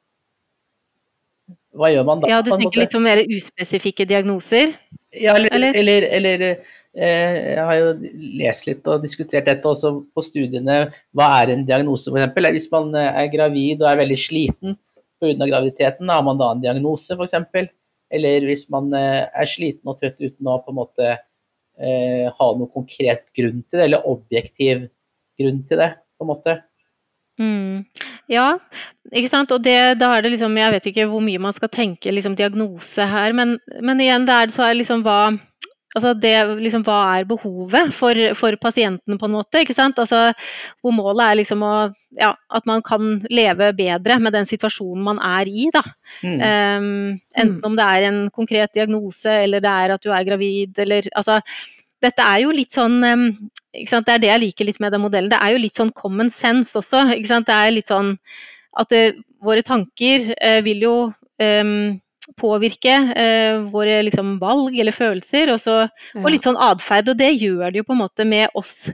Hva 1.73 1.89
gjør 1.89 2.05
man 2.05 2.21
da? 2.21 2.29
Ja, 2.29 2.43
Du 2.45 2.53
tenker 2.53 2.83
litt 2.83 2.95
om 2.99 3.05
mer 3.07 3.23
uspesifikke 3.25 4.05
diagnoser? 4.09 4.75
Ja, 5.13 5.37
eller, 5.37 5.53
eller? 5.57 5.77
eller, 5.81 6.07
eller 6.19 6.45
eh, 6.49 7.37
Jeg 7.57 7.65
har 7.69 7.79
jo 7.79 7.91
lest 8.41 8.69
litt 8.69 8.89
og 8.89 9.05
diskutert 9.05 9.49
dette 9.49 9.69
også 9.69 9.95
på 10.13 10.25
studiene. 10.25 10.79
Hva 11.17 11.31
er 11.41 11.55
en 11.55 11.65
diagnose, 11.69 12.13
f.eks.? 12.13 12.35
Hvis 12.59 12.69
man 12.73 12.93
eh, 12.99 13.13
er 13.23 13.31
gravid 13.33 13.81
og 13.81 13.89
er 13.89 14.03
veldig 14.03 14.21
sliten 14.21 14.77
pga. 15.23 15.47
graviditeten, 15.47 16.11
har 16.11 16.25
man 16.27 16.41
da 16.41 16.53
en 16.53 16.65
diagnose, 16.65 17.17
f.eks.? 17.17 17.73
Eller 18.13 18.45
hvis 18.45 18.67
man 18.73 18.93
eh, 18.97 19.25
er 19.25 19.49
sliten 19.49 19.89
og 19.89 20.01
trøtt 20.01 20.21
uten 20.21 20.51
å 20.53 20.59
på 20.61 20.75
en 20.75 20.81
måte 20.83 21.15
eh, 21.79 22.27
ha 22.33 22.51
noen 22.57 22.71
konkret 22.73 23.29
grunn 23.37 23.63
til 23.63 23.79
det, 23.79 23.87
eller 23.87 24.09
objektiv 24.09 24.87
grunn 25.41 25.63
til 25.69 25.81
det, 25.83 25.93
på 26.19 26.27
en 26.27 26.33
måte. 26.33 26.59
Mm. 27.41 27.85
Ja, 28.31 28.59
ikke 29.11 29.31
sant. 29.31 29.53
Og 29.55 29.63
det, 29.65 29.99
da 29.99 30.11
er 30.15 30.23
det 30.23 30.35
liksom 30.35 30.53
Jeg 30.61 30.75
vet 30.75 30.85
ikke 30.91 31.07
hvor 31.11 31.23
mye 31.25 31.41
man 31.43 31.55
skal 31.57 31.71
tenke 31.73 32.13
liksom, 32.13 32.37
diagnose 32.39 33.07
her, 33.09 33.33
men, 33.37 33.57
men 33.81 34.03
igjen, 34.05 34.29
det 34.29 34.37
er, 34.37 34.53
så 34.53 34.69
er 34.69 34.79
liksom 34.79 35.05
hva 35.07 35.33
Altså 35.93 36.15
det, 36.17 36.33
liksom, 36.63 36.85
hva 36.87 36.99
er 37.19 37.27
behovet 37.29 37.93
for, 37.93 38.17
for, 38.39 38.57
pasienten, 38.61 39.19
på 39.21 39.29
en 39.29 39.35
måte? 39.35 39.61
ikke 39.61 39.77
sant? 39.77 39.99
Altså, 40.01 40.31
hvor 40.81 40.95
målet 40.97 41.27
er 41.27 41.39
liksom 41.43 41.65
å, 41.67 41.73
ja, 42.17 42.31
at 42.33 42.69
man 42.69 42.81
kan 42.87 43.19
leve 43.33 43.69
bedre 43.77 44.17
med 44.23 44.33
den 44.33 44.49
situasjonen 44.49 45.05
man 45.05 45.21
er 45.27 45.51
i. 45.53 45.69
Da. 45.75 45.83
Mm. 46.25 46.39
Um, 46.41 46.89
enten 47.37 47.59
mm. 47.59 47.67
om 47.69 47.77
det 47.77 47.89
er 47.89 48.09
en 48.09 48.23
konkret 48.33 48.73
diagnose, 48.77 49.37
eller 49.45 49.61
det 49.65 49.73
er 49.85 49.97
at 49.97 50.05
du 50.05 50.13
er 50.13 50.29
gravid, 50.29 50.77
eller 50.87 51.13
altså 51.13 51.41
Dette 52.03 52.25
er 52.27 52.41
jo 52.43 52.51
litt 52.51 52.75
sånn 52.75 52.97
um, 52.99 53.21
Det 53.71 54.01
er 54.11 54.19
det 54.19 54.27
jeg 54.27 54.43
liker 54.43 54.67
litt 54.67 54.81
med 54.83 54.91
den 54.91 55.05
modellen. 55.05 55.31
Det 55.31 55.39
er 55.39 55.53
jo 55.55 55.61
litt 55.63 55.77
sånn 55.79 55.93
common 55.95 56.33
sense 56.35 56.75
også. 56.75 57.05
ikke 57.15 57.31
sant? 57.31 57.47
Det 57.47 57.55
er 57.55 57.71
litt 57.77 57.93
sånn 57.93 58.17
at 58.81 58.91
det, 58.91 59.03
eh, 59.13 59.21
våre 59.43 59.63
tanker 59.63 60.33
uh, 60.35 60.59
vil 60.67 60.83
jo 60.83 60.97
um, 61.13 62.01
påvirke 62.39 62.95
eh, 63.19 63.63
våre 63.73 64.01
liksom, 64.07 64.37
valg 64.43 64.77
eller 64.79 64.95
følelser, 64.95 65.53
og, 65.55 65.61
så, 65.63 65.81
og 66.21 66.31
litt 66.33 66.47
sånn 66.47 66.61
atferd. 66.61 67.13
Og 67.13 67.19
det 67.19 67.33
gjør 67.35 67.69
det 67.71 67.83
jo 67.83 67.89
på 67.89 67.97
en 67.97 68.03
måte 68.05 68.27
med 68.29 68.53
oss 68.59 68.93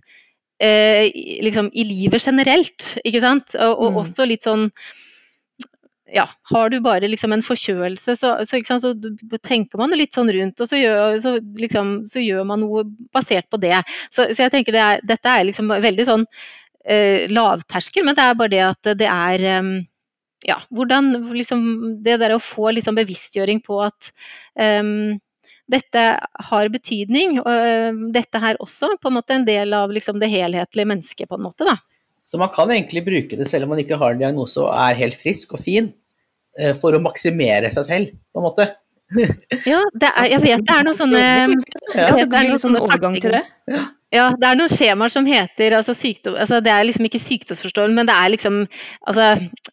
eh, 0.62 1.08
liksom, 1.44 1.70
i 1.72 1.86
livet 1.88 2.24
generelt, 2.24 2.94
ikke 3.04 3.22
sant. 3.24 3.54
Og, 3.58 3.74
og 3.74 3.92
mm. 3.92 4.00
også 4.04 4.28
litt 4.28 4.46
sånn 4.46 4.68
ja, 6.08 6.24
har 6.42 6.70
du 6.72 6.78
bare 6.80 7.08
liksom 7.08 7.34
en 7.34 7.44
forkjølelse, 7.44 8.14
så, 8.16 8.30
så, 8.48 8.60
så, 8.80 8.92
tenker 9.44 9.80
man 9.80 9.92
litt 9.96 10.16
sånn 10.16 10.30
rundt, 10.32 10.60
og 10.64 10.70
så 10.70 10.80
gjør, 10.80 11.18
så, 11.20 11.34
liksom, 11.60 11.90
så 12.08 12.22
gjør 12.22 12.46
man 12.48 12.62
noe 12.64 12.86
basert 13.14 13.48
på 13.52 13.60
det. 13.60 13.76
Så, 14.08 14.30
jeg 14.32 14.54
tenker 14.54 14.72
det 14.72 14.84
er, 14.84 15.04
dette 15.04 15.34
er 15.34 15.44
liksom 15.48 15.68
veldig 15.68 16.08
sånn 16.08 16.24
eh, 16.88 17.28
lavterskel, 17.28 18.06
men 18.06 18.16
det 18.16 18.24
er 18.24 18.40
bare 18.40 18.54
det 18.54 18.64
at 18.70 18.92
det 19.02 19.10
er 19.12 19.46
um, 19.60 19.74
ja, 20.46 20.58
hvordan 20.70 21.10
liksom 21.34 21.62
Det 22.04 22.18
der 22.20 22.36
å 22.36 22.42
få 22.42 22.70
liksom 22.76 22.98
bevisstgjøring 22.98 23.62
på 23.64 23.80
at 23.82 24.10
um, 24.54 25.18
dette 25.68 26.04
har 26.48 26.70
betydning, 26.72 27.40
og 27.42 27.48
uh, 27.48 28.02
dette 28.14 28.40
her 28.42 28.60
også 28.62 28.94
på 29.02 29.10
en 29.10 29.18
måte 29.18 29.36
en 29.36 29.46
del 29.48 29.74
av 29.76 29.92
liksom 29.92 30.20
det 30.22 30.30
helhetlige 30.32 30.88
mennesket, 30.88 31.28
på 31.28 31.38
en 31.38 31.46
måte, 31.48 31.66
da. 31.68 31.76
Så 32.28 32.40
man 32.40 32.52
kan 32.52 32.70
egentlig 32.72 33.06
bruke 33.06 33.38
det 33.40 33.48
selv 33.48 33.64
om 33.64 33.72
man 33.72 33.80
ikke 33.82 33.96
har 34.00 34.14
en 34.14 34.20
diagnose 34.20 34.60
og 34.60 34.72
er 34.76 34.98
helt 35.00 35.16
frisk 35.18 35.56
og 35.56 35.64
fin, 35.64 35.90
uh, 36.60 36.74
for 36.78 36.96
å 36.96 37.02
maksimere 37.02 37.72
seg 37.74 37.88
selv, 37.88 38.14
på 38.32 38.40
en 38.42 38.48
måte. 38.48 38.68
Ja, 39.64 39.78
er, 39.80 40.24
jeg 40.28 40.40
vet 40.42 40.64
det 40.68 40.74
er 40.74 40.84
noen 40.84 40.96
sånne 40.96 41.22
ja, 41.96 42.10
det 42.12 42.26
er 42.26 42.50
noen 42.50 42.60
sånne 42.60 42.82
overgang 42.84 43.16
til 43.22 43.32
det. 43.38 43.44
Ja. 43.68 43.86
Det 44.08 44.46
er 44.48 44.56
noen 44.56 44.72
skjemaer 44.72 45.12
som 45.12 45.26
heter 45.28 45.74
altså 45.76 45.92
sykdom, 45.96 46.38
altså 46.40 46.62
Det 46.64 46.72
er 46.72 46.86
liksom 46.88 47.04
ikke 47.08 47.20
sykdomsforståelse, 47.20 47.96
men 47.96 48.08
det 48.08 48.14
er 48.16 48.32
liksom 48.32 48.62
altså 49.04 49.26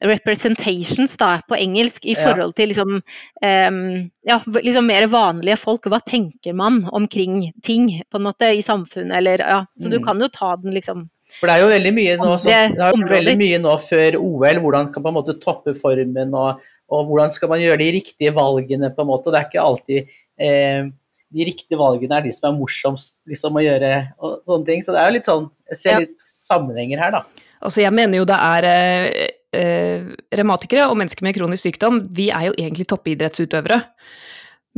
representations 0.04 1.16
da, 1.20 1.38
på 1.48 1.56
engelsk 1.56 2.04
i 2.04 2.18
forhold 2.20 2.52
til 2.58 2.74
liksom 2.74 2.98
um, 3.00 3.80
ja, 4.28 4.40
liksom 4.58 4.92
mer 4.92 5.08
vanlige 5.12 5.60
folk. 5.62 5.88
Hva 5.88 6.02
tenker 6.04 6.56
man 6.56 6.84
omkring 6.92 7.54
ting, 7.64 7.88
på 8.12 8.20
en 8.20 8.28
måte, 8.28 8.52
i 8.52 8.64
samfunnet, 8.66 9.16
eller 9.22 9.44
ja. 9.44 9.62
Så 9.80 9.92
du 9.92 10.02
mm. 10.02 10.06
kan 10.08 10.24
jo 10.24 10.32
ta 10.32 10.56
den 10.60 10.76
liksom 10.76 11.08
For 11.40 11.48
det 11.48 11.56
er 11.56 11.64
jo 11.64 11.72
veldig 11.72 11.96
mye 11.96 12.20
nå, 12.20 12.32
så, 12.36 12.52
det 12.76 12.88
er 12.90 13.10
veldig 13.16 13.40
mye 13.40 13.64
nå 13.64 13.80
før 13.88 14.20
OL, 14.20 14.64
hvordan 14.64 14.92
kan 14.92 15.06
på 15.06 15.14
en 15.14 15.20
måte 15.22 15.40
toppe 15.40 15.76
formen, 15.80 16.36
og, 16.36 16.60
og 16.92 17.08
hvordan 17.10 17.34
skal 17.34 17.50
man 17.52 17.64
gjøre 17.64 17.82
de 17.82 17.90
riktige 17.98 18.34
valgene, 18.36 18.92
på 18.94 19.04
en 19.04 19.10
måte. 19.10 19.30
og 19.30 19.36
Det 19.36 19.42
er 19.42 19.50
ikke 19.50 19.66
alltid 19.66 20.14
eh, 20.38 20.92
de 21.36 21.48
riktige 21.48 21.80
valgene 21.80 22.20
er 22.20 22.28
de 22.28 22.34
som 22.36 22.50
er 22.52 22.58
morsomst 22.58 23.18
liksom, 23.30 23.58
å 23.58 23.64
gjøre. 23.64 23.94
og 24.20 24.38
sånne 24.48 24.70
ting. 24.70 24.86
Så 24.86 24.94
det 24.94 25.02
er 25.02 25.10
jo 25.10 25.16
litt 25.18 25.30
sånn, 25.30 25.50
jeg 25.72 25.82
ser 25.82 26.04
litt 26.06 26.16
sammenhenger 26.30 27.02
her, 27.02 27.18
da. 27.18 27.24
Altså, 27.66 27.82
jeg 27.82 27.96
mener 27.98 28.20
jo 28.20 28.28
det 28.30 28.38
er 28.38 28.68
eh, 28.70 29.26
eh, 29.56 30.14
revmatikere 30.38 30.86
og 30.90 31.00
mennesker 31.00 31.26
med 31.26 31.36
kronisk 31.38 31.66
sykdom, 31.66 32.04
vi 32.14 32.30
er 32.30 32.50
jo 32.50 32.56
egentlig 32.60 32.88
toppidrettsutøvere. 32.92 33.82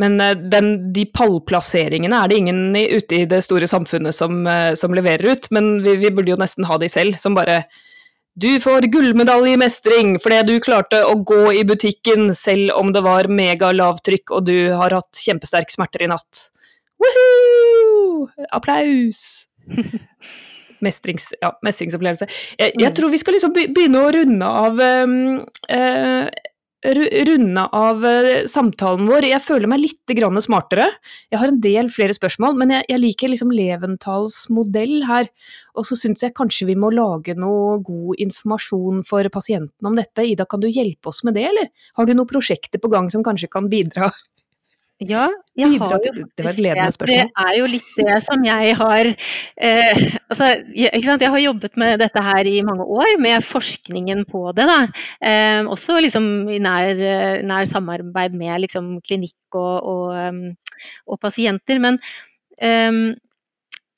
Men 0.02 0.20
eh, 0.22 0.38
den, 0.38 0.72
de 0.96 1.08
pallplasseringene 1.10 2.22
er 2.22 2.32
det 2.32 2.40
ingen 2.42 2.62
ute 2.78 3.24
i 3.24 3.26
det 3.30 3.42
store 3.46 3.70
samfunnet 3.70 4.16
som, 4.16 4.40
eh, 4.48 4.72
som 4.80 4.96
leverer 4.96 5.34
ut, 5.34 5.52
men 5.56 5.78
vi, 5.86 5.98
vi, 6.04 6.14
burde 6.14 6.34
jo 6.34 6.40
nesten 6.40 6.68
ha 6.70 6.80
de 6.82 6.90
selv, 6.92 7.20
som 7.22 7.38
bare 7.38 7.64
du 8.38 8.60
får 8.62 8.86
gullmedalje 8.94 9.56
i 9.56 9.58
mestring 9.58 10.18
fordi 10.22 10.42
du 10.46 10.60
klarte 10.62 11.00
å 11.10 11.16
gå 11.26 11.50
i 11.58 11.64
butikken 11.66 12.30
selv 12.38 12.76
om 12.78 12.92
det 12.94 13.02
var 13.06 13.30
megalavtrykk 13.34 14.36
og 14.38 14.46
du 14.50 14.58
har 14.78 14.94
hatt 14.94 15.24
kjempesterk 15.24 15.74
smerter 15.74 16.06
i 16.06 16.12
natt. 16.12 16.44
Woohoo! 17.02 18.28
Applaus! 18.54 19.48
Mestrings, 20.86 21.32
ja, 21.42 21.50
mestringsopplevelse. 21.66 22.28
Jeg, 22.60 22.76
jeg, 22.78 22.92
mm. 22.92 22.96
tror 23.00 23.10
vi 23.10 23.20
skal 23.24 23.34
liksom 23.34 23.56
begynne 23.58 24.04
å 24.06 24.12
runde 24.14 24.50
av 24.62 24.82
um, 25.10 25.16
uh, 25.74 26.28
runde 26.86 27.64
av 27.74 28.06
eh, 28.06 28.46
samtalen 28.46 29.08
vår. 29.10 29.26
Jeg 29.26 29.42
føler 29.42 29.70
meg 29.70 29.82
litt 29.82 30.14
smartere. 30.44 30.88
Jeg 31.32 31.40
har 31.42 31.48
en 31.48 31.60
del 31.62 31.90
flere 31.90 32.14
spørsmål, 32.14 32.56
men 32.58 32.70
jeg, 32.70 32.86
jeg 32.90 33.02
liker 33.02 33.30
liksom 33.30 33.52
Leventals 33.52 34.46
modell 34.50 35.04
her. 35.08 35.28
Og 35.76 35.86
så 35.86 35.98
syns 35.98 36.24
jeg 36.24 36.36
kanskje 36.38 36.68
vi 36.68 36.76
må 36.76 36.92
lage 36.94 37.36
noe 37.36 37.80
god 37.82 38.22
informasjon 38.22 39.04
for 39.08 39.28
pasienten 39.30 39.88
om 39.88 39.98
dette. 39.98 40.26
Ida, 40.26 40.46
kan 40.46 40.62
du 40.62 40.70
hjelpe 40.70 41.10
oss 41.10 41.24
med 41.24 41.38
det, 41.38 41.48
eller 41.50 41.70
har 41.98 42.06
du 42.06 42.14
noen 42.14 42.30
prosjekter 42.30 42.80
på 42.80 42.92
gang 42.94 43.10
som 43.10 43.26
kanskje 43.26 43.50
kan 43.52 43.70
bidra 43.70 44.12
ja, 45.06 45.28
jeg 45.54 45.78
har 45.78 45.92
jo 45.94 46.00
faktisk 46.10 46.38
det. 46.40 47.10
Det 47.10 47.18
er 47.44 47.52
jo 47.60 47.68
litt 47.70 47.90
det 48.00 48.16
som 48.26 48.46
jeg 48.46 48.78
har 48.80 49.10
eh, 49.10 50.00
altså, 50.26 50.48
jeg, 50.74 50.90
jeg, 50.90 51.30
har 51.34 51.44
jobbet 51.44 51.78
med 51.78 52.00
dette 52.02 52.24
her 52.26 52.50
i 52.50 52.56
mange 52.66 52.86
år, 52.86 53.14
med 53.22 53.46
forskningen 53.46 54.26
på 54.30 54.42
det. 54.58 54.66
Eh, 55.22 55.62
også 55.66 56.00
liksom 56.02 56.50
i 56.50 56.58
nær, 56.64 56.98
nær 57.46 57.70
samarbeid 57.70 58.34
med 58.38 58.66
liksom, 58.66 58.98
klinikk 59.06 59.58
og, 59.58 59.86
og, 59.86 60.18
um, 60.18 60.42
og 61.06 61.22
pasienter. 61.22 61.78
Men 61.84 62.02
um, 62.58 63.14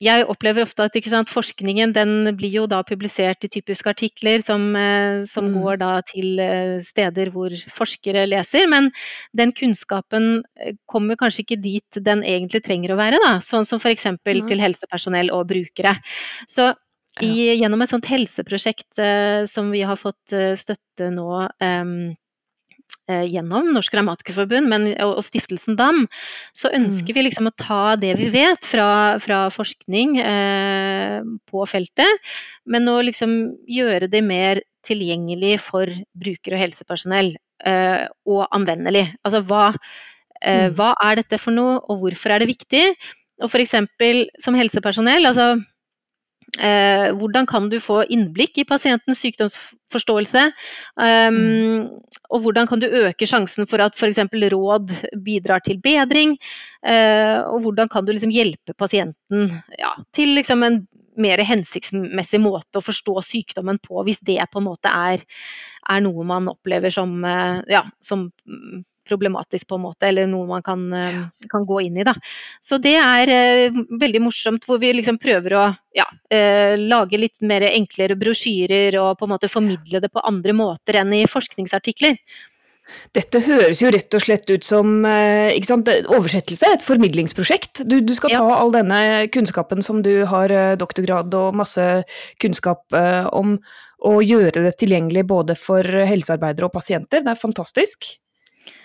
jeg 0.00 0.24
opplever 0.32 0.64
ofte 0.64 0.86
at 0.86 0.96
sant, 1.04 1.28
forskningen 1.28 1.92
den 1.92 2.32
blir 2.38 2.54
jo 2.54 2.66
da 2.70 2.80
publisert 2.86 3.44
i 3.44 3.50
typiske 3.52 3.90
artikler 3.90 4.40
som, 4.40 4.70
eh, 4.76 5.20
som 5.28 5.50
mm. 5.50 5.56
går 5.60 5.80
da 5.82 5.90
til 6.08 6.40
eh, 6.40 6.78
steder 6.84 7.32
hvor 7.34 7.52
forskere 7.68 8.24
leser, 8.28 8.68
men 8.70 8.88
den 9.36 9.52
kunnskapen 9.52 10.42
eh, 10.56 10.76
kommer 10.88 11.20
kanskje 11.20 11.44
ikke 11.44 11.60
dit 11.60 12.00
den 12.00 12.24
egentlig 12.24 12.62
trenger 12.64 12.94
å 12.94 13.00
være, 13.00 13.20
da. 13.20 13.34
Sånn 13.44 13.68
som 13.68 13.80
f.eks. 13.82 14.08
Mm. 14.10 14.46
til 14.48 14.62
helsepersonell 14.62 15.32
og 15.36 15.48
brukere. 15.50 15.96
Så 16.48 16.72
i, 17.20 17.58
gjennom 17.58 17.82
et 17.82 17.90
sånt 17.90 18.06
helseprosjekt 18.08 19.00
uh, 19.02 19.42
som 19.50 19.72
vi 19.74 19.82
har 19.84 19.98
fått 19.98 20.32
støtte 20.56 21.10
nå 21.12 21.48
Eh, 21.60 21.84
gjennom 23.10 23.72
Norsk 23.74 23.92
Grammatikerforbund 23.94 24.72
og, 24.72 25.14
og 25.18 25.24
Stiftelsen 25.26 25.76
DAM, 25.78 26.04
så 26.56 26.70
ønsker 26.76 27.12
mm. 27.12 27.16
vi 27.16 27.24
liksom 27.26 27.50
å 27.50 27.54
ta 27.58 27.96
det 28.00 28.14
vi 28.18 28.28
vet 28.32 28.66
fra, 28.66 29.18
fra 29.22 29.44
forskning 29.54 30.18
eh, 30.22 31.20
på 31.50 31.64
feltet, 31.70 32.32
men 32.70 32.88
å 32.90 33.00
liksom 33.06 33.36
gjøre 33.70 34.10
det 34.12 34.22
mer 34.26 34.62
tilgjengelig 34.86 35.58
for 35.64 35.90
bruker- 36.16 36.56
og 36.56 36.62
helsepersonell, 36.62 37.34
eh, 37.66 38.04
og 38.28 38.46
anvendelig. 38.56 39.06
Altså 39.24 39.42
hva, 39.46 39.70
eh, 40.40 40.68
mm. 40.68 40.76
hva 40.78 40.92
er 41.04 41.20
dette 41.20 41.40
for 41.40 41.56
noe, 41.56 41.80
og 41.90 42.04
hvorfor 42.04 42.34
er 42.34 42.42
det 42.42 42.52
viktig? 42.52 42.86
Og 43.40 43.52
for 43.52 43.62
eksempel 43.62 44.26
som 44.40 44.56
helsepersonell, 44.58 45.28
altså 45.28 45.54
Eh, 46.58 47.10
hvordan 47.14 47.46
kan 47.46 47.68
du 47.70 47.76
få 47.82 48.00
innblikk 48.10 48.58
i 48.58 48.66
pasientens 48.66 49.20
sykdomsforståelse? 49.22 50.46
Um, 50.98 51.36
mm. 51.36 51.84
Og 52.34 52.42
hvordan 52.42 52.66
kan 52.66 52.82
du 52.82 52.88
øke 52.88 53.28
sjansen 53.28 53.68
for 53.70 53.82
at 53.84 53.94
f.eks. 53.94 54.18
råd 54.54 54.90
bidrar 55.22 55.62
til 55.62 55.78
bedring? 55.82 56.34
Eh, 56.82 57.38
og 57.44 57.62
hvordan 57.62 57.90
kan 57.92 58.06
du 58.06 58.12
liksom 58.12 58.34
hjelpe 58.34 58.74
pasienten 58.74 59.52
ja, 59.78 59.94
til 60.16 60.34
liksom 60.38 60.66
en 60.66 60.82
mer 61.18 61.42
hensiktsmessig 61.44 62.40
måte 62.42 62.78
å 62.80 62.84
forstå 62.84 63.16
sykdommen 63.26 63.80
på, 63.82 64.02
hvis 64.06 64.22
det 64.26 64.38
på 64.52 64.60
en 64.60 64.68
måte 64.68 64.92
er, 64.92 65.24
er 65.90 66.04
noe 66.04 66.24
man 66.26 66.48
opplever 66.52 66.92
som, 66.94 67.16
eh, 67.24 67.60
ja, 67.72 67.84
som, 68.04 68.28
problematisk, 69.10 69.66
på 69.68 69.78
en 69.78 69.84
måte, 69.88 70.08
eller 70.08 70.28
noe 70.30 70.46
man 70.46 70.62
kan, 70.62 70.84
eh, 70.94 71.22
kan 71.50 71.66
gå 71.66 71.80
inn 71.86 71.98
i. 71.98 72.06
Da. 72.06 72.14
Så 72.62 72.78
det 72.82 72.96
er 73.00 73.32
eh, 73.34 73.80
veldig 74.00 74.22
morsomt, 74.22 74.66
hvor 74.68 74.78
vi 74.82 74.92
liksom 74.94 75.18
prøver 75.20 75.56
å 75.58 75.64
ja, 75.96 76.06
eh, 76.30 76.76
lage 76.78 77.18
litt 77.18 77.42
mer 77.42 77.66
enklere 77.72 78.18
brosjyrer 78.18 79.00
og 79.02 79.18
på 79.18 79.26
en 79.26 79.34
måte 79.34 79.50
formidle 79.50 80.02
det 80.02 80.12
på 80.12 80.22
andre 80.30 80.54
måter 80.54 81.00
enn 81.02 81.14
i 81.18 81.24
forskningsartikler. 81.30 82.18
Dette 83.16 83.40
høres 83.42 83.80
jo 83.82 83.90
rett 83.90 84.14
og 84.14 84.22
slett 84.22 84.50
ut 84.52 84.66
som 84.66 85.02
eh, 85.08 85.50
oversettelse, 85.50 86.68
et 86.76 86.84
formidlingsprosjekt. 86.84 87.82
Du, 87.90 87.98
du 88.06 88.14
skal 88.14 88.34
ta 88.36 88.42
ja. 88.44 88.56
all 88.60 88.70
denne 88.74 89.02
kunnskapen 89.34 89.82
som 89.82 90.04
du 90.06 90.22
har 90.30 90.52
eh, 90.54 90.76
doktorgrad 90.78 91.34
og 91.34 91.58
masse 91.58 91.86
kunnskap 92.42 92.86
eh, 92.94 93.26
om, 93.34 93.58
og 94.06 94.22
gjøre 94.22 94.62
det 94.68 94.76
tilgjengelig 94.80 95.26
både 95.28 95.58
for 95.58 95.82
helsearbeidere 95.82 96.70
og 96.70 96.76
pasienter. 96.76 97.24
Det 97.26 97.34
er 97.34 97.40
fantastisk. 97.40 98.12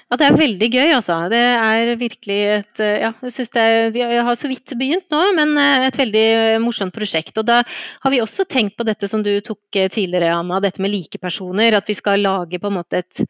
Ja, 0.06 0.18
det 0.22 0.26
er 0.28 0.36
veldig 0.38 0.68
gøy, 0.70 0.90
altså. 0.94 1.16
Det 1.34 1.40
er 1.42 1.92
virkelig 1.98 2.42
et 2.60 2.82
Ja, 2.82 3.10
jeg 3.26 3.34
syns 3.34 3.54
det 3.56 3.62
er 3.66 3.88
Vi 3.94 4.04
har 4.06 4.36
så 4.38 4.50
vidt 4.52 4.76
begynt 4.78 5.08
nå, 5.10 5.22
men 5.34 5.58
et 5.58 5.98
veldig 5.98 6.26
morsomt 6.62 6.94
prosjekt. 6.94 7.34
Og 7.42 7.48
da 7.48 7.64
har 7.66 8.14
vi 8.14 8.22
også 8.22 8.46
tenkt 8.46 8.78
på 8.78 8.86
dette 8.86 9.10
som 9.10 9.26
du 9.26 9.32
tok 9.42 9.66
tidligere, 9.74 10.36
Anna, 10.36 10.62
dette 10.62 10.84
med 10.84 10.94
likepersoner. 10.94 11.80
At 11.80 11.90
vi 11.90 11.98
skal 11.98 12.22
lage 12.22 12.62
på 12.62 12.70
en 12.70 12.78
måte 12.78 13.02
et 13.02 13.24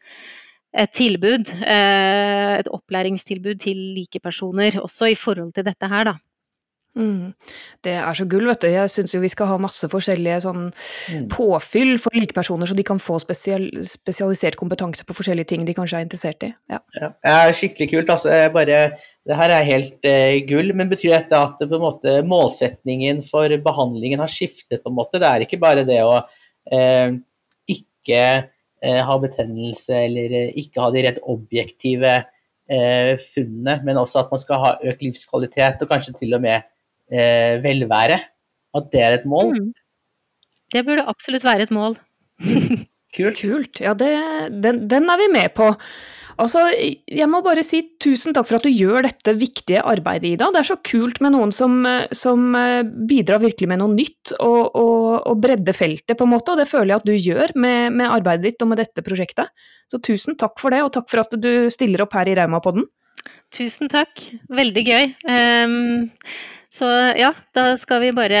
et 0.76 0.92
tilbud, 0.92 1.50
eh, 1.64 2.52
et 2.60 2.68
opplæringstilbud 2.68 3.60
til 3.64 3.78
likepersoner, 3.96 4.78
også 4.82 5.10
i 5.12 5.18
forhold 5.18 5.54
til 5.56 5.64
dette 5.66 5.88
her, 5.88 6.10
da. 6.12 6.16
Mm. 6.96 7.34
Det 7.84 7.92
er 7.92 8.16
så 8.16 8.24
gull, 8.24 8.46
vet 8.48 8.62
du. 8.64 8.70
Jeg 8.72 8.88
syns 8.88 9.12
jo 9.12 9.20
vi 9.20 9.28
skal 9.28 9.50
ha 9.50 9.58
masse 9.60 9.88
forskjellige 9.92 10.38
sånn 10.46 10.62
mm. 10.70 11.26
påfyll 11.32 11.98
for 12.00 12.16
likepersoner, 12.16 12.68
så 12.68 12.76
de 12.76 12.86
kan 12.88 13.00
få 13.02 13.18
spesial, 13.20 13.66
spesialisert 13.88 14.56
kompetanse 14.56 15.04
på 15.04 15.16
forskjellige 15.16 15.50
ting 15.52 15.66
de 15.68 15.74
kanskje 15.76 16.00
er 16.00 16.06
interessert 16.06 16.48
i. 16.48 16.54
Ja, 16.72 16.80
ja 16.96 17.12
det 17.12 17.34
er 17.34 17.58
skikkelig 17.60 17.90
kult. 17.92 18.14
Altså, 18.16 18.32
bare, 18.54 18.80
det 19.28 19.40
her 19.40 19.52
er 19.58 19.68
helt 19.68 20.08
eh, 20.08 20.40
gull, 20.48 20.72
men 20.76 20.92
betyr 20.92 21.18
dette 21.18 21.36
at 21.36 21.60
det, 21.60 21.80
måte, 21.82 22.18
målsetningen 22.24 23.20
for 23.28 23.52
behandlingen 23.68 24.24
har 24.24 24.32
skiftet? 24.32 24.80
på 24.80 24.92
en 24.92 24.96
måte? 24.96 25.20
Det 25.20 25.28
er 25.28 25.44
ikke 25.44 25.60
bare 25.60 25.84
det 25.88 26.00
å 26.04 26.16
eh, 26.72 27.12
ikke 27.76 28.22
Eh, 28.86 29.02
ha 29.02 29.16
betennelse 29.18 29.96
eller 30.06 30.34
eh, 30.36 30.56
ikke 30.62 30.84
ha 30.84 30.92
de 30.94 31.02
rett 31.06 31.22
objektive 31.26 32.12
eh, 32.20 33.12
funnene, 33.18 33.80
men 33.86 33.98
også 33.98 34.20
at 34.22 34.34
man 34.34 34.42
skal 34.42 34.62
ha 34.62 34.72
økt 34.92 35.02
livskvalitet 35.02 35.82
og 35.82 35.90
kanskje 35.90 36.14
til 36.20 36.36
og 36.36 36.44
med 36.44 36.72
velvære. 37.06 38.16
At 38.74 38.88
det 38.90 39.02
er 39.06 39.12
et 39.14 39.26
mål. 39.30 39.52
Mm. 39.54 39.66
Det 40.74 40.80
burde 40.84 41.04
absolutt 41.06 41.44
være 41.46 41.68
et 41.68 41.70
mål. 41.70 41.94
Kult. 43.14 43.38
Kult. 43.44 43.80
Ja, 43.80 43.92
det, 43.94 44.10
den, 44.64 44.80
den, 44.90 45.06
er 45.06 45.20
vi 45.20 45.28
med 45.30 45.54
på. 45.54 45.68
Altså, 46.36 46.66
jeg 46.76 47.28
må 47.32 47.40
bare 47.44 47.62
si 47.64 47.80
tusen 48.02 48.34
takk 48.36 48.48
for 48.48 48.58
at 48.58 48.66
du 48.66 48.72
gjør 48.72 49.06
dette 49.06 49.32
viktige 49.38 49.80
arbeidet, 49.80 50.34
Ida. 50.34 50.50
Det 50.52 50.60
er 50.60 50.68
så 50.68 50.76
kult 50.84 51.22
med 51.24 51.32
noen 51.32 51.52
som, 51.54 51.78
som 52.12 52.50
eh, 52.58 52.82
bidrar 52.84 53.40
virkelig 53.40 53.70
med 53.70 53.80
noe 53.80 53.94
nytt 53.94 54.34
og, 54.36 54.76
og, 54.76 55.06
og 55.30 55.40
bredder 55.40 55.76
feltet, 55.76 56.16
på 56.18 56.26
en 56.26 56.34
måte, 56.34 56.52
og 56.52 56.60
det 56.60 56.68
føler 56.68 56.92
jeg 56.92 57.00
at 57.00 57.08
du 57.08 57.14
gjør 57.14 57.56
med, 57.56 57.96
med, 57.96 58.10
arbeidet 58.10 58.50
ditt 58.50 58.66
og 58.66 58.72
med 58.72 58.82
dette 58.82 59.04
prosjektet. 59.06 59.48
Så 59.88 60.02
tusen 60.04 60.36
takk 60.36 60.60
for 60.60 60.74
det, 60.74 60.82
og 60.84 60.92
takk 60.92 61.08
for 61.12 61.24
at 61.24 61.38
du 61.40 61.70
stiller 61.72 62.04
opp 62.04 62.18
her 62.18 62.28
i 62.28 62.36
Raumapodden. 62.36 62.84
Tusen 63.54 63.88
takk, 63.90 64.28
veldig 64.52 64.84
gøy. 64.86 65.08
Um 65.24 66.06
så 66.72 66.86
ja, 67.16 67.30
da 67.54 67.76
skal 67.78 68.00
vi 68.02 68.12
bare 68.16 68.40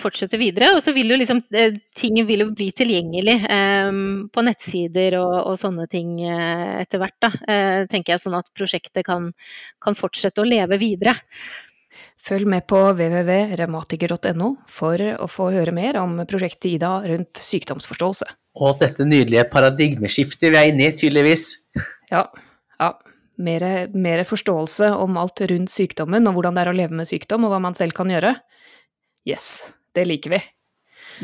fortsette 0.00 0.38
videre. 0.40 0.72
Og 0.76 0.82
så 0.84 0.94
vil 0.96 1.12
jo 1.12 1.18
liksom 1.20 1.42
eh, 1.56 1.76
ting 1.96 2.18
vil 2.28 2.46
jo 2.46 2.48
bli 2.56 2.70
tilgjengelig 2.76 3.36
eh, 3.52 3.90
på 4.32 4.46
nettsider 4.46 5.18
og, 5.20 5.36
og 5.52 5.60
sånne 5.60 5.86
ting 5.90 6.18
eh, 6.24 6.82
etter 6.82 7.02
hvert, 7.02 7.18
da. 7.22 7.32
Eh, 7.46 7.82
tenker 7.90 8.14
jeg 8.14 8.24
sånn 8.24 8.38
at 8.38 8.50
prosjektet 8.56 9.06
kan, 9.06 9.30
kan, 9.82 9.96
fortsette 9.98 10.42
å 10.42 10.48
leve 10.48 10.78
videre. 10.80 11.16
Følg 12.20 12.48
med 12.50 12.66
på 12.68 12.80
www.revmatiker.no 12.90 14.50
for 14.68 15.00
å 15.14 15.28
få 15.30 15.52
høre 15.54 15.72
mer 15.72 16.00
om 16.02 16.18
prosjektet 16.28 16.74
Ida 16.74 16.98
rundt 17.06 17.40
sykdomsforståelse. 17.40 18.28
Og 18.60 18.80
dette 18.80 19.04
nydelige 19.06 19.46
paradigmeskiftet 19.52 20.50
vi 20.50 20.58
er 20.58 20.72
inne 20.72 20.90
i, 20.90 20.96
tydeligvis. 20.96 21.48
Ja, 22.10 22.26
ja 22.26 22.45
mer, 23.42 23.64
mer, 23.94 24.24
forståelse 24.28 24.90
om 24.96 25.16
alt 25.20 25.42
rundt 25.50 25.72
sykdommen, 25.72 26.26
og 26.28 26.36
hvordan 26.36 26.56
det 26.56 26.64
er 26.64 26.72
å 26.72 26.76
leve 26.76 26.98
med 26.98 27.08
sykdom, 27.08 27.46
og 27.46 27.54
hva 27.54 27.62
man 27.62 27.76
selv 27.78 27.96
kan 27.96 28.10
gjøre. 28.12 28.34
Yes, 29.28 29.46
det 29.96 30.06
liker 30.08 30.36
vi. 30.36 30.42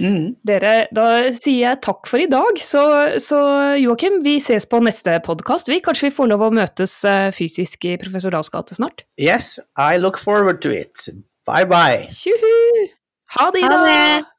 Mm. 0.01 0.33
Dere, 0.47 0.87
da 0.95 1.07
sier 1.37 1.67
jeg 1.67 1.81
takk 1.85 2.09
for 2.09 2.23
i 2.23 2.29
dag. 2.31 2.57
Så, 2.61 2.83
så 3.21 3.41
Joakim, 3.81 4.21
vi 4.25 4.39
ses 4.41 4.67
på 4.69 4.81
neste 4.85 5.19
podkast. 5.27 5.69
Kanskje 5.85 6.09
vi 6.09 6.15
får 6.17 6.31
lov 6.33 6.47
å 6.47 6.53
møtes 6.55 6.97
eh, 7.09 7.29
fysisk 7.35 7.85
i 7.91 7.99
Professor 8.01 8.33
Dahls 8.33 8.53
gate 8.53 8.79
snart? 8.79 9.05
Yes, 9.21 9.59
I 9.77 10.01
look 10.01 10.21
forward 10.21 10.63
to 10.65 10.73
it. 10.73 11.09
Bye 11.49 11.69
bye. 11.69 12.07
Tjuhu! 12.09 12.89
Ha 13.37 13.51
det, 13.53 13.65
Ida! 13.65 13.77
Ha 13.77 13.89
det. 13.89 14.32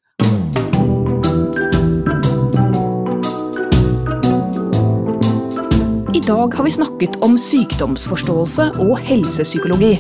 Dag 6.27 6.53
har 6.55 6.63
vi 6.63 6.71
snakket 6.71 7.15
om 7.25 7.35
sykdomsforståelse 7.39 8.69
og 8.83 8.95
helsepsykologi. 9.03 9.97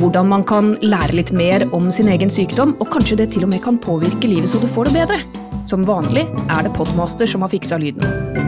Hvordan 0.00 0.30
man 0.30 0.44
kan 0.48 0.74
lære 0.80 1.18
litt 1.18 1.32
mer 1.36 1.66
om 1.76 1.90
sin 1.92 2.08
egen 2.12 2.32
sykdom, 2.32 2.76
og 2.80 2.92
kanskje 2.94 3.20
det 3.20 3.32
til 3.34 3.46
og 3.46 3.52
med 3.52 3.62
kan 3.64 3.80
påvirke 3.80 4.30
livet 4.30 4.50
så 4.52 4.62
du 4.62 4.68
får 4.70 4.90
det 4.90 5.02
bedre. 5.02 5.20
Som 5.68 5.86
vanlig 5.88 6.24
er 6.48 6.64
det 6.64 6.74
Podmaster 6.78 7.28
som 7.28 7.44
har 7.44 7.52
fiksa 7.52 7.78
lyden. 7.82 8.41